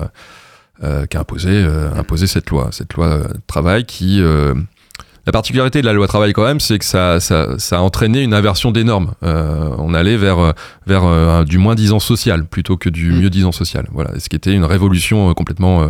euh, 0.84 1.06
qui 1.06 1.18
a 1.18 1.20
imposé, 1.20 1.50
euh, 1.52 1.94
imposé 1.96 2.28
cette 2.28 2.50
loi, 2.50 2.70
cette 2.72 2.94
loi 2.94 3.06
euh, 3.08 3.28
travail 3.48 3.86
qui 3.86 4.22
euh, 4.22 4.54
la 5.26 5.32
particularité 5.32 5.82
de 5.82 5.86
la 5.86 5.94
loi 5.94 6.08
travail 6.08 6.34
quand 6.34 6.44
même, 6.44 6.60
c'est 6.60 6.80
que 6.80 6.86
ça, 6.86 7.20
ça, 7.20 7.58
ça 7.60 7.78
a 7.78 7.82
entraîné 7.82 8.22
une 8.24 8.34
inversion 8.34 8.72
des 8.72 8.84
normes. 8.84 9.14
Euh, 9.24 9.70
on 9.78 9.94
allait 9.94 10.18
vers, 10.18 10.40
euh, 10.40 10.52
vers 10.88 11.04
euh, 11.06 11.42
un- 11.42 11.44
du 11.44 11.58
moins 11.58 11.76
disant 11.76 12.00
social 12.00 12.46
plutôt 12.46 12.78
que 12.78 12.90
du 12.90 13.12
mieux 13.12 13.30
disant 13.30 13.52
social. 13.52 13.88
Voilà, 13.92 14.20
ce 14.20 14.30
qui 14.30 14.36
était 14.36 14.54
une 14.54 14.66
révolution 14.66 15.30
euh, 15.30 15.34
complètement, 15.34 15.82
euh, 15.84 15.88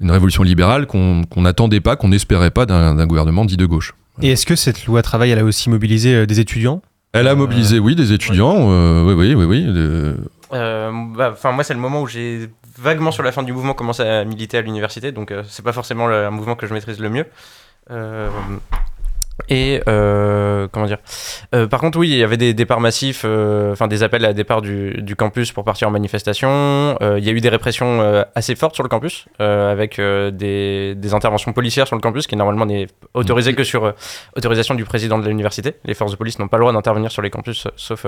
une 0.00 0.10
révolution 0.10 0.42
libérale 0.42 0.86
qu'on 0.86 1.24
n'attendait 1.36 1.80
pas, 1.80 1.96
qu'on 1.96 2.08
n'espérait 2.08 2.50
pas 2.50 2.64
d'un 2.66 3.06
gouvernement 3.06 3.44
dit 3.44 3.56
de 3.56 3.66
gauche. 3.66 3.92
Et 4.22 4.30
est-ce 4.32 4.46
que 4.46 4.56
cette 4.56 4.86
loi 4.86 5.02
travail, 5.02 5.30
elle 5.30 5.38
a 5.40 5.44
aussi 5.44 5.68
mobilisé 5.70 6.14
euh, 6.14 6.26
des 6.26 6.40
étudiants? 6.40 6.80
Elle 7.12 7.26
a 7.26 7.34
mobilisé, 7.34 7.78
oui, 7.80 7.96
des 7.96 8.12
étudiants, 8.12 8.70
euh, 8.70 9.02
oui, 9.04 9.14
oui, 9.14 9.34
oui, 9.34 9.44
oui. 9.44 9.64
de- 9.64 10.14
Euh, 10.52 10.90
bah, 11.16 11.30
Enfin, 11.32 11.52
moi, 11.52 11.64
c'est 11.64 11.74
le 11.74 11.80
moment 11.80 12.02
où 12.02 12.06
j'ai 12.06 12.48
vaguement 12.80 13.10
sur 13.10 13.22
la 13.24 13.32
fin 13.32 13.42
du 13.42 13.52
mouvement 13.52 13.72
commencé 13.74 14.02
à 14.02 14.24
militer 14.24 14.58
à 14.58 14.62
l'université, 14.62 15.10
donc 15.12 15.30
euh, 15.32 15.42
c'est 15.48 15.64
pas 15.64 15.72
forcément 15.72 16.06
le, 16.06 16.26
un 16.26 16.30
mouvement 16.30 16.54
que 16.54 16.66
je 16.66 16.72
maîtrise 16.74 16.98
le 17.00 17.08
mieux. 17.10 17.26
Euh, 17.90 18.28
et 19.48 19.80
euh, 19.88 20.68
comment 20.70 20.86
dire 20.86 20.98
Euh, 21.54 21.66
Par 21.66 21.80
contre, 21.80 21.98
oui, 21.98 22.10
il 22.10 22.16
y 22.16 22.22
avait 22.22 22.36
des 22.36 22.54
départs 22.54 22.80
massifs, 22.80 23.24
enfin 23.24 23.88
des 23.88 24.02
appels 24.02 24.24
à 24.24 24.32
départ 24.32 24.62
du, 24.62 25.16
campus 25.16 25.52
pour 25.52 25.64
partir 25.64 25.88
en 25.88 25.90
manifestation. 25.90 26.96
Il 27.00 27.24
y 27.24 27.28
a 27.28 27.32
eu 27.32 27.40
des 27.40 27.48
répressions 27.48 28.24
assez 28.34 28.54
fortes 28.54 28.74
sur 28.74 28.84
le 28.84 28.88
campus, 28.88 29.26
avec 29.38 29.98
des, 29.98 30.94
des 30.94 31.14
interventions 31.14 31.52
policières 31.52 31.86
sur 31.86 31.96
le 31.96 32.02
campus, 32.02 32.26
qui 32.26 32.36
normalement 32.36 32.66
n'est 32.66 32.86
autorisé 33.14 33.54
que 33.54 33.64
sur 33.64 33.94
autorisation 34.36 34.74
du 34.74 34.84
président 34.84 35.18
de 35.18 35.26
l'université. 35.26 35.74
Les 35.84 35.94
forces 35.94 36.12
de 36.12 36.16
police 36.16 36.38
n'ont 36.38 36.48
pas 36.48 36.58
le 36.58 36.62
droit 36.62 36.72
d'intervenir 36.72 37.10
sur 37.10 37.22
les 37.22 37.30
campus, 37.30 37.66
sauf 37.76 38.06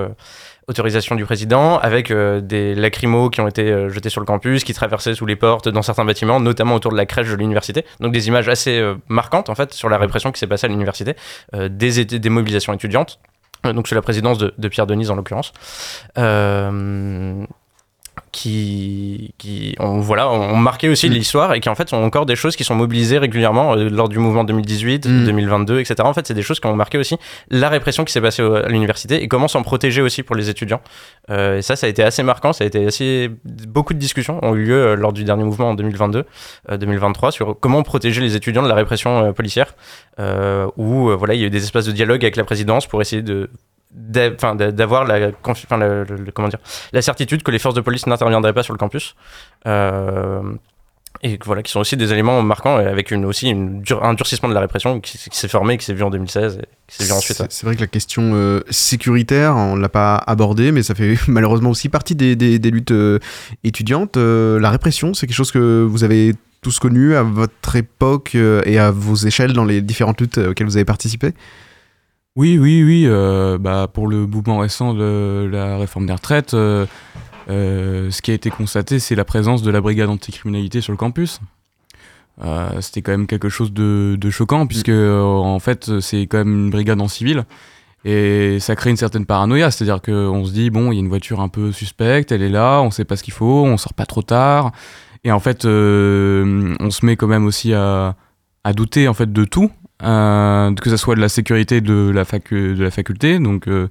autorisation 0.69 1.15
du 1.15 1.25
président, 1.25 1.79
avec 1.79 2.11
euh, 2.11 2.41
des 2.41 2.75
lacrymos 2.75 3.31
qui 3.31 3.41
ont 3.41 3.49
été 3.49 3.71
euh, 3.71 3.89
jetés 3.89 4.11
sur 4.11 4.21
le 4.21 4.27
campus, 4.27 4.65
qui 4.65 4.75
traversaient 4.75 5.15
sous 5.15 5.27
les 5.27 5.37
portes 5.37 5.69
dans 5.69 5.83
certains 5.83 6.05
bâtiments, 6.05 6.41
notamment 6.41 6.75
autour 6.75 6.93
de 6.93 6.97
la 6.97 7.07
crèche 7.07 7.29
de 7.29 7.35
l'université. 7.35 7.85
Donc 8.01 8.13
des 8.13 8.29
images 8.29 8.49
assez 8.49 8.79
euh, 8.79 8.95
marquantes 9.09 9.49
en 9.51 9.55
fait 9.55 9.73
sur 9.73 9.89
la 9.89 9.99
répression 9.99 10.33
qui 10.33 10.39
s'est 10.39 10.47
passée 10.47 10.67
à 10.67 10.69
l'université, 10.69 11.15
des, 11.53 12.29
mobilisations 12.31 12.73
étudiantes. 12.73 13.19
Donc 13.65 13.87
sous 13.87 13.95
la 13.95 14.03
présidence 14.03 14.39
de, 14.39 14.69
Pierre 14.69 14.87
Denise 14.87 15.11
en 15.11 15.17
l'occurrence. 15.17 15.53
Qui, 18.33 19.35
qui 19.39 19.77
ont, 19.79 20.01
voilà, 20.01 20.31
ont 20.31 20.57
marqué 20.57 20.89
aussi 20.89 21.09
l'histoire 21.09 21.53
et 21.55 21.61
qui 21.61 21.69
en 21.69 21.75
fait 21.75 21.89
sont 21.91 21.99
encore 21.99 22.27
des 22.27 22.37
choses 22.37 22.57
qui 22.57 22.65
sont 22.65 22.75
mobilisées 22.75 23.19
régulièrement 23.19 23.77
euh, 23.77 23.89
lors 23.89 24.09
du 24.09 24.19
mouvement 24.19 24.45
2018, 24.45 25.07
Mm. 25.13 25.25
2022, 25.27 25.81
etc. 25.81 25.97
En 26.05 26.13
fait, 26.13 26.27
c'est 26.27 26.35
des 26.35 26.43
choses 26.43 26.61
qui 26.61 26.67
ont 26.67 26.77
marqué 26.77 26.99
aussi 26.99 27.17
la 27.51 27.69
répression 27.69 28.05
qui 28.05 28.13
s'est 28.13 28.21
passée 28.21 28.43
à 28.43 28.69
l'université 28.69 29.23
et 29.23 29.29
comment 29.29 29.49
s'en 29.49 29.63
protéger 29.63 30.03
aussi 30.03 30.23
pour 30.23 30.37
les 30.37 30.49
étudiants. 30.49 30.81
Euh, 31.31 31.59
et 31.59 31.63
ça, 31.63 31.77
ça 31.77 31.87
a 31.87 31.91
été 31.91 32.03
assez 32.03 32.23
marquant, 32.23 32.53
ça 32.53 32.65
a 32.65 32.67
été 32.67 32.87
assez... 32.87 33.31
Beaucoup 33.69 33.95
de 33.95 33.99
discussions 33.99 34.39
ont 34.43 34.55
eu 34.55 34.65
lieu 34.65 34.75
euh, 34.75 34.97
lors 34.97 35.13
du 35.13 35.25
dernier 35.25 35.45
mouvement 35.45 35.71
en 35.71 35.75
2022, 35.75 36.25
euh, 36.71 36.77
2023 36.77 37.33
sur 37.33 37.59
comment 37.59 37.83
protéger 37.83 38.21
les 38.21 38.37
étudiants 38.37 38.63
de 38.63 38.69
la 38.69 38.75
répression 38.75 39.27
euh, 39.27 39.33
policière, 39.33 39.75
euh, 40.19 40.67
où 40.77 41.11
voilà, 41.17 41.35
il 41.35 41.41
y 41.41 41.45
a 41.45 41.47
eu 41.47 41.51
des 41.51 41.63
espaces 41.63 41.87
de 41.87 41.93
dialogue 41.93 42.25
avec 42.25 42.37
la 42.37 42.45
présidence 42.45 42.87
pour 42.87 43.01
essayer 43.01 43.23
de 43.23 43.51
d'avoir 43.95 45.05
la, 45.05 45.19
le- 45.29 45.35
comment 46.33 46.49
dire, 46.49 46.59
la 46.93 47.03
certitude 47.03 47.43
que 47.43 47.51
les 47.51 47.59
forces 47.59 47.75
de 47.75 47.81
police 47.81 48.07
n'interviendraient 48.07 48.53
pas 48.55 48.63
sur 48.63 48.73
le 48.73 48.79
campus. 48.79 49.15
Euh, 49.67 50.41
et 51.23 51.39
voilà, 51.45 51.63
qui 51.63 51.71
sont 51.71 51.79
aussi 51.81 51.97
des 51.97 52.11
éléments 52.13 52.43
marquants, 52.43 52.77
avec 52.77 53.11
une, 53.11 53.25
aussi 53.27 53.51
une 53.51 53.83
dur- 53.83 54.03
un 54.03 54.15
durcissement 54.15 54.49
de 54.49 54.55
la 54.55 54.61
répression 54.61 54.99
qui, 54.99 55.19
s'est 55.19 55.47
formé, 55.49 55.77
qui 55.79 55.85
s'est 55.85 55.93
vu 55.93 56.03
en 56.03 56.11
2016 56.11 56.59
et 56.61 56.65
qui 56.89 56.97
s'est 56.97 57.05
vu 57.05 57.13
ensuite. 57.13 57.43
C'est 57.51 57.67
vrai 57.67 57.77
que 57.77 57.81
la 57.83 57.87
question 57.87 58.33
euh, 58.35 58.61
sécuritaire, 58.71 59.55
on 59.55 59.77
l'a 59.77 59.91
pas 59.91 60.17
abordée, 60.17 60.73
mais 60.73 60.83
ça 60.83 60.95
fait 60.95 61.15
malheureusement 61.29 61.71
aussi 61.71 61.89
partie 61.91 62.15
des, 62.17 62.35
des- 62.35 62.59
luttes 62.71 62.91
euh, 62.93 63.19
étudiantes. 63.63 64.17
La 64.17 64.71
répression, 64.71 65.13
c'est 65.15 65.27
quelque 65.27 65.37
chose 65.37 65.53
que 65.53 65.87
vous 65.89 66.03
avez 66.03 66.35
tous 66.63 66.79
connu 66.79 67.15
à 67.15 67.23
votre 67.23 67.77
époque 67.77 68.35
et 68.37 68.79
à 68.79 68.91
vos 68.91 69.15
échelles 69.17 69.53
dans 69.53 69.65
les 69.65 69.81
différentes 69.83 70.21
luttes 70.21 70.39
auxquelles 70.39 70.67
vous 70.67 70.77
avez 70.77 70.85
participé? 70.85 71.35
Oui, 72.35 72.59
oui, 72.59 72.83
oui. 72.83 73.05
euh, 73.07 73.59
bah, 73.59 73.89
pour 73.93 74.09
le 74.09 74.27
mouvement 74.27 74.59
récent 74.59 74.95
de 74.95 75.49
la 75.53 75.77
réforme 75.77 76.07
des 76.07 76.15
retraites, 76.15 76.55
euh, 76.55 76.87
euh, 77.51 78.11
ce 78.11 78.23
qui 78.23 78.31
a 78.31 78.35
été 78.35 78.49
constaté, 78.49 78.99
c'est 78.99 79.15
la 79.15 79.27
présence 79.27 79.63
de 79.63 79.71
la 79.71 79.81
brigade 79.83 80.09
anticriminalité 80.09 80.81
sur 80.81 80.93
le 80.93 80.97
campus. 80.97 81.41
C'était 82.81 83.03
quand 83.03 83.13
même 83.13 83.27
quelque 83.27 83.49
chose 83.51 83.73
de, 83.73 84.17
de 84.19 84.31
choquant, 84.31 84.67
puisque 84.67 84.89
euh, 84.89 85.21
en 85.21 85.59
fait, 85.61 86.01
c'est 86.01 86.23
quand 86.23 86.39
même 86.39 86.55
une 86.65 86.71
brigade 86.71 87.01
en 87.01 87.07
civil. 87.07 87.45
Et 88.05 88.59
ça 88.59 88.75
crée 88.75 88.91
une 88.91 88.97
certaine 88.97 89.27
paranoïa, 89.27 89.71
c'est-à-dire 89.71 90.03
qu'on 90.03 90.45
se 90.45 90.53
dit, 90.53 90.71
bon, 90.71 90.91
il 90.91 90.97
y 90.97 90.99
a 90.99 91.01
une 91.01 91.09
voiture 91.09 91.41
un 91.41 91.49
peu 91.49 91.71
suspecte, 91.71 92.33
elle 92.33 92.43
est 92.43 92.49
là, 92.49 92.81
on 92.81 92.91
sait 92.91 93.05
pas 93.05 93.17
ce 93.17 93.23
qu'il 93.23 93.35
faut, 93.35 93.65
on 93.65 93.77
sort 93.77 93.95
pas 93.95 94.07
trop 94.07 94.23
tard. 94.23 94.73
Et 95.23 95.31
en 95.31 95.39
fait, 95.39 95.65
on 95.67 96.91
se 96.91 97.07
met 97.07 97.15
quand 97.17 97.29
même 97.29 97.45
aussi 97.45 97.75
à, 97.75 98.17
à 98.65 98.73
douter 98.73 99.07
en 99.07 99.15
fait 99.15 99.33
de 99.33 99.45
tout, 99.45 99.71
que 100.03 100.91
ça 100.91 100.97
soit 100.97 101.15
de 101.15 101.21
la 101.21 101.29
sécurité 101.29 101.81
de 101.81 102.11
la, 102.11 102.25
de 102.25 102.83
la 102.83 102.91
faculté, 102.91 103.39
donc 103.39 103.69
euh, 103.69 103.89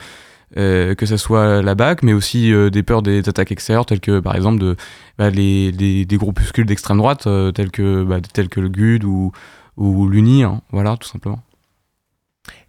euh, 0.57 0.95
que 0.95 1.05
ça 1.05 1.17
soit 1.17 1.61
la 1.61 1.75
BAC, 1.75 2.03
mais 2.03 2.13
aussi 2.13 2.53
euh, 2.53 2.69
des 2.69 2.83
peurs 2.83 3.01
des 3.01 3.27
attaques 3.29 3.51
extérieures, 3.51 3.85
telles 3.85 4.01
que 4.01 4.19
par 4.19 4.35
exemple 4.35 4.75
bah, 5.17 5.29
les, 5.29 5.71
des 5.71 6.17
groupuscules 6.17 6.65
d'extrême 6.65 6.97
droite, 6.97 7.27
euh, 7.27 7.51
tels, 7.51 7.71
que, 7.71 8.03
bah, 8.03 8.19
tels 8.33 8.49
que 8.49 8.59
le 8.59 8.69
GUD 8.69 9.03
ou, 9.05 9.31
l'UNI, 9.77 10.43
hein, 10.43 10.61
voilà, 10.71 10.97
tout 10.97 11.07
simplement. 11.07 11.41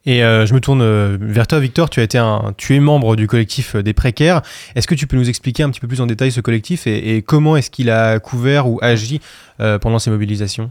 Et 0.05 0.25
euh, 0.25 0.47
je 0.47 0.55
me 0.55 0.61
tourne 0.61 0.83
euh, 0.83 1.17
vers 1.21 1.47
toi, 1.47 1.61
Victor. 1.61 1.89
Tu 1.89 2.01
as 2.01 2.03
été 2.03 2.21
tu 2.57 2.75
es 2.75 2.81
membre 2.81 3.15
du 3.15 3.27
collectif 3.27 3.77
euh, 3.77 3.83
des 3.83 3.93
précaires. 3.93 4.43
Est-ce 4.75 4.87
que 4.87 4.95
tu 4.95 5.07
peux 5.07 5.17
nous 5.17 5.29
expliquer 5.29 5.63
un 5.63 5.71
petit 5.71 5.81
peu 5.81 5.87
plus 5.87 6.01
en 6.01 6.07
détail 6.07 6.33
ce 6.33 6.41
collectif 6.41 6.87
et, 6.87 7.23
comment 7.23 7.57
est-ce 7.57 7.71
qu'il 7.71 7.91
a 7.91 8.19
couvert 8.19 8.69
ou 8.69 8.79
agi 8.83 9.21
euh, 9.61 9.79
pendant 9.79 9.99
ces 9.99 10.11
mobilisations? 10.11 10.71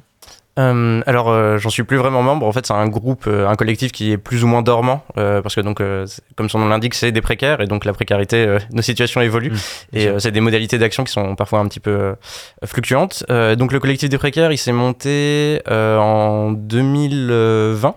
Euh, 0.59 1.01
alors, 1.05 1.29
euh, 1.29 1.57
j'en 1.57 1.69
suis 1.69 1.83
plus 1.83 1.97
vraiment 1.97 2.21
membre. 2.21 2.45
En 2.45 2.51
fait, 2.51 2.65
c'est 2.65 2.73
un 2.73 2.87
groupe, 2.87 3.25
euh, 3.27 3.47
un 3.47 3.55
collectif 3.55 3.91
qui 3.91 4.11
est 4.11 4.17
plus 4.17 4.43
ou 4.43 4.47
moins 4.47 4.61
dormant, 4.61 5.03
euh, 5.17 5.41
parce 5.41 5.55
que 5.55 5.61
donc, 5.61 5.79
euh, 5.79 6.05
comme 6.35 6.49
son 6.49 6.59
nom 6.59 6.67
l'indique, 6.67 6.93
c'est 6.93 7.11
des 7.11 7.21
précaires 7.21 7.61
et 7.61 7.67
donc 7.67 7.85
la 7.85 7.93
précarité, 7.93 8.45
euh, 8.45 8.59
nos 8.71 8.81
situations 8.81 9.21
évoluent 9.21 9.53
et 9.93 10.07
euh, 10.07 10.19
c'est 10.19 10.31
des 10.31 10.41
modalités 10.41 10.77
d'action 10.77 11.03
qui 11.03 11.13
sont 11.13 11.35
parfois 11.35 11.59
un 11.59 11.67
petit 11.67 11.79
peu 11.79 12.15
fluctuantes. 12.65 13.23
Euh, 13.29 13.55
donc, 13.55 13.71
le 13.71 13.79
collectif 13.79 14.09
des 14.09 14.17
précaires, 14.17 14.51
il 14.51 14.57
s'est 14.57 14.73
monté 14.73 15.61
euh, 15.69 15.97
en 15.97 16.51
2020. 16.51 17.95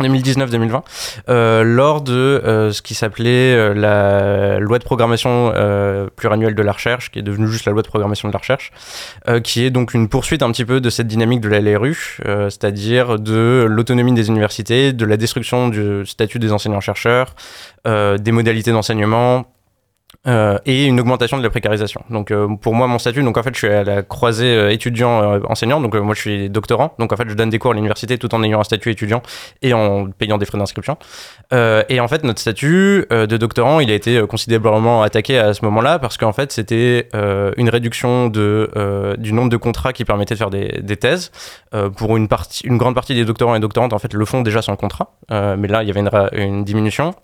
2019-2020, 0.00 0.82
euh, 1.28 1.62
lors 1.62 2.02
de 2.02 2.12
euh, 2.12 2.72
ce 2.72 2.82
qui 2.82 2.94
s'appelait 2.94 3.54
euh, 3.54 3.74
la 3.74 4.58
loi 4.58 4.78
de 4.78 4.84
programmation 4.84 5.52
euh, 5.54 6.08
pluriannuelle 6.14 6.54
de 6.54 6.62
la 6.62 6.72
recherche, 6.72 7.10
qui 7.10 7.18
est 7.18 7.22
devenue 7.22 7.48
juste 7.48 7.64
la 7.64 7.72
loi 7.72 7.82
de 7.82 7.88
programmation 7.88 8.28
de 8.28 8.32
la 8.32 8.38
recherche, 8.38 8.72
euh, 9.28 9.40
qui 9.40 9.64
est 9.64 9.70
donc 9.70 9.94
une 9.94 10.08
poursuite 10.08 10.42
un 10.42 10.50
petit 10.50 10.64
peu 10.64 10.80
de 10.80 10.90
cette 10.90 11.06
dynamique 11.06 11.40
de 11.40 11.48
la 11.48 11.60
LRU, 11.60 12.18
euh, 12.26 12.50
c'est-à-dire 12.50 13.18
de 13.18 13.66
l'autonomie 13.68 14.12
des 14.12 14.28
universités, 14.28 14.92
de 14.92 15.04
la 15.04 15.16
destruction 15.16 15.68
du 15.68 16.06
statut 16.06 16.38
des 16.38 16.52
enseignants-chercheurs, 16.52 17.34
des 17.84 18.32
modalités 18.32 18.70
d'enseignement, 18.70 19.46
euh, 20.26 20.58
et 20.66 20.86
une 20.86 20.98
augmentation 21.00 21.38
de 21.38 21.42
la 21.42 21.48
précarisation. 21.48 22.02
Donc 22.10 22.30
euh, 22.30 22.48
pour 22.60 22.74
moi 22.74 22.86
mon 22.86 22.98
statut, 22.98 23.22
donc 23.22 23.38
en 23.38 23.42
fait 23.42 23.54
je 23.54 23.58
suis 23.58 23.68
à 23.68 23.84
la 23.84 24.02
croisée 24.02 24.52
euh, 24.52 24.70
étudiant 24.70 25.40
enseignant, 25.48 25.80
donc 25.80 25.94
moi 25.94 26.14
je 26.14 26.20
suis 26.20 26.50
doctorant, 26.50 26.92
donc 26.98 27.12
en 27.12 27.16
fait 27.16 27.28
je 27.28 27.34
donne 27.34 27.50
des 27.50 27.58
cours 27.58 27.70
à 27.70 27.74
l'université 27.74 28.18
tout 28.18 28.34
en 28.34 28.42
ayant 28.42 28.60
un 28.60 28.64
statut 28.64 28.90
étudiant 28.90 29.22
et 29.62 29.72
en 29.72 30.06
payant 30.10 30.36
des 30.36 30.44
frais 30.44 30.58
d'inscription. 30.58 30.98
Et 31.52 32.00
en 32.00 32.08
fait 32.08 32.24
notre 32.24 32.40
statut 32.40 33.06
de 33.10 33.36
doctorant 33.36 33.80
il 33.80 33.90
a 33.90 33.94
été 33.94 34.20
considérablement 34.26 35.02
attaqué 35.02 35.38
à 35.38 35.54
ce 35.54 35.64
moment-là 35.64 35.98
parce 35.98 36.16
qu'en 36.18 36.32
fait 36.32 36.52
c'était 36.52 37.08
une 37.14 37.68
réduction 37.68 38.28
de, 38.28 39.16
du 39.18 39.32
nombre 39.32 39.50
de 39.50 39.56
contrats 39.56 39.92
qui 39.92 40.04
permettait 40.04 40.34
de 40.34 40.38
faire 40.38 40.50
des, 40.50 40.96
thèses. 40.96 41.30
Pour 41.96 42.16
une, 42.16 42.28
partie, 42.28 42.66
une 42.66 42.76
grande 42.76 42.94
partie 42.94 43.14
des 43.14 43.24
doctorants 43.24 43.54
et 43.54 43.60
doctorantes 43.60 43.92
en 43.92 43.98
fait 43.98 44.12
le 44.12 44.24
font 44.24 44.42
déjà 44.42 44.62
sans 44.62 44.76
contrat, 44.76 45.12
mais 45.30 45.68
là 45.68 45.82
il 45.82 45.88
y 45.88 45.90
avait 45.90 46.02
une 46.32 46.64
diminution. 46.64 47.14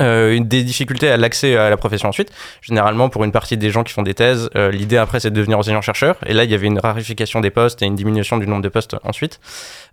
Euh, 0.00 0.34
une 0.34 0.48
des 0.48 0.64
difficultés 0.64 1.10
à 1.10 1.16
l'accès 1.16 1.56
à 1.56 1.68
la 1.68 1.76
profession 1.76 2.08
ensuite. 2.08 2.30
Généralement, 2.62 3.10
pour 3.10 3.22
une 3.22 3.32
partie 3.32 3.56
des 3.56 3.70
gens 3.70 3.84
qui 3.84 3.92
font 3.92 4.02
des 4.02 4.14
thèses, 4.14 4.48
euh, 4.56 4.70
l'idée 4.70 4.96
après 4.96 5.20
c'est 5.20 5.30
de 5.30 5.36
devenir 5.36 5.58
enseignant-chercheur. 5.58 6.16
Et 6.26 6.32
là, 6.32 6.44
il 6.44 6.50
y 6.50 6.54
avait 6.54 6.66
une 6.66 6.78
rarification 6.78 7.40
des 7.40 7.50
postes 7.50 7.82
et 7.82 7.86
une 7.86 7.94
diminution 7.94 8.38
du 8.38 8.46
nombre 8.46 8.62
de 8.62 8.68
postes 8.70 8.96
ensuite. 9.04 9.40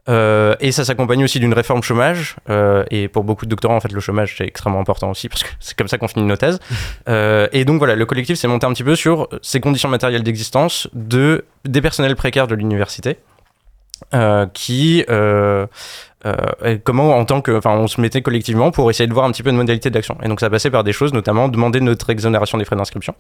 Euh, 0.10 0.56
et 0.60 0.72
ça 0.72 0.86
s'accompagne 0.86 1.24
aussi 1.24 1.40
d'une 1.40 1.54
réforme 1.54 1.84
chômage. 1.84 2.38
Euh, 2.50 2.84
et 2.90 3.10
pour 3.10 3.24
beaucoup 3.24 3.46
de 3.46 3.50
doctorants, 3.50 3.76
en 3.76 3.82
fait, 3.82 3.92
le 3.92 4.00
chômage 4.00 4.36
c'est 4.38 4.46
extrêmement 4.46 4.80
important 4.80 5.12
aussi 5.12 5.30
parce 5.30 5.44
que 5.44 5.50
c'est 5.60 5.78
comme 5.78 5.90
ça 5.90 5.98
qu'on 5.98 6.08
finit 6.08 6.26
nos 6.26 6.38
thèses. 6.38 6.60
Euh, 7.08 7.48
et 7.52 7.66
donc 7.66 7.80
voilà, 7.80 7.96
le 7.96 8.06
collectif 8.06 8.38
s'est 8.38 8.48
monté 8.48 8.66
un 8.66 8.74
petit 8.74 8.84
peu 8.84 8.96
sur 8.96 9.28
ces 9.42 9.60
conditions 9.60 9.90
matérielles 9.90 10.24
d'existence 10.24 10.88
de 10.94 11.46
des 11.66 11.82
personnels 11.82 12.16
précaires 12.16 12.48
de 12.48 12.56
l'université 12.56 13.18
euh, 14.14 14.46
qui 14.54 15.06
euh, 15.10 15.68
euh, 16.26 16.78
comment 16.84 17.16
en 17.18 17.26
tant 17.26 17.42
que 17.42 17.52
enfin 17.52 17.72
on 17.72 17.88
se 17.88 18.00
mettait 18.00 18.22
collectivement 18.22 18.72
pour 18.72 18.90
essayer 18.90 19.08
de 19.08 19.14
voir 19.14 19.26
un 19.26 19.32
petit 19.32 19.44
peu 19.44 19.52
de 19.52 19.58
modalité 19.58 19.90
d'action. 19.90 20.18
Et 20.24 20.28
donc 20.28 20.40
ça 20.40 20.50
passait 20.50 20.72
par 20.72 20.84
des 20.84 20.94
choses 20.94 21.14
notamment 21.14 21.48
demander 21.48 21.82
notre 21.82 22.10
exonération 22.10 22.58
des 22.58 22.66
frais 22.66 22.76
d'inscription 22.76 23.16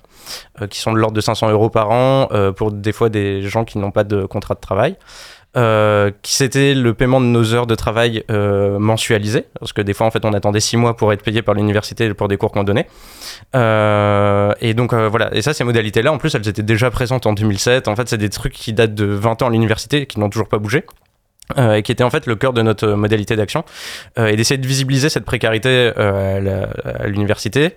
euh, 0.61 0.67
qui 0.67 0.79
sont 0.79 0.93
de 0.93 0.97
l'ordre 0.97 1.15
de 1.15 1.21
500 1.21 1.49
euros 1.49 1.69
par 1.69 1.89
an 1.91 2.27
euh, 2.31 2.51
pour 2.51 2.71
des 2.71 2.91
fois 2.91 3.09
des 3.09 3.41
gens 3.41 3.65
qui 3.65 3.77
n'ont 3.77 3.91
pas 3.91 4.03
de 4.03 4.25
contrat 4.25 4.55
de 4.55 4.59
travail 4.59 4.97
euh, 5.57 6.11
qui 6.21 6.33
c'était 6.33 6.73
le 6.73 6.93
paiement 6.93 7.19
de 7.19 7.25
nos 7.25 7.53
heures 7.53 7.67
de 7.67 7.75
travail 7.75 8.23
euh, 8.31 8.79
mensualisées 8.79 9.47
parce 9.59 9.73
que 9.73 9.81
des 9.81 9.93
fois 9.93 10.07
en 10.07 10.11
fait 10.11 10.23
on 10.23 10.31
attendait 10.31 10.61
six 10.61 10.77
mois 10.77 10.95
pour 10.95 11.11
être 11.11 11.23
payé 11.23 11.41
par 11.41 11.55
l'université 11.55 12.13
pour 12.13 12.29
des 12.29 12.37
cours 12.37 12.51
qu'on 12.51 12.63
donnait. 12.63 12.87
Euh, 13.53 14.53
et 14.61 14.73
donc 14.73 14.93
voilà. 14.93 15.35
Et 15.35 15.41
ça 15.41 15.53
ces 15.53 15.65
modalités 15.65 16.03
là 16.03 16.13
en 16.13 16.17
plus 16.19 16.35
elles 16.35 16.47
étaient 16.47 16.63
déjà 16.63 16.89
présentes 16.89 17.25
en 17.25 17.33
2007 17.33 17.89
en 17.89 17.97
fait 17.97 18.07
c'est 18.07 18.17
des 18.17 18.29
trucs 18.29 18.53
qui 18.53 18.71
datent 18.71 18.95
de 18.95 19.05
20 19.05 19.41
ans 19.41 19.47
à 19.47 19.49
l'université 19.49 20.05
qui 20.05 20.21
n'ont 20.21 20.29
toujours 20.29 20.47
pas 20.47 20.57
bougé 20.57 20.85
euh, 21.57 21.75
et 21.75 21.83
qui 21.83 21.91
était 21.91 22.03
en 22.03 22.09
fait 22.09 22.25
le 22.25 22.35
cœur 22.35 22.53
de 22.53 22.61
notre 22.61 22.87
modalité 22.89 23.35
d'action, 23.35 23.63
euh, 24.17 24.27
et 24.27 24.35
d'essayer 24.35 24.57
de 24.57 24.67
visibiliser 24.67 25.09
cette 25.09 25.25
précarité 25.25 25.91
euh, 25.97 26.65
à 26.85 27.07
l'université. 27.07 27.75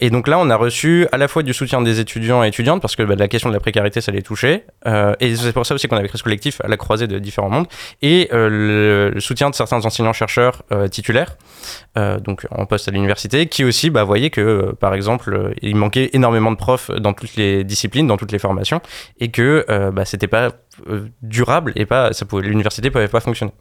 Et 0.00 0.08
donc 0.08 0.28
là, 0.28 0.38
on 0.38 0.48
a 0.48 0.56
reçu 0.56 1.06
à 1.12 1.18
la 1.18 1.28
fois 1.28 1.42
du 1.42 1.52
soutien 1.52 1.82
des 1.82 2.00
étudiants 2.00 2.42
et 2.42 2.48
étudiantes, 2.48 2.80
parce 2.80 2.96
que 2.96 3.02
bah, 3.02 3.16
la 3.16 3.28
question 3.28 3.50
de 3.50 3.54
la 3.54 3.60
précarité, 3.60 4.00
ça 4.00 4.10
les 4.12 4.22
touchait, 4.22 4.64
et 5.20 5.36
c'est 5.36 5.52
pour 5.52 5.66
ça 5.66 5.74
aussi 5.74 5.88
qu'on 5.88 5.96
avait 5.98 6.08
créé 6.08 6.18
ce 6.18 6.22
collectif 6.22 6.62
à 6.62 6.68
la 6.68 6.78
croisée 6.78 7.06
de 7.06 7.18
différents 7.18 7.50
mondes, 7.50 7.66
et 8.00 8.28
le, 8.32 9.12
soutien 9.18 9.50
de 9.50 9.54
certains 9.54 9.84
enseignants-chercheurs 9.84 10.62
titulaires, 10.90 11.36
donc 11.96 12.46
en 12.50 12.64
poste 12.64 12.88
à 12.88 12.92
l'université, 12.92 13.46
qui 13.46 13.62
aussi 13.62 13.90
bah, 13.90 14.04
voyaient 14.04 14.30
que, 14.30 14.74
par 14.80 14.94
exemple, 14.94 15.52
il 15.60 15.76
manquait 15.76 16.10
énormément 16.14 16.50
de 16.50 16.56
profs 16.56 16.90
dans 16.90 17.12
toutes 17.12 17.36
les 17.36 17.62
disciplines, 17.62 18.06
dans 18.06 18.16
toutes 18.16 18.32
les 18.32 18.38
formations, 18.38 18.80
et 19.20 19.28
que 19.28 19.66
bah, 19.90 20.06
c'était 20.06 20.28
pas 20.28 20.52
durable 21.22 21.72
et 21.76 21.86
pas 21.86 22.12
ça 22.12 22.24
pouvait 22.26 22.42
l'université 22.42 22.90
pouvait 22.90 23.08
pas 23.08 23.20
fonctionner. 23.20 23.52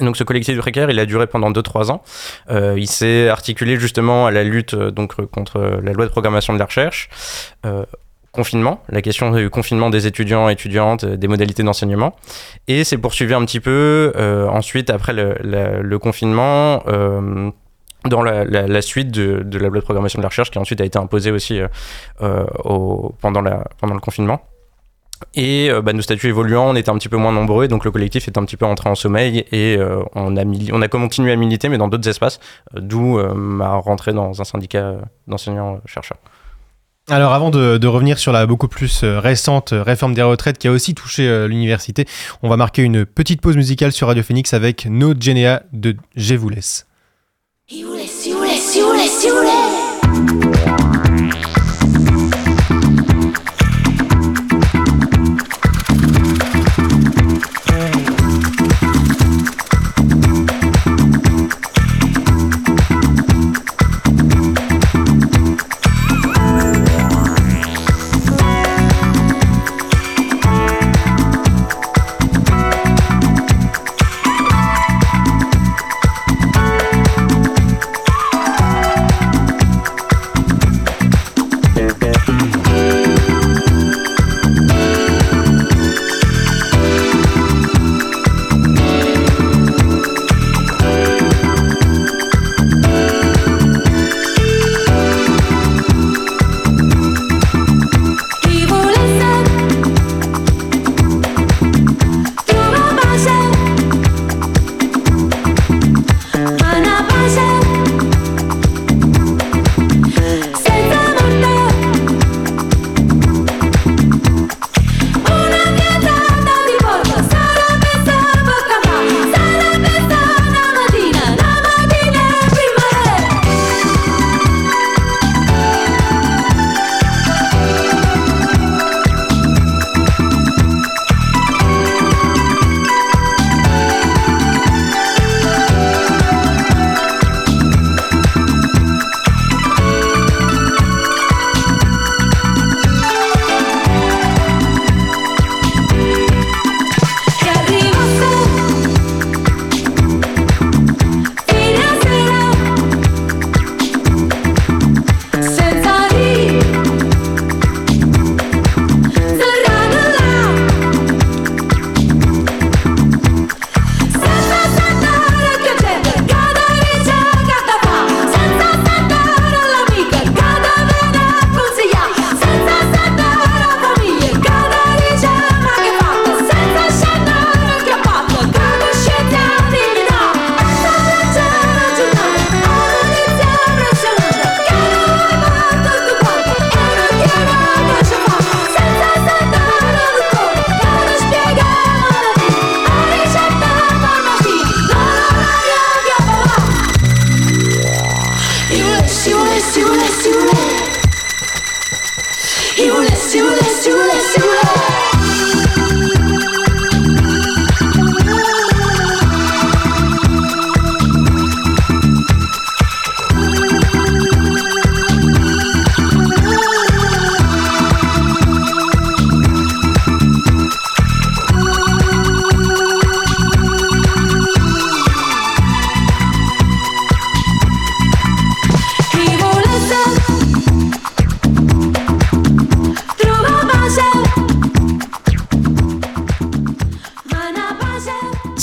Donc 0.00 0.16
ce 0.16 0.22
collectif 0.22 0.54
de 0.54 0.60
précaires, 0.60 0.88
il 0.90 0.98
a 1.00 1.06
duré 1.06 1.26
pendant 1.26 1.50
2-3 1.50 1.90
ans. 1.90 2.02
Euh, 2.50 2.76
il 2.78 2.86
s'est 2.86 3.28
articulé 3.28 3.76
justement 3.76 4.26
à 4.26 4.30
la 4.30 4.44
lutte 4.44 4.74
euh, 4.74 4.90
donc 4.92 5.14
euh, 5.18 5.26
contre 5.26 5.56
euh, 5.56 5.80
la 5.82 5.92
loi 5.92 6.06
de 6.06 6.10
programmation 6.12 6.52
de 6.52 6.58
la 6.60 6.66
recherche, 6.66 7.08
euh, 7.66 7.84
confinement, 8.30 8.84
la 8.88 9.02
question 9.02 9.32
du 9.32 9.50
confinement 9.50 9.90
des 9.90 10.06
étudiants 10.06 10.48
et 10.48 10.52
étudiantes, 10.52 11.02
euh, 11.02 11.16
des 11.16 11.26
modalités 11.26 11.64
d'enseignement, 11.64 12.14
et 12.68 12.84
c'est 12.84 12.98
poursuivi 12.98 13.34
un 13.34 13.44
petit 13.44 13.58
peu 13.58 14.12
euh, 14.14 14.46
ensuite 14.46 14.90
après 14.90 15.12
le, 15.12 15.98
confinement. 15.98 16.84
euh, 16.86 17.50
dans 18.06 18.22
la, 18.22 18.80
suite 18.80 19.10
de, 19.10 19.44
la 19.58 19.68
loi 19.68 19.78
de 19.78 19.84
programmation 19.84 20.20
de 20.20 20.22
la 20.22 20.28
recherche 20.30 20.50
qui 20.50 20.58
ensuite 20.58 20.80
a 20.80 20.84
été 20.86 20.98
imposée 20.98 21.32
aussi 21.32 21.60
euh, 21.60 21.68
euh, 22.22 22.46
au- 22.64 23.14
pendant 23.20 23.42
le 23.42 24.00
confinement. 24.00 24.40
Et 25.34 25.70
euh, 25.70 25.82
bah, 25.82 25.92
nos 25.92 26.02
statuts 26.02 26.28
évoluant, 26.28 26.70
on 26.70 26.74
était 26.74 26.90
un 26.90 26.94
petit 26.96 27.08
peu 27.08 27.16
moins 27.16 27.32
nombreux, 27.32 27.68
donc 27.68 27.84
le 27.84 27.90
collectif 27.90 28.26
est 28.26 28.36
un 28.36 28.44
petit 28.44 28.56
peu 28.56 28.66
entré 28.66 28.88
en 28.88 28.94
sommeil 28.94 29.44
et 29.52 29.76
euh, 29.76 30.02
on, 30.14 30.36
a 30.36 30.44
on 30.72 30.82
a 30.82 30.88
continué 30.88 31.32
à 31.32 31.36
militer, 31.36 31.68
mais 31.68 31.78
dans 31.78 31.88
d'autres 31.88 32.08
espaces, 32.08 32.40
euh, 32.74 32.80
d'où 32.80 33.18
euh, 33.18 33.34
ma 33.34 33.74
rentrée 33.74 34.12
dans 34.12 34.40
un 34.40 34.44
syndicat 34.44 34.96
d'enseignants-chercheurs. 35.28 36.18
Alors 37.08 37.32
avant 37.32 37.50
de, 37.50 37.78
de 37.78 37.86
revenir 37.86 38.18
sur 38.18 38.32
la 38.32 38.46
beaucoup 38.46 38.68
plus 38.68 39.02
récente 39.04 39.70
réforme 39.72 40.14
des 40.14 40.22
retraites 40.22 40.58
qui 40.58 40.68
a 40.68 40.70
aussi 40.70 40.94
touché 40.94 41.28
euh, 41.28 41.48
l'université, 41.48 42.06
on 42.42 42.48
va 42.48 42.56
marquer 42.56 42.82
une 42.82 43.04
petite 43.04 43.40
pause 43.40 43.56
musicale 43.56 43.92
sur 43.92 44.08
Radio 44.08 44.22
Phoenix 44.22 44.54
avec 44.54 44.86
No 44.86 45.14
Genea 45.18 45.62
de 45.72 45.96
Je 46.16 46.34
vous 46.34 46.48
laisse. 46.48 46.86
Si 47.66 47.82
vous 47.82 47.90
voulez, 47.90 48.06
si 48.06 48.32
vous. 48.32 48.40
Thank 50.12 50.69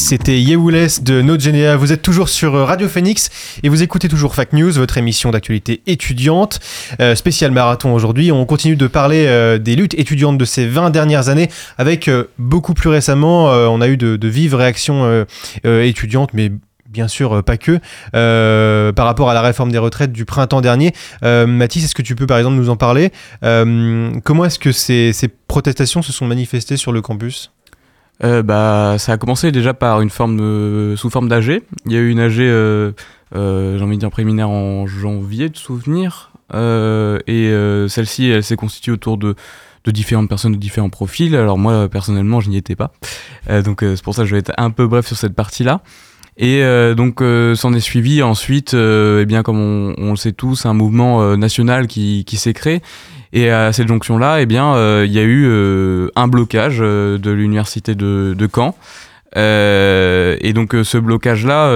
c'était 0.08 0.40
Yewules 0.40 0.88
de 1.02 1.22
Node 1.22 1.42
Vous 1.78 1.92
êtes 1.92 2.02
toujours 2.02 2.30
sur 2.30 2.56
euh, 2.56 2.64
Radio 2.64 2.88
Phoenix 2.88 3.30
et 3.62 3.68
vous 3.68 3.84
écoutez 3.84 4.08
toujours 4.08 4.36
Fact 4.36 4.54
News, 4.54 4.72
votre 4.72 4.98
émission 4.98 5.32
d'actualité 5.32 5.82
étudiante. 5.86 6.62
Euh, 7.02 7.14
spécial 7.14 7.52
marathon 7.52 7.94
aujourd'hui. 7.94 8.32
On 8.32 8.46
continue 8.46 8.78
de 8.78 8.88
parler 8.88 9.26
euh, 9.28 9.58
des 9.58 9.76
luttes 9.76 9.96
étudiantes 10.00 10.38
de 10.38 10.46
ces 10.46 10.66
20 10.66 10.92
dernières 10.92 11.28
années 11.28 11.50
avec 11.78 12.08
euh, 12.08 12.24
beaucoup 12.38 12.74
plus 12.74 12.88
récemment, 12.88 13.48
on 13.48 13.82
a 13.82 13.90
eu 13.90 13.98
de, 13.98 14.28
vives 14.30 14.56
réactions 14.56 15.26
étudiantes, 15.66 16.30
mais 16.34 16.54
bien 16.90 17.10
sûr 17.10 17.44
pas 17.44 17.58
que, 17.58 17.82
par 18.92 19.06
rapport 19.06 19.30
à 19.30 19.34
la 19.34 19.42
réforme 19.42 19.74
des 19.74 19.78
retraites 19.78 20.14
du 20.14 20.24
printemps 20.24 20.62
dernier. 20.62 20.94
Mathis, 21.22 21.84
est-ce 21.84 21.96
que 21.96 22.02
tu 22.02 22.16
peux 22.16 22.28
par 22.28 22.38
exemple 22.38 22.56
nous 22.56 22.70
en 22.70 22.78
parler? 22.78 23.12
Comment 23.42 24.46
est-ce 24.46 24.60
que 24.60 24.72
ces 24.72 25.30
protestations 25.50 26.02
se 26.02 26.14
sont 26.14 26.26
manifestées 26.26 26.78
sur 26.78 26.94
le 26.94 27.02
campus? 27.02 27.52
Euh, 28.24 28.42
bah, 28.42 28.96
ça 28.98 29.14
a 29.14 29.18
commencé 29.18 29.52
déjà 29.52 29.74
par 29.74 30.02
une 30.02 30.10
forme 30.10 30.38
de, 30.38 30.96
sous 30.98 31.10
forme 31.10 31.28
d'AG. 31.28 31.62
Il 31.86 31.92
y 31.92 31.96
a 31.98 32.00
eu 32.00 32.10
une 32.10 32.20
AG, 32.20 32.40
euh, 32.40 32.92
euh, 33.36 33.78
j'ai 33.78 33.84
envie 33.84 33.96
de 33.96 34.02
dire 34.02 34.10
préliminaire 34.10 34.50
en 34.50 34.88
janvier, 34.88 35.50
de 35.50 35.58
souvenir. 35.58 36.32
Euh, 36.54 37.20
et 37.28 37.48
euh, 37.50 37.88
celle-ci, 37.88 38.30
elle 38.30 38.44
s'est 38.44 38.56
constituée 38.56 38.92
autour 38.92 39.18
de, 39.18 39.36
de 39.84 39.92
différentes 39.92 40.30
personnes 40.30 40.54
de 40.54 40.58
différents 40.58 40.90
profils. 40.90 41.36
Alors 41.36 41.58
moi, 41.58 41.88
personnellement, 41.90 42.40
je 42.40 42.50
n'y 42.50 42.58
étais 42.58 42.76
pas. 42.76 42.92
Euh, 43.50 43.62
donc 43.62 43.84
euh, 43.84 43.96
c'est 43.96 44.04
pour 44.04 44.16
ça 44.16 44.24
que 44.24 44.28
je 44.28 44.34
vais 44.34 44.40
être 44.40 44.54
un 44.58 44.72
peu 44.72 44.88
bref 44.88 45.08
sur 45.08 45.18
cette 45.18 45.36
partie-là. 45.36 45.82
Et 46.38 46.64
euh, 46.64 46.94
donc 46.94 47.22
euh, 47.22 47.56
s'en 47.56 47.74
est 47.74 47.80
suivi 47.80 48.22
ensuite, 48.22 48.76
euh, 48.76 49.22
eh 49.24 49.26
bien 49.26 49.42
comme 49.42 49.60
on, 49.60 49.96
on 49.98 50.12
le 50.12 50.18
sait 50.18 50.34
tous, 50.34 50.68
un 50.68 50.74
mouvement 50.74 51.22
euh, 51.24 51.36
national 51.36 51.88
qui, 51.88 52.26
qui 52.26 52.38
s'est 52.38 52.54
créé. 52.54 52.82
Et 53.38 53.52
à 53.52 53.72
cette 53.72 53.88
jonction-là, 53.88 54.42
eh 54.42 54.48
bien, 54.48 54.74
euh, 54.74 55.04
il 55.06 55.14
y 55.14 55.20
a 55.20 55.22
eu 55.22 55.46
euh, 55.46 56.10
un 56.16 56.28
blocage 56.28 56.80
euh, 56.82 57.20
de 57.20 57.30
l'université 57.30 57.94
de, 57.94 58.34
de 58.36 58.50
Caen. 58.52 58.74
Et 59.36 60.54
donc 60.56 60.74
ce 60.84 60.98
blocage-là, 60.98 61.70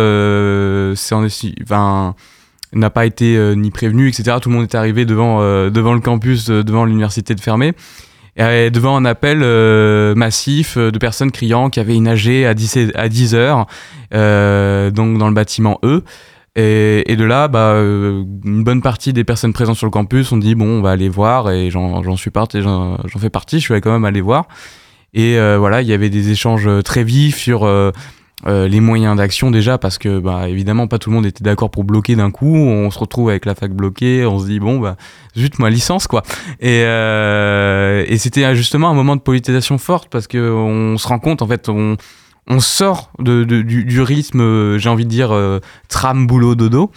c'est 0.95 1.14
enfin, 1.62 2.16
n'a 2.74 2.89
pas 2.89 3.05
été 3.05 3.38
ni 3.55 3.70
prévenu, 3.70 4.07
etc. 4.07 4.38
Tout 4.41 4.49
le 4.49 4.55
monde 4.55 4.64
est 4.64 4.74
arrivé 4.74 5.05
devant, 5.05 5.39
devant 5.70 5.93
le 5.93 5.99
campus, 5.99 6.47
devant 6.47 6.86
l'université 6.86 7.36
de 7.36 7.41
euh, 8.39 8.72
devant 8.72 8.95
un 8.97 9.05
appel 9.05 9.41
massif 10.16 10.80
de 10.80 10.97
personnes 10.97 11.30
criant 11.32 11.70
qu'il 11.70 11.84
y 11.84 11.86
avait 11.86 11.95
une 11.95 12.07
AG 12.07 12.45
à 12.45 12.55
10, 12.55 12.78
et- 12.78 12.95
à 12.95 13.07
10 13.07 13.36
heures, 13.36 13.68
donc 14.12 15.20
dans 15.20 15.28
le 15.28 15.34
bâtiment 15.36 15.78
E. 15.84 16.01
Et, 16.58 17.10
et 17.10 17.16
de 17.16 17.24
là, 17.24 17.47
bah, 17.47 17.72
euh, 17.76 18.24
une 18.43 18.64
bonne 18.66 18.82
partie 18.82 19.14
des 19.14 19.24
personnes 19.24 19.54
présentes 19.54 19.78
sur 19.78 19.88
le 19.88 19.91
campus 19.91 20.32
ont 20.34 20.38
dit 20.38 20.54
bon, 20.54 20.66
on 20.66 20.82
va 20.82 20.91
aller 20.91 21.08
voir, 21.08 21.49
et 21.49 21.70
j'en 21.70 22.18
suis 22.18 22.32
parti, 22.32 22.62
j'en 22.62 22.97
fais 23.20 23.30
partie, 23.30 23.60
je 23.60 23.64
suis 23.64 23.74
allé 23.74 23.82
quand 23.82 23.93
même 23.93 24.04
aller 24.06 24.20
voir. 24.22 24.47
Et 25.14 25.38
euh, 25.38 25.58
voilà, 25.58 25.82
il 25.82 25.88
y 25.88 25.93
avait 25.93 26.10
des 26.10 26.32
échanges 26.32 26.68
euh, 26.68 26.82
très 26.82 27.04
vifs 27.04 27.38
sur 27.38 27.64
euh, 27.64 27.91
euh, 28.47 28.68
les 28.68 28.82
moyens 28.82 29.16
d'action 29.16 29.49
déjà, 29.49 29.78
parce 29.78 29.97
que 29.97 30.20
bah, 30.20 30.49
évidemment, 30.49 30.88
pas 30.88 30.99
tout 30.99 31.10
le 31.10 31.16
monde 31.16 31.26
était 31.26 31.43
d'accord 31.43 31.72
pour 31.72 31.86
bloquer 31.86 32.18
d'un 32.18 32.32
coup. 32.32 32.54
On 32.54 32.91
se 32.91 32.99
retrouve 32.99 33.30
avec 33.30 33.45
la 33.45 33.56
fac 33.56 33.72
bloquée, 33.72 34.26
on 34.26 34.39
se 34.39 34.45
dit 34.45 34.60
bon, 34.60 34.80
bah, 34.80 34.97
zut, 35.38 35.58
ma 35.60 35.70
licence, 35.70 36.08
quoi. 36.08 36.22
Et, 36.60 36.82
et 36.82 38.18
c'était 38.18 38.54
justement 38.56 38.89
un 38.89 38.93
moment 38.93 39.16
de 39.16 39.22
politisation 39.22 39.78
forte, 39.78 40.10
parce 40.10 40.28
que 40.28 40.52
on 40.52 40.97
se 40.97 41.08
rend 41.08 41.20
compte, 41.20 41.41
en 41.41 41.47
fait, 41.47 41.70
on, 41.70 41.95
on 42.48 42.60
sort 42.60 43.12
du, 43.20 44.02
rythme, 44.02 44.42
euh, 44.42 44.78
j'ai 44.78 44.89
envie 44.89 45.06
de 45.06 45.10
dire, 45.10 45.32
euh, 45.32 45.60
tram, 45.88 46.28
boulot, 46.28 46.56
dodo, 46.56 46.92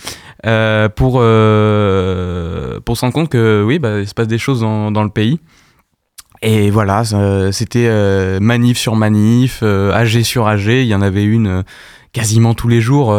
euh, 0.46 0.88
pour, 0.88 1.14
se 1.20 3.00
rendre 3.00 3.14
compte 3.14 3.28
que 3.28 3.62
oui, 3.66 3.78
bah, 3.78 4.00
il 4.00 4.08
se 4.08 4.14
passe 4.14 4.28
des 4.28 4.38
choses 4.38 4.60
dans, 4.60 5.02
le 5.02 5.10
pays. 5.10 5.40
Et 6.42 6.70
voilà, 6.70 7.04
c'était 7.52 7.88
manif 8.40 8.76
sur 8.76 8.96
manif, 8.96 9.62
AG 9.62 10.22
sur 10.22 10.46
AG. 10.46 10.66
Il 10.66 10.86
y 10.86 10.94
en 10.94 11.00
avait 11.00 11.24
une 11.24 11.64
quasiment 12.12 12.54
tous 12.54 12.68
les 12.68 12.80
jours 12.80 13.12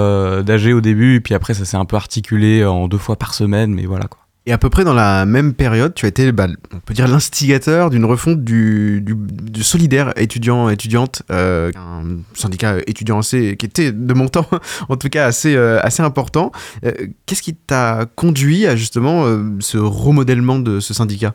d'AG 0.44 0.74
au 0.74 0.82
début, 0.82 1.22
puis 1.22 1.34
après 1.34 1.54
ça 1.54 1.66
s'est 1.66 1.78
un 1.78 1.86
peu 1.86 1.96
articulé 1.96 2.64
en 2.66 2.88
deux 2.88 3.00
fois 3.00 3.16
par 3.16 3.34
semaine, 3.34 3.74
mais 3.74 3.86
voilà 3.86 4.06
quoi. 4.06 4.25
Et 4.48 4.52
à 4.52 4.60
peu 4.60 4.70
près 4.70 4.84
dans 4.84 4.94
la 4.94 5.26
même 5.26 5.54
période, 5.56 5.96
tu 5.96 6.06
as 6.06 6.10
été, 6.10 6.32
bah, 6.32 6.48
on 6.72 6.80
peut 6.80 6.94
dire, 6.94 7.08
l'instigateur 7.08 7.90
d'une 7.90 8.06
refonte 8.06 8.44
du, 8.44 9.02
du, 9.02 9.16
du 9.16 9.64
solidaire 9.64 10.14
étudiant-étudiante, 10.18 11.24
euh, 11.32 11.72
un 11.76 12.20
syndicat 12.36 12.76
étudiant 12.86 13.20
assez, 13.20 13.58
qui 13.58 13.66
était 13.66 13.92
de 13.92 14.14
mon 14.14 14.28
temps, 14.28 14.48
en 14.90 14.98
tout 14.98 15.10
cas 15.10 15.26
assez, 15.26 15.56
euh, 15.56 15.80
assez 15.82 16.04
important. 16.04 16.52
Euh, 16.86 16.92
Qu'est-ce 17.26 17.42
qui 17.42 17.56
t'a 17.56 18.06
conduit 18.16 18.68
à 18.68 18.76
justement 18.76 19.26
euh, 19.26 19.44
ce 19.62 19.80
remodèlement 19.80 20.60
de 20.60 20.80
ce 20.80 20.94
syndicat? 20.94 21.34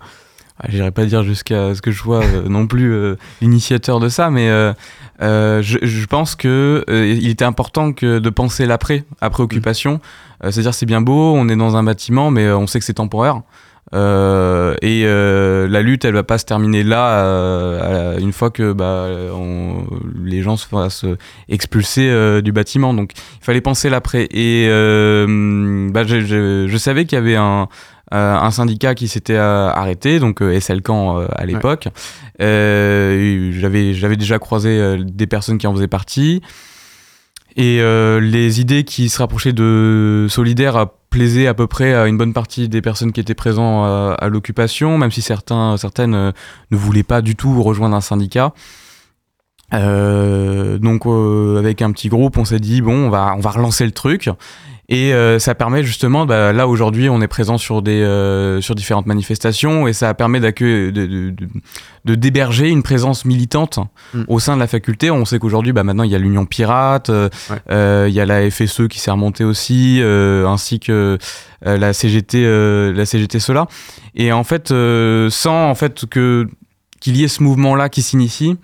J'irai 0.69 0.91
pas 0.91 1.05
dire 1.07 1.23
jusqu'à 1.23 1.75
ce 1.75 1.81
que 1.83 1.91
je 1.91 1.99
sois 1.99 2.23
euh, 2.25 2.49
non 2.49 2.67
plus 2.67 2.93
euh, 2.93 3.17
l'initiateur 3.41 3.99
de 4.01 4.09
ça, 4.09 4.31
mais 4.31 4.49
euh, 4.51 4.73
euh, 5.23 5.63
je, 5.63 5.79
je 5.83 6.07
pense 6.07 6.35
que 6.35 6.85
il 6.89 7.29
était 7.29 7.45
important 7.45 7.93
que 7.93 8.19
de 8.19 8.31
penser 8.31 8.67
l'après, 8.67 9.05
après 9.21 9.43
occupation. 9.43 10.01
Euh, 10.45 10.51
C'est-à-dire 10.51 10.75
c'est 10.75 10.87
bien 10.87 11.01
beau, 11.01 11.35
on 11.35 11.49
est 11.49 11.57
dans 11.57 11.77
un 11.77 11.83
bâtiment, 11.83 12.31
mais 12.31 12.51
on 12.51 12.67
sait 12.67 12.79
que 12.79 12.85
c'est 12.85 12.95
temporaire. 12.95 13.41
Et 13.93 15.03
la 15.05 15.83
lutte, 15.83 16.05
elle 16.05 16.15
va 16.15 16.23
pas 16.23 16.39
se 16.39 16.45
terminer 16.45 16.83
là, 16.85 18.17
une 18.19 18.33
fois 18.33 18.51
que 18.51 18.73
bah, 18.73 19.07
on- 19.35 19.85
les 20.23 20.43
gens 20.43 20.57
se 20.57 20.67
fassent 20.69 21.05
expulser 21.49 22.41
du 22.43 22.53
bâtiment. 22.53 22.95
Donc, 22.95 23.13
il 23.15 23.45
fallait 23.45 23.61
penser 23.61 23.91
l'après. 23.91 24.29
Et 24.31 24.67
bah, 24.69 26.05
je, 26.07 26.21
je- 26.21 26.67
je 26.69 26.77
savais 26.77 27.05
qu'il 27.05 27.17
y 27.17 27.21
avait 27.21 27.37
un, 27.37 27.69
euh, 28.13 28.35
un 28.35 28.51
syndicat 28.51 28.95
qui 28.95 29.07
s'était 29.07 29.35
euh, 29.35 29.71
arrêté, 29.71 30.19
donc 30.19 30.43
euh, 30.43 30.59
SL 30.59 30.83
Camp 30.83 31.19
euh, 31.19 31.29
à 31.37 31.47
l'époque. 31.47 31.89
J'avais 32.41 33.95
j'avais 33.95 34.17
déjà 34.17 34.39
croisé 34.39 34.97
des 34.99 35.27
personnes 35.27 35.59
qui 35.59 35.67
en 35.67 35.75
faisaient 35.75 35.89
partie. 35.89 36.43
Et 37.57 37.81
les 38.21 38.61
idées 38.61 38.85
qui 38.85 39.09
se 39.09 39.19
rapprochaient 39.19 39.53
de 39.53 40.27
Solidaire 40.31 40.87
plaisaient 41.11 41.49
à 41.49 41.55
peu 41.55 41.67
près 41.67 41.95
à 41.95 42.07
une 42.07 42.17
bonne 42.17 42.33
partie 42.33 42.69
des 42.69 42.81
personnes 42.81 43.13
qui 43.13 43.21
étaient 43.21 43.35
présentes 43.35 44.17
à, 44.19 44.29
l'occupation, 44.29 44.97
même 44.97 45.11
si 45.11 45.21
certains, 45.21 45.77
certaines 45.77 46.13
ne 46.13 46.77
voulaient 46.77 47.03
pas 47.03 47.23
du 47.23 47.35
tout 47.35 47.63
rejoindre 47.63 47.97
un 47.97 48.01
syndicat. 48.01 48.55
Euh, 49.73 50.79
donc 50.79 51.07
euh, 51.07 51.59
avec 51.59 51.83
un 51.83 51.93
petit 51.93 52.09
groupe, 52.09 52.37
on 52.37 52.45
s'est 52.45 52.59
dit 52.59 52.81
bon, 52.83 53.07
on 53.07 53.11
va 53.11 53.35
on 53.37 53.41
va 53.41 53.51
relancer 53.51 53.85
le 53.85 53.93
truc. 53.93 54.31
Et 54.93 55.15
euh, 55.15 55.39
ça 55.39 55.55
permet 55.55 55.85
justement, 55.85 56.27
bah, 56.27 56.53
là 56.53 56.67
aujourd'hui, 56.67 57.09
on 57.09 57.23
est 57.23 57.29
présent 57.29 57.59
sur 57.59 57.81
des 57.81 58.03
euh, 58.03 58.61
sur 58.61 58.75
différentes 58.75 59.07
manifestations 59.07 59.87
et 59.87 59.93
ça 59.93 60.13
permet 60.15 60.41
d'accueillir, 60.41 60.93
de, 60.93 61.07
de, 61.07 61.31
de- 61.31 61.47
de 62.07 62.15
d'héberger 62.17 62.69
une 62.71 62.83
présence 62.83 63.25
militante 63.25 63.79
au 64.27 64.41
sein 64.41 64.57
de 64.57 64.61
la 64.61 64.67
faculté. 64.67 65.11
On 65.13 65.25
sait 65.25 65.39
qu'aujourd'hui, 65.39 65.73
bah, 65.73 65.85
maintenant, 65.85 66.03
il 66.03 66.11
y 66.11 66.15
a 66.17 66.19
l'Union 66.19 66.45
Pirate, 66.45 67.09
euh, 67.11 67.29
euh, 67.71 68.07
il 68.09 68.15
y 68.15 68.21
a 68.21 68.27
la 68.27 68.51
FSE 68.51 68.89
qui 68.89 68.99
s'est 68.99 69.13
remontée 69.13 69.45
aussi, 69.45 70.01
ainsi 70.03 70.81
que 70.81 71.19
la 71.65 71.93
CGT, 71.93 72.43
la 72.93 73.07
CGT 73.07 73.39
Sola. 73.39 73.67
Et 74.17 74.33
en 74.33 74.43
fait, 74.43 74.69
sans 75.31 75.71
en 75.71 75.75
fait 75.77 76.05
que 76.07 76.49
qu'il 77.01 77.17
y 77.17 77.25
ait 77.25 77.29
ce 77.29 77.43
mouvement-là 77.43 77.89
qui 77.89 78.03
s'initie, 78.03 78.57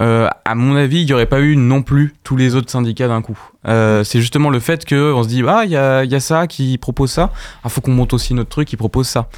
euh, 0.00 0.28
à 0.44 0.54
mon 0.54 0.76
avis, 0.76 1.02
il 1.02 1.06
n'y 1.06 1.12
aurait 1.12 1.26
pas 1.26 1.40
eu 1.40 1.56
non 1.56 1.82
plus 1.82 2.14
tous 2.24 2.36
les 2.36 2.54
autres 2.54 2.70
syndicats 2.70 3.08
d'un 3.08 3.22
coup. 3.22 3.38
Euh, 3.68 4.04
c'est 4.04 4.20
justement 4.20 4.50
le 4.50 4.60
fait 4.60 4.84
que 4.84 5.12
on 5.12 5.22
se 5.22 5.28
dit 5.28 5.42
ah 5.46 5.62
il 5.64 5.70
y 5.70 5.76
a, 5.76 6.20
ça 6.20 6.46
qui 6.46 6.78
propose 6.78 7.10
ça, 7.10 7.30
il 7.64 7.70
faut 7.70 7.80
qu'on 7.80 7.92
monte 7.92 8.12
aussi 8.12 8.34
notre 8.34 8.50
truc 8.50 8.68
qui 8.68 8.76
propose 8.76 9.06
ça. 9.06 9.28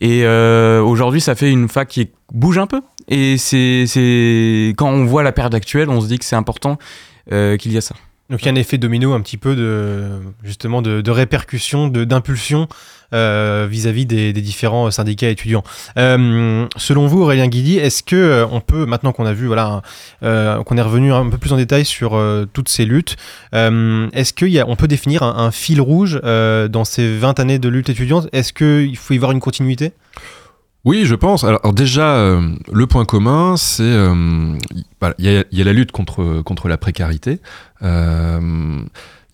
Et 0.00 0.24
euh, 0.24 0.82
aujourd'hui, 0.82 1.20
ça 1.20 1.34
fait 1.34 1.50
une 1.50 1.68
fac 1.68 1.88
qui 1.88 2.10
bouge 2.32 2.58
un 2.58 2.66
peu. 2.66 2.82
Et 3.08 3.36
c'est 3.38 4.74
quand 4.76 4.88
on 4.88 5.04
voit 5.04 5.22
la 5.22 5.32
période 5.32 5.54
actuelle, 5.54 5.88
on 5.90 6.00
se 6.00 6.06
dit 6.06 6.18
que 6.18 6.24
c'est 6.24 6.36
important 6.36 6.78
qu'il 7.30 7.72
y 7.72 7.76
a 7.76 7.80
ça. 7.80 7.94
Donc 8.32 8.40
il 8.40 8.46
y 8.46 8.48
a 8.48 8.52
un 8.52 8.56
effet 8.56 8.78
domino 8.78 9.12
un 9.12 9.20
petit 9.20 9.36
peu 9.36 9.54
de 9.54 10.08
justement 10.42 10.80
de, 10.80 11.10
répercussion, 11.10 11.88
de 11.88 12.04
d'impulsion 12.04 12.66
euh, 13.12 13.68
vis-à-vis 13.70 14.06
des, 14.06 14.32
différents 14.32 14.90
syndicats 14.90 15.28
étudiants. 15.28 15.62
Euh, 15.98 16.66
selon 16.78 17.06
vous, 17.06 17.20
Aurélien 17.20 17.46
Guidi, 17.46 17.76
est-ce 17.76 18.02
que 18.02 18.16
euh, 18.16 18.46
on 18.50 18.62
peut 18.62 18.86
maintenant 18.86 19.12
qu'on 19.12 19.26
a 19.26 19.34
vu 19.34 19.46
voilà 19.46 19.82
qu'on 20.22 20.76
est 20.78 20.82
revenu 20.82 21.12
un 21.12 21.28
peu 21.28 21.36
plus 21.36 21.52
en 21.52 21.58
détail 21.58 21.84
sur 21.84 22.18
toutes 22.54 22.70
ces 22.70 22.86
luttes, 22.86 23.16
est-ce 23.52 24.32
qu'on 24.32 24.76
peut 24.76 24.88
définir 24.88 25.22
un, 25.22 25.36
un 25.36 25.50
fil 25.50 25.82
rouge 25.82 26.18
dans 26.22 26.84
ces 26.84 27.18
20 27.18 27.38
années 27.38 27.58
de 27.58 27.68
lutte 27.68 27.90
étudiante? 27.90 28.28
Est-ce 28.32 28.54
qu'il 28.54 28.96
faut 28.96 29.12
y 29.12 29.18
voir 29.18 29.32
une 29.32 29.40
continuité? 29.40 29.92
Oui, 30.84 31.04
je 31.04 31.14
pense. 31.14 31.44
Alors, 31.44 31.72
déjà, 31.72 32.16
euh, 32.16 32.40
le 32.72 32.86
point 32.86 33.04
commun, 33.04 33.56
c'est 33.56 33.82
euh, 33.84 34.54
voilà, 35.00 35.14
il 35.18 35.26
y, 35.52 35.60
a- 35.60 35.64
la 35.64 35.72
lutte 35.72 35.92
contre 35.92 36.42
contre 36.42 36.68
la 36.68 36.76
précarité. 36.76 37.40
euh, 37.82 38.80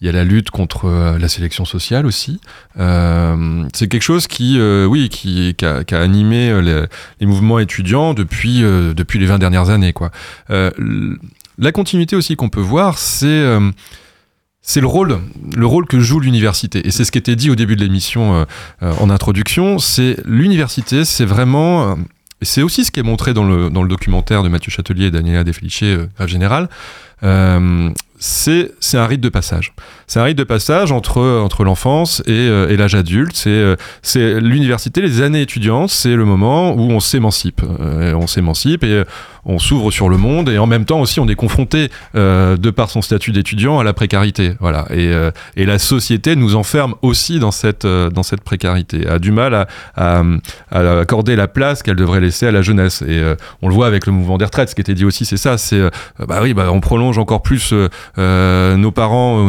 il 0.01 0.07
y 0.07 0.09
a 0.09 0.13
la 0.13 0.23
lutte 0.23 0.51
contre 0.51 1.17
la 1.19 1.27
sélection 1.27 1.65
sociale 1.65 2.07
aussi. 2.07 2.41
C'est 2.77 3.89
quelque 3.89 4.03
chose 4.03 4.29
qui, 4.29 4.57
oui, 4.87 5.09
qui, 5.09 5.57
qui, 5.57 5.65
a, 5.65 5.83
animé 6.01 6.63
les, 6.63 6.85
les 7.19 7.27
mouvements 7.27 7.59
étudiants 7.59 8.15
depuis 8.15 8.61
depuis 8.61 9.19
les 9.19 9.27
20 9.27 9.39
dernières 9.41 9.71
années, 9.71 9.93
quoi. 9.93 10.13
La 10.49 11.73
continuité 11.73 12.15
aussi 12.15 12.37
qu'on 12.37 12.49
peut 12.49 12.61
voir, 12.61 12.97
c'est 12.97 13.45
c'est 14.69 14.83
le 14.83 14.87
rôle, 14.87 15.19
le 15.57 15.65
rôle 15.65 15.87
que 15.87 15.99
joue 15.99 16.21
l'université. 16.21 16.87
Et 16.87 16.91
c'est 16.91 17.07
ce 17.07 17.11
qui 17.11 17.17
était 17.17 17.37
dit 17.37 17.49
au 17.49 17.55
début 17.55 17.75
de 17.75 17.81
l'émission 17.83 18.35
euh, 18.35 18.45
euh, 18.83 18.93
en 19.01 19.09
introduction. 19.09 19.79
C'est 19.79 20.17
l'université, 20.27 21.07
c'est 21.07 21.25
vraiment. 21.25 21.93
euh, 21.93 21.95
c'est 22.43 22.61
aussi 22.61 22.85
ce 22.85 22.91
qui 22.91 23.01
est 23.01 23.03
montré 23.03 23.33
dans 23.33 23.45
le, 23.45 23.71
dans 23.71 23.83
le 23.83 23.89
documentaire 23.89 24.43
de 24.43 24.51
Mathieu 24.51 24.71
Châtelier 24.71 25.07
et 25.07 25.11
Daniela 25.11 25.43
Defelice, 25.43 25.83
euh. 25.85 26.07
Euh, 27.25 27.91
c'est 28.21 28.69
un 28.95 29.07
rite 29.07 29.23
de 29.23 29.31
passage. 29.31 29.73
C'est 30.07 30.21
un 30.21 30.25
rite 30.25 30.37
de 30.39 30.45
passage 30.45 30.93
entre 30.93 31.21
entre 31.21 31.65
l'enfance 31.65 32.23
et, 32.27 32.47
et 32.47 32.77
l'âge 32.77 32.95
adulte. 32.95 33.35
C'est 33.35 33.77
c'est 34.03 34.39
l'université, 34.41 35.01
les 35.01 35.23
années 35.23 35.41
étudiantes, 35.43 35.91
c'est 35.91 36.15
le 36.15 36.25
moment 36.25 36.75
où 36.75 36.91
on 36.91 37.01
s'émancipe. 37.01 37.63
On 37.63 38.27
s'émancipe 38.27 38.85
et 38.85 39.03
on 39.45 39.59
s'ouvre 39.59 39.91
sur 39.91 40.09
le 40.09 40.17
monde 40.17 40.49
et 40.49 40.59
en 40.59 40.67
même 40.67 40.85
temps 40.85 41.01
aussi 41.01 41.21
on 41.21 41.29
est 41.29 41.35
confronté 41.35 41.91
euh, 42.15 42.57
de 42.57 42.71
par 42.71 42.91
son 42.91 43.03
statut 43.03 43.33
d'étudiant 43.33 43.79
à 43.79 43.85
la 43.85 43.93
précarité. 43.93 44.55
Voilà. 44.61 44.87
Et, 44.91 45.09
euh, 45.09 45.31
et 45.57 45.67
la 45.67 45.79
société 45.79 46.37
nous 46.37 46.57
enferme 46.57 46.95
aussi 47.03 47.39
dans 47.39 47.51
cette 47.51 47.85
euh, 47.85 48.11
dans 48.11 48.23
cette 48.23 48.43
précarité. 48.43 49.07
A 49.09 49.19
du 49.19 49.33
mal 49.33 49.67
à, 49.97 50.23
accorder 50.71 51.37
la 51.37 51.49
place 51.49 51.83
qu'elle 51.83 51.97
devrait 51.97 52.21
laisser 52.21 52.47
à 52.47 52.53
la 52.53 52.63
jeunesse. 52.63 53.03
Et 53.03 53.19
euh, 53.19 53.35
on 53.63 53.69
le 53.69 53.75
voit 53.75 53.87
avec 53.87 54.07
le 54.07 54.13
mouvement 54.13 54.39
des 54.39 54.45
retraites. 54.45 54.71
Ce 54.71 54.75
qui 54.75 54.81
était 54.81 54.95
dit 54.95 55.05
aussi, 55.05 55.25
c'est 55.25 55.37
ça. 55.37 55.59
C'est 55.59 55.81
bah 56.27 56.41
oui, 56.43 56.55
bah 56.55 56.69
on 56.71 56.81
prolonge 56.81 57.19
encore 57.19 57.43
plus 57.43 57.73
nos 58.17 58.91
parents 58.91 59.49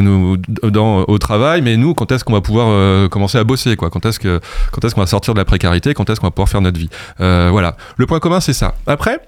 au 1.08 1.18
travail, 1.18 1.62
mais 1.62 1.78
nous, 1.78 1.94
quand 1.94 2.12
est-ce 2.12 2.24
qu'on 2.24 2.34
va 2.34 2.42
pouvoir 2.42 3.10
commencer 3.10 3.38
à 3.38 3.44
bosser 3.44 3.76
quoi? 3.76 3.90
Quand 3.90 4.06
est-ce 4.06 4.20
que 4.20 4.40
quand 4.72 4.84
est-ce 4.86 4.96
qu'on 4.96 5.02
va 5.02 5.08
sortir 5.08 5.34
de 5.34 5.40
la 5.40 5.46
précarité? 5.46 5.94
Quand 5.94 6.10
est-ce 6.10 6.20
qu'on 6.20 6.28
va 6.28 6.32
pouvoir 6.32 6.50
faire 6.50 6.62
notre 6.62 6.80
vie? 6.80 6.90
Voilà. 7.18 7.76
Le 7.98 8.06
point 8.06 8.20
commun, 8.20 8.40
c'est 8.40 8.54
ça. 8.54 8.76
Après. 8.88 9.20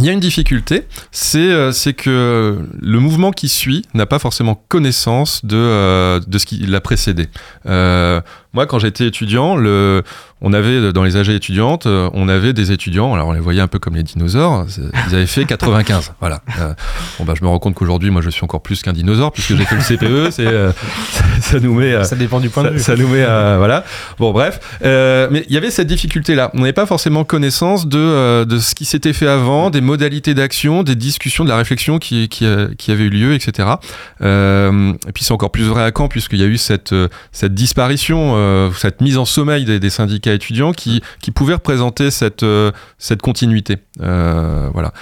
Il 0.00 0.06
y 0.06 0.08
a 0.08 0.12
une 0.12 0.20
difficulté, 0.20 0.84
c'est 1.12 1.38
euh, 1.38 1.72
c'est 1.72 1.92
que 1.92 2.66
le 2.80 3.00
mouvement 3.00 3.32
qui 3.32 3.50
suit 3.50 3.84
n'a 3.92 4.06
pas 4.06 4.18
forcément 4.18 4.54
connaissance 4.68 5.44
de, 5.44 5.58
euh, 5.58 6.20
ce 6.38 6.46
qui 6.46 6.56
l'a 6.60 6.80
précédé. 6.80 7.28
Euh, 7.66 8.22
moi, 8.54 8.64
quand 8.64 8.78
j'étais 8.78 9.06
étudiant, 9.06 9.56
le, 9.56 10.02
on 10.42 10.52
avait 10.52 10.92
dans 10.92 11.02
les 11.04 11.16
AG 11.16 11.28
étudiantes, 11.28 11.86
euh, 11.86 12.08
on 12.14 12.28
avait 12.28 12.52
des 12.52 12.72
étudiants, 12.72 13.14
alors 13.14 13.28
on 13.28 13.32
les 13.32 13.40
voyait 13.40 13.60
un 13.60 13.66
peu 13.68 13.78
comme 13.78 13.94
les 13.96 14.02
dinosaures, 14.02 14.66
ils 15.08 15.14
avaient 15.14 15.26
fait 15.26 15.44
95. 15.44 16.12
voilà. 16.20 16.40
Euh, 16.60 16.72
bon, 17.18 17.24
bah, 17.24 17.34
je 17.38 17.44
me 17.44 17.48
rends 17.48 17.58
compte 17.58 17.74
qu'aujourd'hui, 17.74 18.10
moi, 18.10 18.22
je 18.22 18.30
suis 18.30 18.44
encore 18.44 18.62
plus 18.62 18.82
qu'un 18.82 18.92
dinosaure 18.92 19.32
puisque 19.32 19.56
j'ai 19.56 19.64
fait 19.64 19.74
le 19.76 19.82
CPE, 19.82 20.30
c'est, 20.32 20.46
euh, 20.46 20.72
ça, 21.10 21.24
ça 21.40 21.60
nous 21.60 21.74
met. 21.74 21.94
à- 21.94 22.04
Ça 22.04 22.16
dépend 22.16 22.40
du 22.40 22.48
point 22.48 22.62
de 22.62 22.68
ça- 22.68 22.74
vue. 22.74 22.80
Ça 22.80 22.96
nous 22.96 23.08
met 23.08 23.22
à. 23.22 23.56
Voilà. 23.58 23.84
Bon, 24.18 24.32
bref. 24.32 24.60
Euh, 24.84 25.28
mais 25.30 25.44
il 25.48 25.54
y 25.54 25.58
avait 25.58 25.70
cette 25.70 25.86
difficulté-là. 25.88 26.50
On 26.54 26.60
n'avait 26.60 26.72
pas 26.72 26.86
forcément 26.86 27.24
connaissance 27.24 27.86
de, 27.86 27.98
euh, 27.98 28.44
de 28.44 28.58
ce 28.58 28.74
qui 28.74 28.84
s'était 28.84 29.12
fait 29.12 29.26
avant, 29.28 29.70
des 29.70 29.80
modalités 29.80 30.34
d'action, 30.34 30.82
des 30.82 30.96
discussions, 30.96 31.44
de 31.44 31.48
la 31.50 31.56
réflexion 31.56 31.98
qui, 31.98 32.28
qui, 32.28 32.44
euh, 32.46 32.68
qui 32.78 32.90
avait 32.92 33.04
eu 33.04 33.10
lieu, 33.10 33.34
etc. 33.34 33.68
Euh, 34.22 34.92
et 35.08 35.12
puis 35.12 35.24
c'est 35.24 35.32
encore 35.32 35.50
plus 35.52 35.64
vrai 35.64 35.82
à 35.84 35.90
Caen, 35.96 36.08
puisqu'il 36.08 36.38
y 36.38 36.42
a 36.42 36.46
eu 36.46 36.58
cette, 36.58 36.92
euh, 36.92 37.08
cette 37.32 37.54
disparition, 37.54 38.32
euh, 38.36 38.70
cette 38.76 39.00
mise 39.00 39.18
en 39.18 39.24
sommeil 39.24 39.64
des, 39.64 39.80
des 39.80 39.90
syndicats 39.90 40.29
étudiants 40.34 40.72
qui, 40.72 41.00
qui 41.20 41.30
pouvaient 41.30 41.54
représenter 41.54 42.10
cette, 42.10 42.42
euh, 42.42 42.72
cette 42.98 43.22
continuité. 43.22 43.78
Euh, 44.00 44.68
voilà. 44.72 44.92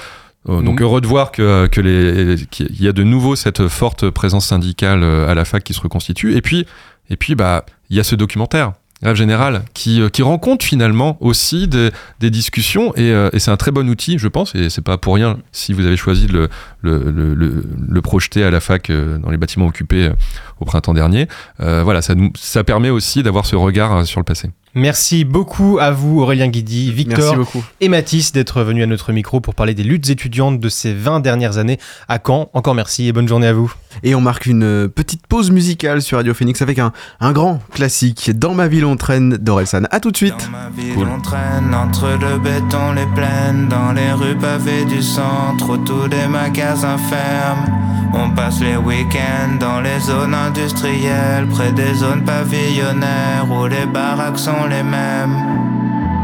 Euh, 0.48 0.62
Donc 0.62 0.80
Mhm. 0.80 0.82
heureux 0.86 1.00
de 1.00 1.06
voir 1.06 1.32
que, 1.32 1.66
que 1.66 1.80
les, 1.80 2.36
qu'il 2.50 2.82
y 2.82 2.88
a 2.88 2.92
de 2.92 3.02
nouveau 3.02 3.36
cette 3.36 3.68
forte 3.68 4.08
présence 4.10 4.46
syndicale 4.46 5.02
à 5.04 5.34
la 5.34 5.44
fac 5.44 5.62
qui 5.64 5.74
se 5.74 5.80
reconstitue. 5.80 6.36
Et 6.36 6.42
puis, 6.42 6.66
et 7.10 7.16
puis 7.16 7.34
bah, 7.34 7.64
il 7.90 7.96
y 7.96 8.00
a 8.00 8.04
ce 8.04 8.14
documentaire. 8.14 8.72
Grève 9.00 9.14
générale, 9.14 9.62
qui, 9.74 10.02
qui 10.12 10.22
rend 10.22 10.38
compte 10.38 10.64
finalement 10.64 11.18
aussi 11.20 11.68
des, 11.68 11.90
des 12.18 12.30
discussions 12.30 12.92
et, 12.96 13.10
et 13.32 13.38
c'est 13.38 13.52
un 13.52 13.56
très 13.56 13.70
bon 13.70 13.88
outil, 13.88 14.18
je 14.18 14.26
pense, 14.26 14.56
et 14.56 14.70
c'est 14.70 14.82
pas 14.82 14.98
pour 14.98 15.14
rien 15.14 15.38
si 15.52 15.72
vous 15.72 15.86
avez 15.86 15.96
choisi 15.96 16.26
de 16.26 16.32
le, 16.32 16.48
le, 16.82 17.12
le, 17.12 17.32
le, 17.32 17.64
le 17.88 18.02
projeter 18.02 18.42
à 18.42 18.50
la 18.50 18.58
fac 18.58 18.90
dans 18.90 19.30
les 19.30 19.36
bâtiments 19.36 19.68
occupés 19.68 20.10
au 20.58 20.64
printemps 20.64 20.94
dernier. 20.94 21.28
Euh, 21.60 21.84
voilà, 21.84 22.02
ça, 22.02 22.16
nous, 22.16 22.32
ça 22.34 22.64
permet 22.64 22.90
aussi 22.90 23.22
d'avoir 23.22 23.46
ce 23.46 23.54
regard 23.54 24.04
sur 24.04 24.18
le 24.18 24.24
passé. 24.24 24.50
Merci 24.78 25.24
beaucoup 25.24 25.78
à 25.80 25.90
vous, 25.90 26.20
Aurélien 26.20 26.46
Guidi, 26.46 26.92
Victor 26.92 27.36
et 27.80 27.88
Mathis, 27.88 28.30
d'être 28.30 28.62
venus 28.62 28.84
à 28.84 28.86
notre 28.86 29.12
micro 29.12 29.40
pour 29.40 29.56
parler 29.56 29.74
des 29.74 29.82
luttes 29.82 30.08
étudiantes 30.08 30.60
de 30.60 30.68
ces 30.68 30.94
20 30.94 31.18
dernières 31.18 31.58
années 31.58 31.80
à 32.06 32.20
Caen. 32.24 32.48
Encore 32.52 32.76
merci 32.76 33.08
et 33.08 33.12
bonne 33.12 33.26
journée 33.26 33.48
à 33.48 33.52
vous. 33.52 33.72
Et 34.04 34.14
on 34.14 34.20
marque 34.20 34.46
une 34.46 34.88
petite 34.88 35.26
pause 35.26 35.50
musicale 35.50 36.00
sur 36.00 36.18
Radio 36.18 36.32
Phoenix 36.32 36.62
avec 36.62 36.78
un, 36.78 36.92
un 37.18 37.32
grand 37.32 37.58
classique, 37.72 38.30
Dans 38.38 38.54
ma 38.54 38.68
ville 38.68 38.84
on 38.84 38.94
traîne 38.94 39.36
d'Orelsan. 39.36 39.82
À 39.90 39.98
tout 39.98 40.12
de 40.12 40.16
suite. 40.16 40.48
ville 40.76 41.08
on 41.12 41.20
traîne 41.20 41.74
entre 41.74 42.06
le 42.10 42.38
béton, 42.38 42.92
les 42.92 43.06
plaines, 43.16 43.66
dans 43.68 43.90
les 43.90 44.12
rues 44.12 44.36
pavées 44.36 44.84
du 44.84 45.02
centre, 45.02 45.70
où 45.70 45.76
tous 45.78 46.06
les 46.08 46.28
magasins 46.28 46.98
ferment. 46.98 47.88
On 48.14 48.30
passe 48.30 48.60
les 48.60 48.76
week-ends 48.76 49.56
dans 49.60 49.80
les 49.80 49.98
zones 50.00 50.34
industrielles, 50.34 51.46
près 51.48 51.72
des 51.72 51.94
zones 51.94 52.24
pavillonnaires, 52.24 53.46
où 53.50 53.66
les 53.66 53.86
baraques 53.86 54.38
sont 54.38 54.66
les 54.68 54.82
mêmes. 54.82 55.77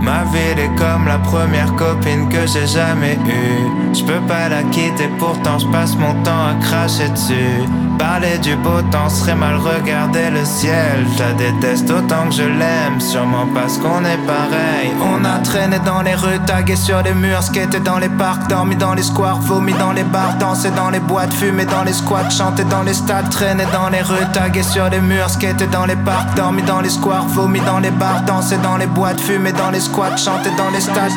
Ma 0.04 0.22
ville 0.24 0.58
est 0.58 0.74
comme 0.76 1.06
la 1.06 1.18
première 1.18 1.74
copine 1.76 2.28
que 2.28 2.46
j'ai 2.46 2.66
jamais 2.66 3.18
eue. 3.26 3.94
Je 3.94 4.04
peux 4.04 4.20
pas 4.28 4.50
la 4.50 4.62
quitter, 4.64 5.08
pourtant 5.18 5.58
je 5.58 5.66
passe 5.68 5.96
mon 5.96 6.12
temps 6.22 6.46
à 6.50 6.54
cracher 6.62 7.08
dessus. 7.08 7.64
Parler 7.98 8.36
du 8.38 8.54
beau 8.56 8.82
temps 8.90 9.08
serait 9.08 9.34
mal 9.34 9.56
regarder 9.56 10.28
le 10.30 10.44
ciel. 10.44 11.06
Je 11.16 11.22
la 11.22 11.32
déteste 11.32 11.88
autant 11.90 12.26
que 12.28 12.34
je 12.34 12.42
l'aime, 12.42 13.00
sûrement 13.00 13.46
parce 13.54 13.78
qu'on 13.78 14.04
est 14.04 14.20
pareil. 14.26 14.92
On 15.00 15.24
a 15.24 15.38
traîné 15.38 15.78
dans 15.78 16.02
les 16.02 16.14
rues, 16.14 16.40
tagué 16.44 16.76
sur 16.76 17.00
les 17.02 17.14
murs, 17.14 17.42
skaté 17.42 17.80
dans 17.80 17.98
les 17.98 18.10
parcs, 18.10 18.48
dormi 18.48 18.76
dans 18.76 18.92
les 18.94 19.02
squares, 19.02 19.40
vomi 19.40 19.72
dans 19.74 19.92
les 19.92 20.02
bars, 20.02 20.34
dansé 20.38 20.70
dans 20.72 20.90
les 20.90 21.00
boîtes, 21.00 21.32
fumé 21.32 21.64
dans 21.64 21.84
les 21.84 21.92
squats, 21.92 22.28
chanté 22.30 22.64
dans 22.64 22.82
les 22.82 22.94
stades, 22.94 23.30
traîné 23.30 23.64
dans 23.72 23.88
les 23.88 24.02
rues, 24.02 24.26
tagué 24.32 24.62
sur 24.62 24.90
les 24.90 25.00
murs, 25.00 25.30
skaté 25.30 25.66
dans 25.68 25.86
les 25.86 25.96
parcs, 25.96 26.34
dormi 26.34 26.62
dans 26.62 26.80
les 26.80 26.90
squares, 26.90 27.26
vomi 27.28 27.60
dans 27.60 27.78
les 27.78 27.92
bars, 27.92 28.22
dansé 28.26 28.56
dans 28.58 28.76
les 28.76 28.86
boîtes, 28.86 29.20
fumé 29.20 29.52
dans 29.52 29.70
les 29.70 29.80
squats, 29.80 29.93
chanté 30.16 30.50
dans 30.56 30.70
les 30.70 30.80
stades. 30.80 31.12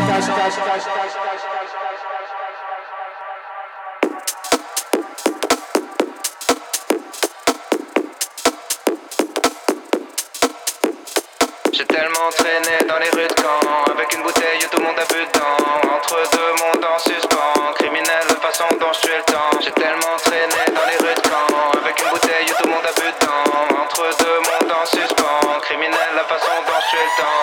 J'ai 11.73 11.85
tellement 11.85 12.29
traîné 12.37 12.77
dans 12.87 12.99
les 12.99 13.09
rues 13.09 13.27
de 13.27 13.41
Caen 13.41 13.59
Avec 13.91 14.13
une 14.13 14.21
bouteille 14.21 14.59
tout 14.71 14.77
le 14.77 14.83
monde 14.85 14.95
a 14.99 15.05
bu 15.11 15.25
dedans 15.25 15.95
Entre 15.95 16.15
deux 16.33 16.53
mondes 16.61 16.85
en 16.85 16.99
suspens 16.99 17.73
Criminel 17.79 18.25
la 18.29 18.35
façon 18.35 18.65
dont 18.79 18.93
je 18.93 18.99
suis 18.99 19.17
le 19.17 19.23
temps 19.23 19.59
J'ai 19.63 19.71
tellement 19.71 20.15
traîné 20.17 20.26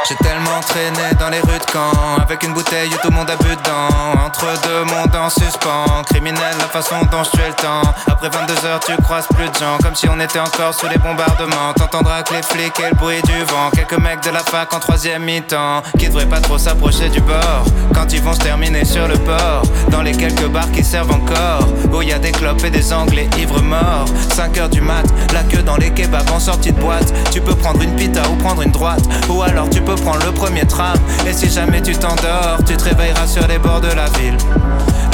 J'ai 0.08 0.16
tellement 0.16 0.60
traîné 0.60 1.14
dans 1.18 1.30
les 1.30 1.40
rues 1.40 1.58
de 1.58 1.70
Caen. 1.72 2.16
Avec 2.20 2.42
une 2.42 2.52
bouteille 2.52 2.88
où 2.88 2.96
tout 2.98 3.10
le 3.10 3.16
monde 3.16 3.30
a 3.30 3.36
bu 3.36 3.48
dedans. 3.56 3.88
Entre 4.24 4.46
deux 4.62 4.84
mondes 4.84 5.14
en 5.16 5.30
suspens. 5.30 6.02
Criminel 6.10 6.54
la 6.58 6.66
façon 6.66 6.96
dont 7.10 7.24
je 7.24 7.30
suis 7.30 7.46
le 7.46 7.54
temps. 7.54 7.82
Après 8.06 8.28
22 8.28 8.66
heures 8.66 8.80
tu 8.80 8.96
croises 9.02 9.26
plus 9.34 9.48
de 9.48 9.54
gens. 9.54 9.78
Comme 9.82 9.94
si 9.94 10.08
on 10.08 10.20
était 10.20 10.40
encore 10.40 10.74
sous 10.74 10.88
les 10.88 10.98
bombardements. 10.98 11.72
T'entendras 11.76 12.22
que 12.22 12.34
les 12.34 12.42
flics 12.42 12.78
et 12.80 12.90
le 12.90 12.94
bruit 12.94 13.22
du 13.22 13.44
vent. 13.44 13.70
Quelques 13.74 13.98
mecs 13.98 14.22
de 14.22 14.30
la 14.30 14.40
fac 14.40 14.72
en 14.74 14.80
troisième 14.80 15.22
mi-temps. 15.22 15.82
Qui 15.98 16.08
devraient 16.08 16.26
pas 16.26 16.40
trop 16.40 16.58
s'approcher 16.58 17.08
du 17.08 17.20
bord? 17.20 17.64
Quand 17.92 18.12
ils 18.12 18.22
vont 18.22 18.32
se 18.32 18.40
terminer 18.40 18.84
sur 18.84 19.08
le 19.08 19.14
port 19.14 19.62
Dans 19.90 20.02
les 20.02 20.12
quelques 20.12 20.48
bars 20.48 20.70
qui 20.72 20.84
servent 20.84 21.12
encore 21.12 21.68
Où 21.92 22.02
y 22.02 22.12
a 22.12 22.18
des 22.18 22.32
clopes 22.32 22.64
et 22.64 22.70
des 22.70 22.92
anglais 22.92 23.28
ivres 23.38 23.62
morts. 23.62 24.06
5 24.34 24.58
heures 24.58 24.68
du 24.68 24.80
mat, 24.80 25.04
la 25.32 25.42
queue 25.42 25.62
dans 25.62 25.76
les 25.76 25.90
kebabs 25.90 26.30
en 26.30 26.40
sortie 26.40 26.72
de 26.72 26.80
boîte. 26.80 27.12
Tu 27.30 27.40
peux 27.40 27.54
prendre 27.54 27.82
une 27.82 27.94
pita 27.94 28.22
ou 28.30 28.36
prendre 28.36 28.62
une 28.62 28.72
droite 28.72 29.02
Ou 29.28 29.42
alors 29.42 29.68
tu 29.70 29.80
peux 29.80 29.94
prendre 29.94 30.24
le 30.24 30.32
premier 30.32 30.66
tram. 30.66 30.96
Et 31.26 31.32
si 31.32 31.50
jamais 31.50 31.82
tu 31.82 31.92
t'endors, 31.94 32.58
tu 32.66 32.76
te 32.76 32.84
réveilleras 32.84 33.26
sur 33.26 33.46
les 33.46 33.58
bords 33.58 33.80
de 33.80 33.88
la 33.88 34.06
ville. 34.18 34.36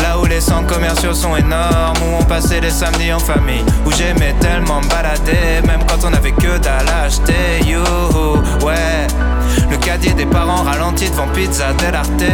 Là 0.02 0.18
où 0.18 0.24
les 0.24 0.40
centres 0.40 0.66
commerciaux 0.66 1.12
sont 1.12 1.36
énormes 1.36 1.98
Où 2.02 2.20
on 2.20 2.24
passait 2.24 2.60
les 2.60 2.70
samedis 2.70 3.12
en 3.12 3.18
famille 3.18 3.62
Où 3.84 3.92
j'aimais 3.92 4.34
tellement 4.40 4.80
me 4.80 4.88
balader 4.88 5.66
Même 5.66 5.80
quand 5.86 6.08
on 6.08 6.12
avait 6.14 6.32
que 6.32 6.58
dalle 6.58 6.88
à 6.88 7.02
acheter. 7.04 7.60
Ouais 8.64 9.06
Le 9.70 9.76
caddie 9.76 10.14
des 10.14 10.26
parents 10.26 10.62
ralenti 10.62 11.08
devant 11.10 11.28
Pizza 11.28 11.72
Del 11.74 11.94
Arte. 11.94 12.24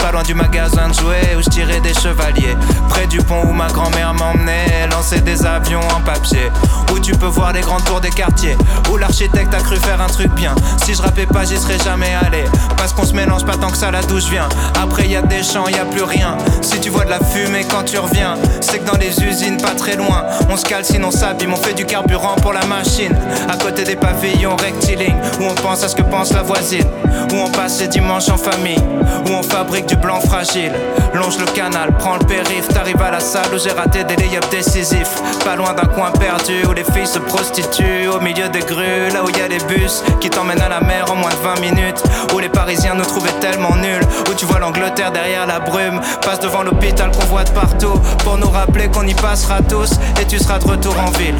Pas 0.00 0.12
loin 0.12 0.22
du 0.22 0.34
magasin 0.34 0.88
de 0.88 0.94
jouets 0.94 1.36
Où 1.36 1.42
je 1.42 1.48
tirais 1.48 1.80
des 1.80 1.94
chevaliers. 1.94 2.56
Près 2.88 3.06
du 3.06 3.18
pont 3.18 3.42
où 3.44 3.52
ma 3.52 3.68
grand-mère 3.68 4.14
m'emmenait. 4.14 4.88
Lancer 4.90 5.20
des 5.20 5.44
avions 5.44 5.80
en 5.96 6.00
papier. 6.00 6.50
Où 6.92 6.98
tu 6.98 7.12
peux 7.12 7.26
voir 7.26 7.52
les 7.52 7.60
grandes 7.60 7.84
tours 7.84 8.00
des 8.00 8.10
quartiers. 8.10 8.56
Où 8.90 8.96
l'architecte 8.96 9.54
a 9.54 9.58
cru 9.58 9.76
faire 9.76 10.00
un 10.00 10.06
truc 10.06 10.32
bien. 10.34 10.54
Si 10.84 10.94
je 10.94 11.02
rappais 11.02 11.26
pas 11.26 11.44
j'y 11.44 11.56
serais 11.56 11.78
jamais 11.78 12.14
allé. 12.26 12.44
Parce 12.76 12.92
qu'on 12.92 13.04
se 13.04 13.14
mélange 13.14 13.44
pas 13.44 13.56
tant 13.56 13.70
que 13.70 13.76
ça 13.76 13.90
la 13.90 14.02
douche 14.02 14.28
vient. 14.30 14.48
Après 14.82 15.06
y 15.06 15.16
a 15.16 15.22
des 15.22 15.42
champs, 15.42 15.68
y 15.68 15.78
a 15.78 15.84
plus 15.84 16.02
rien. 16.02 16.36
Si 16.60 16.80
tu 16.80 16.90
vois 16.90 17.04
de 17.04 17.10
la 17.10 17.20
fumée 17.20 17.64
quand 17.68 17.84
tu 17.84 17.98
reviens 17.98 18.34
C'est 18.60 18.78
que 18.78 18.90
dans 18.90 18.98
les 18.98 19.22
usines 19.22 19.56
pas 19.56 19.74
très 19.74 19.96
loin. 19.96 20.24
On 20.50 20.56
se 20.56 20.64
cale 20.64 20.84
sinon 20.84 21.08
on 21.08 21.10
s'abîme 21.10 21.52
On 21.52 21.56
fait 21.56 21.74
du 21.74 21.84
carburant 21.84 22.36
pour 22.36 22.52
la 22.52 22.64
machine. 22.66 23.14
À 23.48 23.56
côté 23.56 23.84
des 23.84 23.96
pavillons 23.96 24.56
rectilignes 24.56 25.20
Où 25.40 25.44
on 25.44 25.54
pense 25.54 25.82
à 25.84 25.88
ce 25.88 25.96
que 25.96 26.02
pense 26.02 26.32
la 26.32 26.42
voisine 26.42 26.61
Où 26.62 27.36
on 27.44 27.50
passe 27.50 27.80
les 27.80 27.88
dimanches 27.88 28.28
en 28.28 28.36
famille 28.36 28.78
Où 29.26 29.30
on 29.30 29.42
fabrique 29.42 29.86
du 29.86 29.96
blanc 29.96 30.20
fragile 30.20 30.72
Longe 31.12 31.38
le 31.38 31.46
canal, 31.46 31.90
prends 31.98 32.16
le 32.16 32.24
périph' 32.24 32.68
T'arrives 32.68 33.02
à 33.02 33.10
la 33.10 33.18
salle 33.18 33.52
où 33.52 33.58
j'ai 33.58 33.72
raté 33.72 34.04
des 34.04 34.14
lay 34.14 34.38
décisifs 34.50 35.20
Pas 35.44 35.56
loin 35.56 35.72
d'un 35.72 35.88
coin 35.88 36.12
perdu 36.12 36.64
Où 36.68 36.72
les 36.72 36.84
filles 36.84 37.06
se 37.06 37.18
prostituent 37.18 38.08
Au 38.14 38.20
milieu 38.20 38.48
des 38.48 38.60
grues 38.60 39.10
Là 39.12 39.24
où 39.24 39.30
y 39.30 39.40
a 39.40 39.48
les 39.48 39.58
bus 39.64 40.04
Qui 40.20 40.30
t'emmènent 40.30 40.60
à 40.60 40.68
la 40.68 40.80
mer 40.80 41.04
en 41.10 41.16
moins 41.16 41.30
de 41.30 41.60
20 41.60 41.60
minutes 41.60 42.02
Où 42.32 42.38
les 42.38 42.48
parisiens 42.48 42.94
nous 42.94 43.04
trouvaient 43.04 43.32
tellement 43.40 43.52
vraiment 43.52 43.76
nul. 43.76 44.00
Où 44.30 44.34
tu 44.34 44.44
vois 44.46 44.58
l'Angleterre 44.58 45.12
derrière 45.12 45.46
la 45.46 45.60
brume. 45.60 46.00
Passe 46.22 46.40
devant 46.40 46.62
l'hôpital 46.62 47.10
qu'on 47.10 47.26
voit 47.26 47.44
de 47.44 47.50
partout. 47.50 48.00
Pour 48.24 48.38
nous 48.38 48.48
rappeler 48.48 48.88
qu'on 48.88 49.06
y 49.06 49.14
passera 49.14 49.60
tous. 49.62 49.92
Et 50.20 50.24
tu 50.26 50.38
seras 50.38 50.58
de 50.58 50.64
retour 50.68 50.94
en 50.98 51.10
ville. 51.18 51.36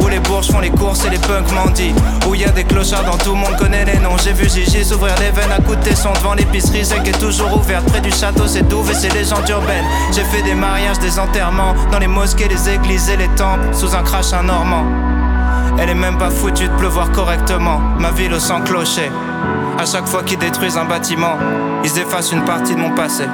Où 0.00 0.08
les 0.08 0.20
bourges 0.20 0.50
font 0.50 0.60
les 0.60 0.70
courses 0.70 1.04
et 1.04 1.10
les 1.10 1.18
punks 1.18 1.50
mendient. 1.52 1.94
Où 2.28 2.34
y 2.34 2.44
a 2.44 2.50
des 2.50 2.64
clochards 2.64 3.04
dans 3.04 3.16
tout 3.16 3.30
le 3.30 3.38
monde 3.38 3.56
connaît 3.56 3.84
les 3.84 3.98
noms. 3.98 4.16
J'ai 4.22 4.32
vu 4.32 4.48
Gigi 4.64 4.84
s'ouvrir 4.84 5.14
les 5.20 5.30
veines 5.30 5.52
à 5.52 5.58
de 5.58 5.74
tesson 5.82 6.12
devant 6.14 6.34
l'épicerie. 6.34 6.82
Qui 7.02 7.10
est 7.10 7.18
toujours 7.18 7.56
ouverte 7.56 7.84
près 7.86 8.00
du 8.00 8.10
château. 8.10 8.46
C'est 8.46 8.66
Douve 8.68 8.90
et 8.90 8.94
c'est 8.94 9.12
légende 9.12 9.48
urbaine. 9.48 9.84
J'ai 10.12 10.24
fait 10.24 10.42
des 10.42 10.54
mariages, 10.54 10.98
des 10.98 11.18
enterrements. 11.18 11.74
Dans 11.90 11.98
les 11.98 12.06
mosquées, 12.06 12.48
les 12.48 12.70
églises 12.70 13.08
et 13.10 13.16
les 13.16 13.28
temples. 13.28 13.68
Sous 13.72 13.94
un 13.94 14.02
crash, 14.02 14.32
un 14.32 14.42
normand. 14.44 14.84
Elle 15.78 15.90
est 15.90 15.94
même 15.94 16.18
pas 16.18 16.30
foutue 16.30 16.68
de 16.68 16.74
pleuvoir 16.76 17.10
correctement. 17.12 17.80
Ma 17.98 18.10
ville 18.10 18.32
au 18.32 18.38
sang 18.38 18.60
clocher. 18.62 19.10
À 19.78 19.84
chaque 19.86 20.06
fois 20.06 20.22
qu'ils 20.22 20.38
détruisent 20.38 20.76
un 20.76 20.84
bâtiment, 20.84 21.36
ils 21.84 21.98
effacent 21.98 22.32
une 22.32 22.44
partie 22.44 22.74
de 22.74 22.80
mon 22.80 22.94
passé. 22.94 23.24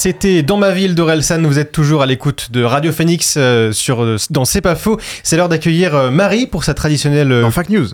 C'était 0.00 0.44
dans 0.44 0.58
ma 0.58 0.70
ville 0.70 0.94
d'Orelsan. 0.94 1.42
Vous 1.42 1.58
êtes 1.58 1.72
toujours 1.72 2.02
à 2.02 2.06
l'écoute 2.06 2.52
de 2.52 2.62
Radio 2.62 2.92
Phoenix 2.92 3.34
euh, 3.36 3.72
sur, 3.72 4.04
euh, 4.04 4.16
dans 4.30 4.44
C'est 4.44 4.60
pas 4.60 4.76
faux. 4.76 4.96
C'est 5.24 5.36
l'heure 5.36 5.48
d'accueillir 5.48 5.92
euh, 5.96 6.10
Marie 6.12 6.46
pour 6.46 6.62
sa 6.62 6.72
traditionnelle. 6.72 7.28
Dans 7.40 7.50
Fact 7.50 7.68
News. 7.68 7.88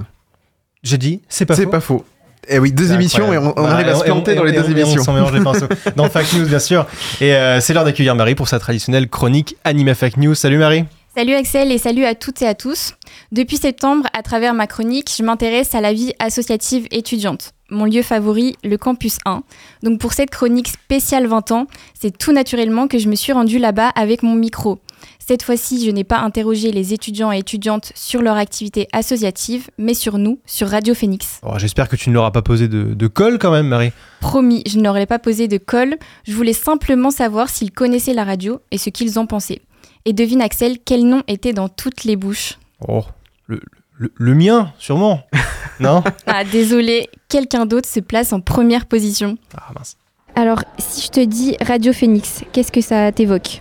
J'ai 0.83 0.99
dit, 0.99 1.23
c'est 1.31 1.47
pas 1.47 1.55
faux. 1.55 1.63
C'est 1.63 1.67
pas 1.71 1.81
faux. 1.81 2.05
Eh 2.47 2.59
oui, 2.59 2.73
deux 2.73 2.89
C'est 2.89 2.95
émissions 2.97 3.33
et 3.33 3.39
on, 3.39 3.55
on 3.59 3.65
arrive 3.65 3.89
à 3.89 3.93
Bah, 3.95 3.99
se 4.01 4.05
et 4.05 4.11
on- 4.11 4.17
planter 4.17 4.33
et 4.33 4.35
dans 4.35 4.45
les 4.45 4.53
deux 4.53 4.59
et 4.69 4.75
on 4.75 4.77
émissions. 4.77 5.03
s'en 5.03 5.15
mélange 5.15 5.33
les 5.33 5.41
pinceaux. 5.41 5.65
Dans 5.97 6.11
Fact 6.11 6.35
News, 6.35 6.45
bien 6.47 6.59
sûr. 6.59 6.85
Et 7.23 7.35
euh, 7.35 7.59
c'est 7.63 7.73
l'heure 7.73 7.87
d'accueillir 7.87 8.15
Marie 8.15 8.35
pour 8.35 8.49
sa 8.49 8.59
traditionnelle 8.59 9.09
chronique 9.09 9.57
Anima 9.65 9.95
Fact 9.95 10.19
News. 10.19 10.35
Salut 10.35 10.59
Marie. 10.59 10.85
Salut 11.17 11.33
Axel 11.33 11.73
et 11.73 11.79
salut 11.79 12.05
à 12.05 12.15
toutes 12.15 12.43
et 12.43 12.47
à 12.47 12.53
tous. 12.55 12.93
Depuis 13.33 13.57
septembre, 13.57 14.07
à 14.13 14.21
travers 14.21 14.53
ma 14.53 14.67
chronique, 14.67 15.11
je 15.17 15.23
m'intéresse 15.23 15.75
à 15.75 15.81
la 15.81 15.95
vie 15.95 16.13
associative 16.19 16.87
étudiante. 16.91 17.53
Mon 17.75 17.87
lieu 17.87 18.03
favori, 18.03 18.55
le 18.63 18.79
campus 18.79 19.19
1. 19.25 19.43
Donc 19.83 19.99
pour 19.99 20.13
cette 20.13 20.31
chronique 20.31 20.69
spéciale 20.69 21.27
20 21.27 21.51
ans, 21.51 21.67
c'est 21.93 22.17
tout 22.17 22.33
naturellement 22.33 22.87
que 22.87 22.99
je 22.99 23.09
me 23.09 23.17
suis 23.17 23.33
rendue 23.33 23.59
là-bas 23.59 23.89
avec 23.97 24.23
mon 24.23 24.37
micro. 24.37 24.79
Cette 25.19 25.43
fois-ci, 25.43 25.85
je 25.85 25.91
n'ai 25.91 26.05
pas 26.05 26.21
interrogé 26.21 26.71
les 26.71 26.95
étudiants 26.95 27.33
et 27.33 27.39
étudiantes 27.39 27.91
sur 27.97 28.23
leur 28.23 28.37
activité 28.37 28.87
associative, 28.93 29.71
mais 29.77 29.95
sur 29.95 30.19
nous, 30.19 30.39
sur 30.47 30.69
Radio 30.69 30.95
Phoenix. 30.95 31.41
Oh, 31.43 31.55
J'espère 31.57 31.89
que 31.89 31.97
tu 31.97 32.11
ne 32.11 32.15
leur 32.15 32.25
as 32.27 32.31
pas 32.31 32.43
posé 32.43 32.69
de, 32.69 32.95
de 32.95 33.07
colle 33.09 33.41
quand 33.41 33.51
même, 33.51 33.67
Marie. 33.67 33.91
Promis, 34.21 34.63
je 34.69 34.79
ne 34.79 34.85
leur 34.85 34.97
ai 34.97 35.07
pas 35.07 35.19
posé 35.19 35.49
de 35.49 35.59
colle, 35.59 35.97
je 36.29 36.33
voulais 36.33 36.53
simplement 36.53 37.11
savoir 37.11 37.49
s'ils 37.49 37.73
connaissaient 37.73 38.15
la 38.15 38.25
radio 38.25 38.61
et 38.71 38.79
ce 38.79 38.89
qu'ils 38.89 39.19
en 39.19 39.27
pensaient. 39.27 39.63
Et 40.05 40.13
devine 40.13 40.43
Axel, 40.43 40.77
quel 40.85 41.05
nom 41.05 41.25
était 41.27 41.53
dans 41.53 41.69
toutes 41.69 42.05
les 42.05 42.15
bouches? 42.15 42.59
Oh, 42.87 43.03
le, 43.49 43.61
le- 43.97 44.13
le 44.15 44.35
mien, 44.35 44.73
sûrement. 44.79 45.23
non 45.81 46.03
Ah 46.27 46.45
désolé, 46.45 47.09
quelqu'un 47.29 47.67
d'autre 47.67 47.89
se 47.89 48.01
place 48.01 48.33
en 48.33 48.41
première 48.41 48.87
position. 48.87 49.37
Ah 49.57 49.73
mince. 49.77 49.97
Alors, 50.37 50.65
si 50.79 51.01
je 51.03 51.09
te 51.11 51.21
dis 51.25 51.57
Radio 51.65 51.93
Phoenix, 51.93 52.43
qu'est-ce 52.53 52.73
que 52.73 52.81
ça 52.81 53.13
t'évoque? 53.13 53.61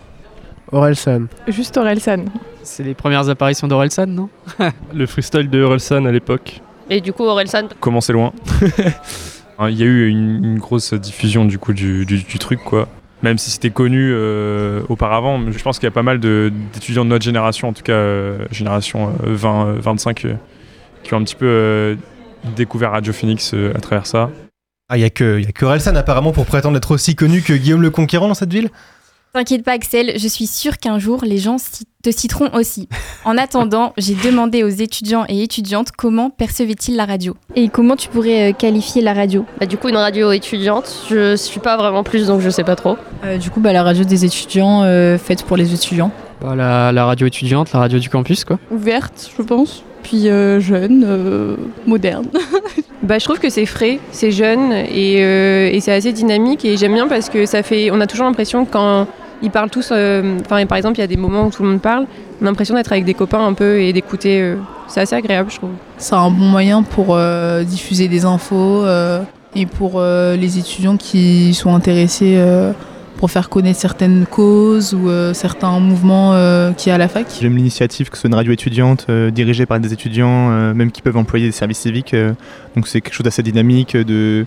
Orelsan. 0.71 1.27
Juste 1.47 1.77
Orelsan. 1.77 2.25
C'est 2.63 2.83
les 2.83 2.95
premières 2.95 3.29
apparitions 3.29 3.67
d'Orelsan, 3.67 4.07
non? 4.07 4.29
Le 4.93 5.05
freestyle 5.05 5.49
de 5.49 5.61
Orelsan 5.61 6.05
à 6.05 6.11
l'époque. 6.11 6.61
Et 6.89 6.99
du 6.99 7.13
coup, 7.13 7.23
Orelsan, 7.23 7.67
Commencer 7.79 8.13
loin? 8.13 8.33
Hein, 9.59 9.69
Il 9.69 9.77
y 9.77 9.83
a 9.83 9.85
eu 9.85 10.07
une, 10.07 10.43
une 10.43 10.57
grosse 10.57 10.95
diffusion 10.95 11.45
du 11.45 11.59
coup 11.59 11.73
du, 11.73 12.07
du- 12.07 12.23
du 12.23 12.39
truc 12.39 12.59
quoi. 12.63 12.87
Même 13.23 13.37
si 13.37 13.51
c'était 13.51 13.69
connu 13.69 14.11
euh, 14.11 14.81
auparavant, 14.89 15.39
je 15.49 15.63
pense 15.63 15.79
qu'il 15.79 15.87
y 15.87 15.91
a 15.91 15.91
pas 15.91 16.03
mal 16.03 16.19
d'étudiants 16.19 17.05
de 17.05 17.09
notre 17.09 17.23
génération, 17.23 17.69
en 17.69 17.73
tout 17.73 17.81
cas 17.81 17.93
euh, 17.93 18.45
génération 18.51 19.15
euh, 19.25 19.33
20, 19.33 19.67
euh, 19.67 19.79
25, 19.79 20.27
qui 21.03 21.13
ont 21.13 21.17
un 21.17 21.23
petit 21.23 21.35
peu 21.35 21.97
découvert 22.57 22.91
Radio 22.91 23.13
Phoenix 23.13 23.53
à 23.53 23.79
travers 23.79 24.05
ça. 24.05 24.29
Ah, 24.89 24.97
il 24.97 24.99
n'y 24.99 25.05
a 25.05 25.09
que, 25.09 25.41
a 25.41 25.51
que 25.53 25.65
Orelsan 25.65 25.95
apparemment 25.95 26.33
pour 26.33 26.45
prétendre 26.45 26.75
être 26.75 26.91
aussi 26.91 27.15
connu 27.15 27.41
que 27.41 27.53
Guillaume 27.53 27.81
le 27.81 27.89
Conquérant 27.89 28.27
dans 28.27 28.33
cette 28.33 28.51
ville? 28.51 28.69
T'inquiète 29.35 29.63
pas 29.63 29.71
Axel, 29.71 30.13
je 30.15 30.27
suis 30.27 30.45
sûre 30.45 30.77
qu'un 30.77 30.99
jour 30.99 31.21
les 31.23 31.39
gens 31.39 31.55
te 32.03 32.11
citeront 32.11 32.51
aussi. 32.53 32.87
En 33.25 33.35
attendant, 33.35 33.91
j'ai 33.97 34.13
demandé 34.13 34.63
aux 34.63 34.69
étudiants 34.69 35.25
et 35.27 35.41
étudiantes 35.41 35.91
comment 35.91 36.29
percevaient-ils 36.29 36.95
la 36.95 37.05
radio. 37.05 37.35
Et 37.55 37.69
comment 37.69 37.95
tu 37.95 38.09
pourrais 38.09 38.51
euh, 38.51 38.53
qualifier 38.53 39.01
la 39.01 39.15
radio? 39.15 39.43
Bah, 39.59 39.65
du 39.65 39.75
coup, 39.77 39.89
une 39.89 39.97
radio 39.97 40.31
étudiante, 40.31 41.07
je 41.09 41.35
suis 41.35 41.59
pas 41.59 41.77
vraiment 41.77 42.03
plus, 42.03 42.27
donc 42.27 42.41
je 42.41 42.49
sais 42.51 42.63
pas 42.63 42.75
trop. 42.75 42.95
Euh, 43.23 43.39
du 43.39 43.49
coup, 43.49 43.59
bah, 43.59 43.73
la 43.73 43.81
radio 43.81 44.03
des 44.03 44.23
étudiants, 44.23 44.83
euh, 44.83 45.17
faite 45.17 45.41
pour 45.41 45.57
les 45.57 45.73
étudiants. 45.73 46.11
Bah, 46.39 46.55
la, 46.55 46.91
la 46.91 47.05
radio 47.05 47.25
étudiante, 47.25 47.73
la 47.73 47.79
radio 47.79 47.97
du 47.97 48.09
campus, 48.09 48.45
quoi. 48.45 48.59
Ouverte, 48.69 49.31
je 49.35 49.41
pense. 49.41 49.83
Puis 50.03 50.29
euh, 50.29 50.59
jeune, 50.59 51.03
euh, 51.07 51.55
moderne. 51.87 52.27
Bah, 53.01 53.19
je 53.19 53.25
trouve 53.25 53.37
que 53.39 53.49
c'est 53.49 53.65
frais, 53.65 53.99
c'est 54.13 54.31
jeune 54.31 54.71
et, 54.71 55.17
euh, 55.25 55.69
et 55.69 55.81
c'est 55.81 55.91
assez 55.91 56.13
dynamique 56.13 56.63
et 56.63 56.77
j'aime 56.77 56.93
bien 56.93 57.09
parce 57.09 57.27
que 57.27 57.45
ça 57.45 57.61
fait, 57.61 57.91
on 57.91 57.99
a 57.99 58.07
toujours 58.07 58.25
l'impression 58.25 58.63
que 58.63 58.71
quand 58.71 59.07
ils 59.43 59.51
parlent 59.51 59.69
tous, 59.69 59.89
euh, 59.91 60.39
enfin 60.45 60.65
par 60.65 60.77
exemple 60.77 60.97
il 60.97 61.01
y 61.01 61.03
a 61.03 61.07
des 61.07 61.17
moments 61.17 61.45
où 61.47 61.51
tout 61.51 61.61
le 61.63 61.69
monde 61.69 61.81
parle, 61.81 62.05
on 62.41 62.45
a 62.45 62.49
l'impression 62.49 62.73
d'être 62.75 62.91
avec 62.91 63.05
des 63.05 63.13
copains 63.13 63.45
un 63.45 63.53
peu 63.53 63.79
et 63.81 63.93
d'écouter, 63.93 64.41
euh, 64.41 64.55
c'est 64.87 65.01
assez 65.01 65.15
agréable 65.15 65.51
je 65.51 65.57
trouve. 65.57 65.71
C'est 65.97 66.15
un 66.15 66.31
bon 66.31 66.45
moyen 66.45 66.81
pour 66.81 67.07
euh, 67.09 67.63
diffuser 67.63 68.07
des 68.07 68.25
infos 68.25 68.83
euh, 68.83 69.21
et 69.55 69.65
pour 69.65 69.93
euh, 69.97 70.35
les 70.35 70.57
étudiants 70.57 70.97
qui 70.97 71.53
sont 71.53 71.75
intéressés 71.75 72.35
euh, 72.37 72.71
pour 73.17 73.29
faire 73.31 73.47
connaître 73.49 73.79
certaines 73.79 74.25
causes 74.25 74.93
ou 74.93 75.07
euh, 75.07 75.33
certains 75.33 75.79
mouvements 75.79 76.31
euh, 76.33 76.71
qu'il 76.73 76.89
y 76.89 76.91
a 76.91 76.95
à 76.95 76.97
la 76.97 77.07
fac. 77.07 77.25
J'aime 77.39 77.55
l'initiative 77.55 78.09
que 78.09 78.17
ce 78.17 78.21
soit 78.21 78.27
une 78.29 78.35
radio 78.35 78.51
étudiante 78.51 79.05
euh, 79.09 79.29
dirigée 79.31 79.65
par 79.65 79.79
des 79.79 79.93
étudiants, 79.93 80.51
euh, 80.51 80.73
même 80.73 80.91
qui 80.91 81.01
peuvent 81.01 81.15
employer 81.15 81.45
des 81.45 81.51
services 81.53 81.79
civiques. 81.79 82.13
euh, 82.13 82.33
donc 82.75 82.87
c'est 82.87 82.99
quelque 83.01 83.13
chose 83.13 83.23
d'assez 83.23 83.43
dynamique. 83.43 83.95
De, 83.95 84.45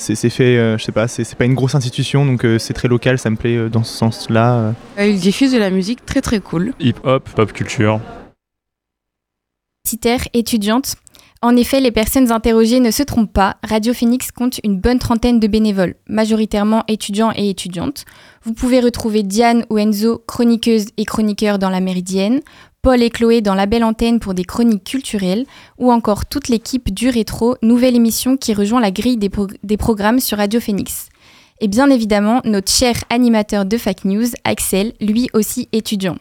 c'est, 0.00 0.14
c'est 0.14 0.30
fait, 0.30 0.56
euh, 0.56 0.78
je 0.78 0.84
sais 0.84 0.92
pas, 0.92 1.08
c'est, 1.08 1.24
c'est 1.24 1.36
pas 1.36 1.44
une 1.44 1.54
grosse 1.54 1.74
institution, 1.74 2.24
donc 2.24 2.44
euh, 2.44 2.58
c'est 2.58 2.72
très 2.72 2.88
local. 2.88 3.18
Ça 3.18 3.28
me 3.30 3.36
plaît 3.36 3.56
euh, 3.56 3.68
dans 3.68 3.84
ce 3.84 3.96
sens-là. 3.96 4.74
Ils 4.98 5.20
diffusent 5.20 5.52
de 5.52 5.58
la 5.58 5.70
musique 5.70 6.04
très 6.06 6.22
très 6.22 6.40
cool. 6.40 6.72
Hip-hop, 6.80 7.28
pop 7.28 7.52
culture. 7.52 8.00
Universitaires, 9.86 10.28
étudiantes. 10.32 10.96
En 11.42 11.56
effet, 11.56 11.80
les 11.80 11.90
personnes 11.90 12.32
interrogées 12.32 12.80
ne 12.80 12.90
se 12.90 13.02
trompent 13.02 13.32
pas. 13.32 13.56
Radio 13.62 13.94
Phoenix 13.94 14.30
compte 14.30 14.60
une 14.62 14.78
bonne 14.78 14.98
trentaine 14.98 15.40
de 15.40 15.46
bénévoles, 15.46 15.94
majoritairement 16.06 16.84
étudiants 16.86 17.32
et 17.34 17.48
étudiantes. 17.48 18.04
Vous 18.44 18.52
pouvez 18.52 18.80
retrouver 18.80 19.22
Diane 19.22 19.64
ou 19.70 19.78
Enzo, 19.78 20.22
chroniqueuses 20.26 20.88
et 20.98 21.04
chroniqueurs 21.06 21.58
dans 21.58 21.70
la 21.70 21.80
Méridienne, 21.80 22.40
Paul 22.82 23.02
et 23.02 23.10
Chloé 23.10 23.42
dans 23.42 23.54
la 23.54 23.66
Belle 23.66 23.84
Antenne 23.84 24.20
pour 24.20 24.32
des 24.32 24.44
chroniques 24.44 24.84
culturelles, 24.84 25.44
ou 25.78 25.92
encore 25.92 26.24
toute 26.24 26.48
l'équipe 26.48 26.94
du 26.94 27.10
Rétro, 27.10 27.56
nouvelle 27.60 27.94
émission 27.94 28.38
qui 28.38 28.54
rejoint 28.54 28.80
la 28.80 28.90
grille 28.90 29.18
des, 29.18 29.28
pro- 29.28 29.48
des 29.62 29.76
programmes 29.76 30.18
sur 30.18 30.38
Radio 30.38 30.60
Phoenix. 30.60 31.10
Et 31.60 31.68
bien 31.68 31.90
évidemment, 31.90 32.40
notre 32.44 32.72
cher 32.72 32.94
animateur 33.10 33.66
de 33.66 33.76
Fake 33.76 34.06
News, 34.06 34.28
Axel, 34.44 34.94
lui 34.98 35.28
aussi 35.34 35.68
étudiant. 35.72 36.16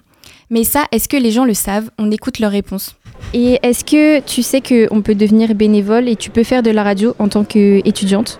Mais 0.49 0.65
ça, 0.65 0.83
est-ce 0.91 1.07
que 1.07 1.15
les 1.15 1.31
gens 1.31 1.45
le 1.45 1.53
savent? 1.53 1.91
On 1.97 2.11
écoute 2.11 2.39
leurs 2.39 2.51
réponses. 2.51 2.93
Et 3.33 3.57
est-ce 3.63 3.85
que 3.85 4.19
tu 4.19 4.43
sais 4.43 4.59
qu'on 4.59 5.01
peut 5.01 5.15
devenir 5.15 5.55
bénévole 5.55 6.09
et 6.09 6.17
tu 6.17 6.29
peux 6.29 6.43
faire 6.43 6.61
de 6.61 6.71
la 6.71 6.83
radio 6.83 7.15
en 7.19 7.29
tant 7.29 7.45
qu'étudiante? 7.45 8.37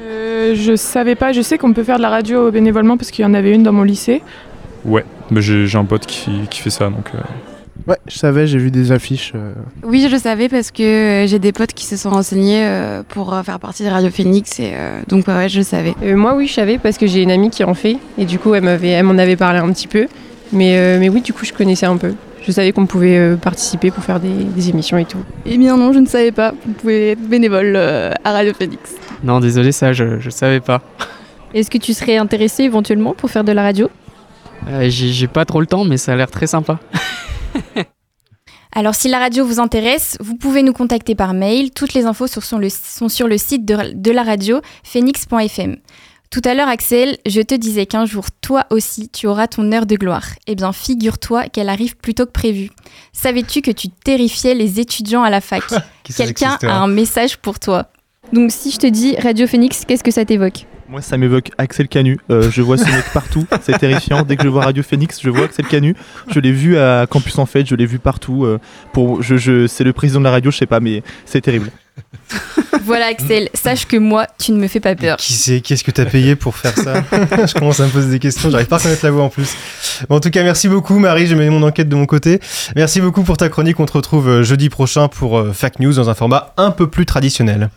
Euh, 0.00 0.56
je 0.56 0.74
savais 0.74 1.14
pas, 1.14 1.32
je 1.32 1.40
sais 1.40 1.56
qu'on 1.56 1.72
peut 1.72 1.84
faire 1.84 1.98
de 1.98 2.02
la 2.02 2.10
radio 2.10 2.50
bénévolement 2.50 2.96
parce 2.96 3.12
qu'il 3.12 3.22
y 3.22 3.26
en 3.26 3.34
avait 3.34 3.54
une 3.54 3.62
dans 3.62 3.72
mon 3.72 3.84
lycée. 3.84 4.22
Ouais, 4.84 5.04
bah, 5.30 5.40
j'ai, 5.40 5.66
j'ai 5.66 5.78
un 5.78 5.84
pote 5.84 6.06
qui, 6.06 6.30
qui 6.50 6.60
fait 6.60 6.70
ça 6.70 6.86
donc. 6.90 7.10
euh, 7.14 7.18
Ouais, 7.86 7.98
je 8.06 8.16
savais, 8.16 8.46
j'ai 8.46 8.56
vu 8.58 8.70
des 8.70 8.92
affiches. 8.92 9.32
euh. 9.34 9.52
Oui, 9.82 10.00
je 10.00 10.08
le 10.10 10.18
savais 10.18 10.48
parce 10.48 10.70
que 10.70 10.82
euh, 10.82 11.26
j'ai 11.26 11.38
des 11.38 11.52
potes 11.52 11.74
qui 11.74 11.84
se 11.84 11.96
sont 11.96 12.08
renseignés 12.10 12.64
euh, 12.64 13.02
pour 13.06 13.34
euh, 13.34 13.42
faire 13.42 13.58
partie 13.58 13.82
de 13.84 13.88
Radio 13.90 14.08
Phoenix 14.10 14.58
et 14.60 14.72
euh, 14.74 15.00
donc 15.08 15.26
ouais, 15.28 15.34
ouais, 15.34 15.48
je 15.50 15.58
le 15.58 15.64
savais. 15.64 15.92
Euh, 16.02 16.16
moi 16.16 16.34
oui 16.34 16.46
je 16.46 16.54
savais 16.54 16.78
parce 16.78 16.96
que 16.96 17.06
j'ai 17.06 17.22
une 17.22 17.30
amie 17.30 17.50
qui 17.50 17.62
en 17.64 17.74
fait 17.74 17.98
et 18.16 18.24
du 18.24 18.38
coup 18.38 18.54
elle 18.54 18.62
m'avait, 18.64 18.88
elle 18.90 19.04
m'en 19.04 19.18
avait 19.18 19.36
parlé 19.36 19.58
un 19.58 19.70
petit 19.70 19.88
peu, 19.88 20.06
mais, 20.52 20.78
euh, 20.78 20.98
mais 20.98 21.10
oui 21.10 21.20
du 21.20 21.32
coup 21.34 21.44
je 21.44 21.52
connaissais 21.52 21.84
un 21.86 21.96
peu. 21.98 22.14
Je 22.46 22.52
savais 22.52 22.72
qu'on 22.72 22.86
pouvait 22.86 23.18
euh, 23.18 23.36
participer 23.36 23.90
pour 23.90 24.04
faire 24.04 24.20
des, 24.20 24.28
des 24.28 24.68
émissions 24.70 24.96
et 24.96 25.04
tout. 25.04 25.18
Eh 25.44 25.58
bien 25.58 25.76
non, 25.76 25.92
je 25.92 25.98
ne 25.98 26.06
savais 26.06 26.32
pas. 26.32 26.52
Vous 26.66 26.72
pouvez 26.74 27.10
être 27.12 27.28
bénévole 27.28 27.74
euh, 27.76 28.12
à 28.22 28.32
Radio 28.32 28.52
Phoenix. 28.56 28.80
Non, 29.22 29.40
désolé, 29.40 29.72
ça, 29.72 29.92
je, 29.92 30.20
je 30.20 30.30
savais 30.30 30.60
pas. 30.60 30.80
Est-ce 31.54 31.70
que 31.70 31.78
tu 31.78 31.92
serais 31.94 32.16
intéressé 32.18 32.62
éventuellement 32.64 33.14
pour 33.14 33.30
faire 33.30 33.44
de 33.44 33.52
la 33.52 33.62
radio? 33.62 33.88
Euh, 34.68 34.86
j'ai 34.88 35.28
pas 35.28 35.44
trop 35.44 35.60
le 35.60 35.66
temps, 35.66 35.84
mais 35.84 35.96
ça 35.96 36.12
a 36.12 36.16
l'air 36.16 36.30
très 36.30 36.46
sympa. 36.46 36.78
Alors 38.76 38.94
si 38.96 39.08
la 39.08 39.18
radio 39.20 39.44
vous 39.46 39.60
intéresse, 39.60 40.16
vous 40.20 40.36
pouvez 40.36 40.62
nous 40.64 40.72
contacter 40.72 41.14
par 41.14 41.32
mail. 41.32 41.70
Toutes 41.70 41.94
les 41.94 42.06
infos 42.06 42.26
sur- 42.26 42.42
sont, 42.42 42.58
le- 42.58 42.68
sont 42.70 43.08
sur 43.08 43.28
le 43.28 43.38
site 43.38 43.64
de, 43.64 43.92
de 43.94 44.10
la 44.10 44.24
radio, 44.24 44.60
phoenix.fm. 44.82 45.76
Tout 46.30 46.40
à 46.44 46.54
l'heure, 46.54 46.66
Axel, 46.68 47.16
je 47.26 47.40
te 47.40 47.54
disais 47.54 47.86
qu'un 47.86 48.06
jour, 48.06 48.24
toi 48.40 48.64
aussi, 48.70 49.08
tu 49.08 49.28
auras 49.28 49.46
ton 49.46 49.70
heure 49.70 49.86
de 49.86 49.94
gloire. 49.94 50.24
Eh 50.48 50.56
bien, 50.56 50.72
figure-toi 50.72 51.44
qu'elle 51.48 51.68
arrive 51.68 51.96
plus 51.96 52.14
tôt 52.14 52.26
que 52.26 52.32
prévu. 52.32 52.70
Savais-tu 53.12 53.60
que 53.62 53.70
tu 53.70 53.88
terrifiais 53.88 54.54
les 54.54 54.80
étudiants 54.80 55.22
à 55.22 55.30
la 55.30 55.40
fac? 55.40 55.62
Quelqu'un 56.16 56.58
a 56.62 56.78
un 56.78 56.88
message 56.88 57.36
pour 57.36 57.60
toi. 57.60 57.86
Donc 58.32 58.50
si 58.50 58.72
je 58.72 58.78
te 58.78 58.86
dis 58.88 59.14
Radio 59.22 59.46
Phoenix, 59.46 59.84
qu'est-ce 59.86 60.02
que 60.02 60.10
ça 60.10 60.24
t'évoque? 60.24 60.66
Moi, 60.88 61.00
ça 61.00 61.16
m'évoque 61.16 61.50
Axel 61.58 61.88
Canu. 61.88 62.18
Euh, 62.30 62.50
je 62.50 62.60
vois 62.62 62.76
ce 62.76 62.84
mec 62.84 63.04
partout. 63.12 63.46
C'est 63.62 63.78
terrifiant. 63.78 64.22
Dès 64.22 64.36
que 64.36 64.44
je 64.44 64.48
vois 64.48 64.64
Radio 64.64 64.82
Phoenix, 64.82 65.18
je 65.22 65.30
vois 65.30 65.46
Axel 65.46 65.66
Canu. 65.66 65.96
Je 66.30 66.40
l'ai 66.40 66.52
vu 66.52 66.76
à 66.78 67.06
Campus 67.08 67.38
en 67.38 67.46
Fête. 67.46 67.66
Je 67.66 67.74
l'ai 67.74 67.86
vu 67.86 67.98
partout. 67.98 68.44
euh, 68.44 68.60
pour, 68.92 69.22
je, 69.22 69.36
je, 69.36 69.66
c'est 69.66 69.84
le 69.84 69.92
président 69.92 70.20
de 70.20 70.24
la 70.24 70.30
radio. 70.30 70.50
Je 70.50 70.58
sais 70.58 70.66
pas, 70.66 70.80
mais 70.80 71.02
c'est 71.24 71.40
terrible. 71.40 71.70
Voilà, 72.86 73.06
Axel, 73.06 73.48
sache 73.54 73.86
que 73.86 73.96
moi, 73.96 74.26
tu 74.38 74.52
ne 74.52 74.58
me 74.58 74.68
fais 74.68 74.80
pas 74.80 74.94
peur. 74.94 75.16
Qui 75.16 75.32
c'est 75.32 75.62
Qu'est-ce 75.62 75.82
que 75.82 75.90
t'as 75.90 76.04
payé 76.04 76.36
pour 76.36 76.54
faire 76.54 76.76
ça 76.76 77.02
Je 77.46 77.54
commence 77.54 77.80
à 77.80 77.86
me 77.86 77.90
poser 77.90 78.10
des 78.10 78.18
questions, 78.18 78.50
j'arrive 78.50 78.66
pas 78.66 78.76
à 78.76 78.78
reconnaître 78.78 79.02
la 79.06 79.10
voix 79.10 79.22
en 79.22 79.30
plus. 79.30 79.54
Bon, 80.10 80.16
en 80.16 80.20
tout 80.20 80.28
cas, 80.28 80.42
merci 80.42 80.68
beaucoup 80.68 80.98
Marie, 80.98 81.26
je 81.26 81.34
mets 81.34 81.48
mon 81.48 81.62
enquête 81.62 81.88
de 81.88 81.96
mon 81.96 82.04
côté. 82.04 82.40
Merci 82.76 83.00
beaucoup 83.00 83.22
pour 83.22 83.38
ta 83.38 83.48
chronique, 83.48 83.80
on 83.80 83.86
te 83.86 83.92
retrouve 83.94 84.28
euh, 84.28 84.42
jeudi 84.42 84.68
prochain 84.68 85.08
pour 85.08 85.42
Fact 85.54 85.80
News 85.80 85.94
dans 85.94 86.10
un 86.10 86.14
format 86.14 86.52
un 86.58 86.72
peu 86.72 86.86
plus 86.86 87.06
traditionnel. 87.06 87.70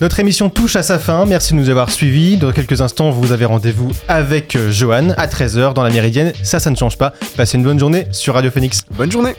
Notre 0.00 0.20
émission 0.20 0.50
touche 0.50 0.76
à 0.76 0.82
sa 0.82 0.98
fin, 0.98 1.24
merci 1.26 1.52
de 1.52 1.58
nous 1.58 1.70
avoir 1.70 1.90
suivis. 1.90 2.36
Dans 2.36 2.52
quelques 2.52 2.80
instants, 2.80 3.10
vous 3.10 3.32
avez 3.32 3.44
rendez-vous 3.44 3.92
avec 4.08 4.56
euh, 4.56 4.70
Johan 4.70 5.10
à 5.16 5.26
13h 5.26 5.74
dans 5.74 5.82
la 5.82 5.90
Méridienne. 5.90 6.32
Ça, 6.42 6.58
ça 6.58 6.70
ne 6.70 6.76
change 6.76 6.98
pas. 6.98 7.12
Passez 7.36 7.56
une 7.56 7.64
bonne 7.64 7.78
journée 7.78 8.06
sur 8.10 8.34
Radio 8.34 8.50
Phoenix. 8.50 8.82
Bonne 8.96 9.12
journée 9.12 9.34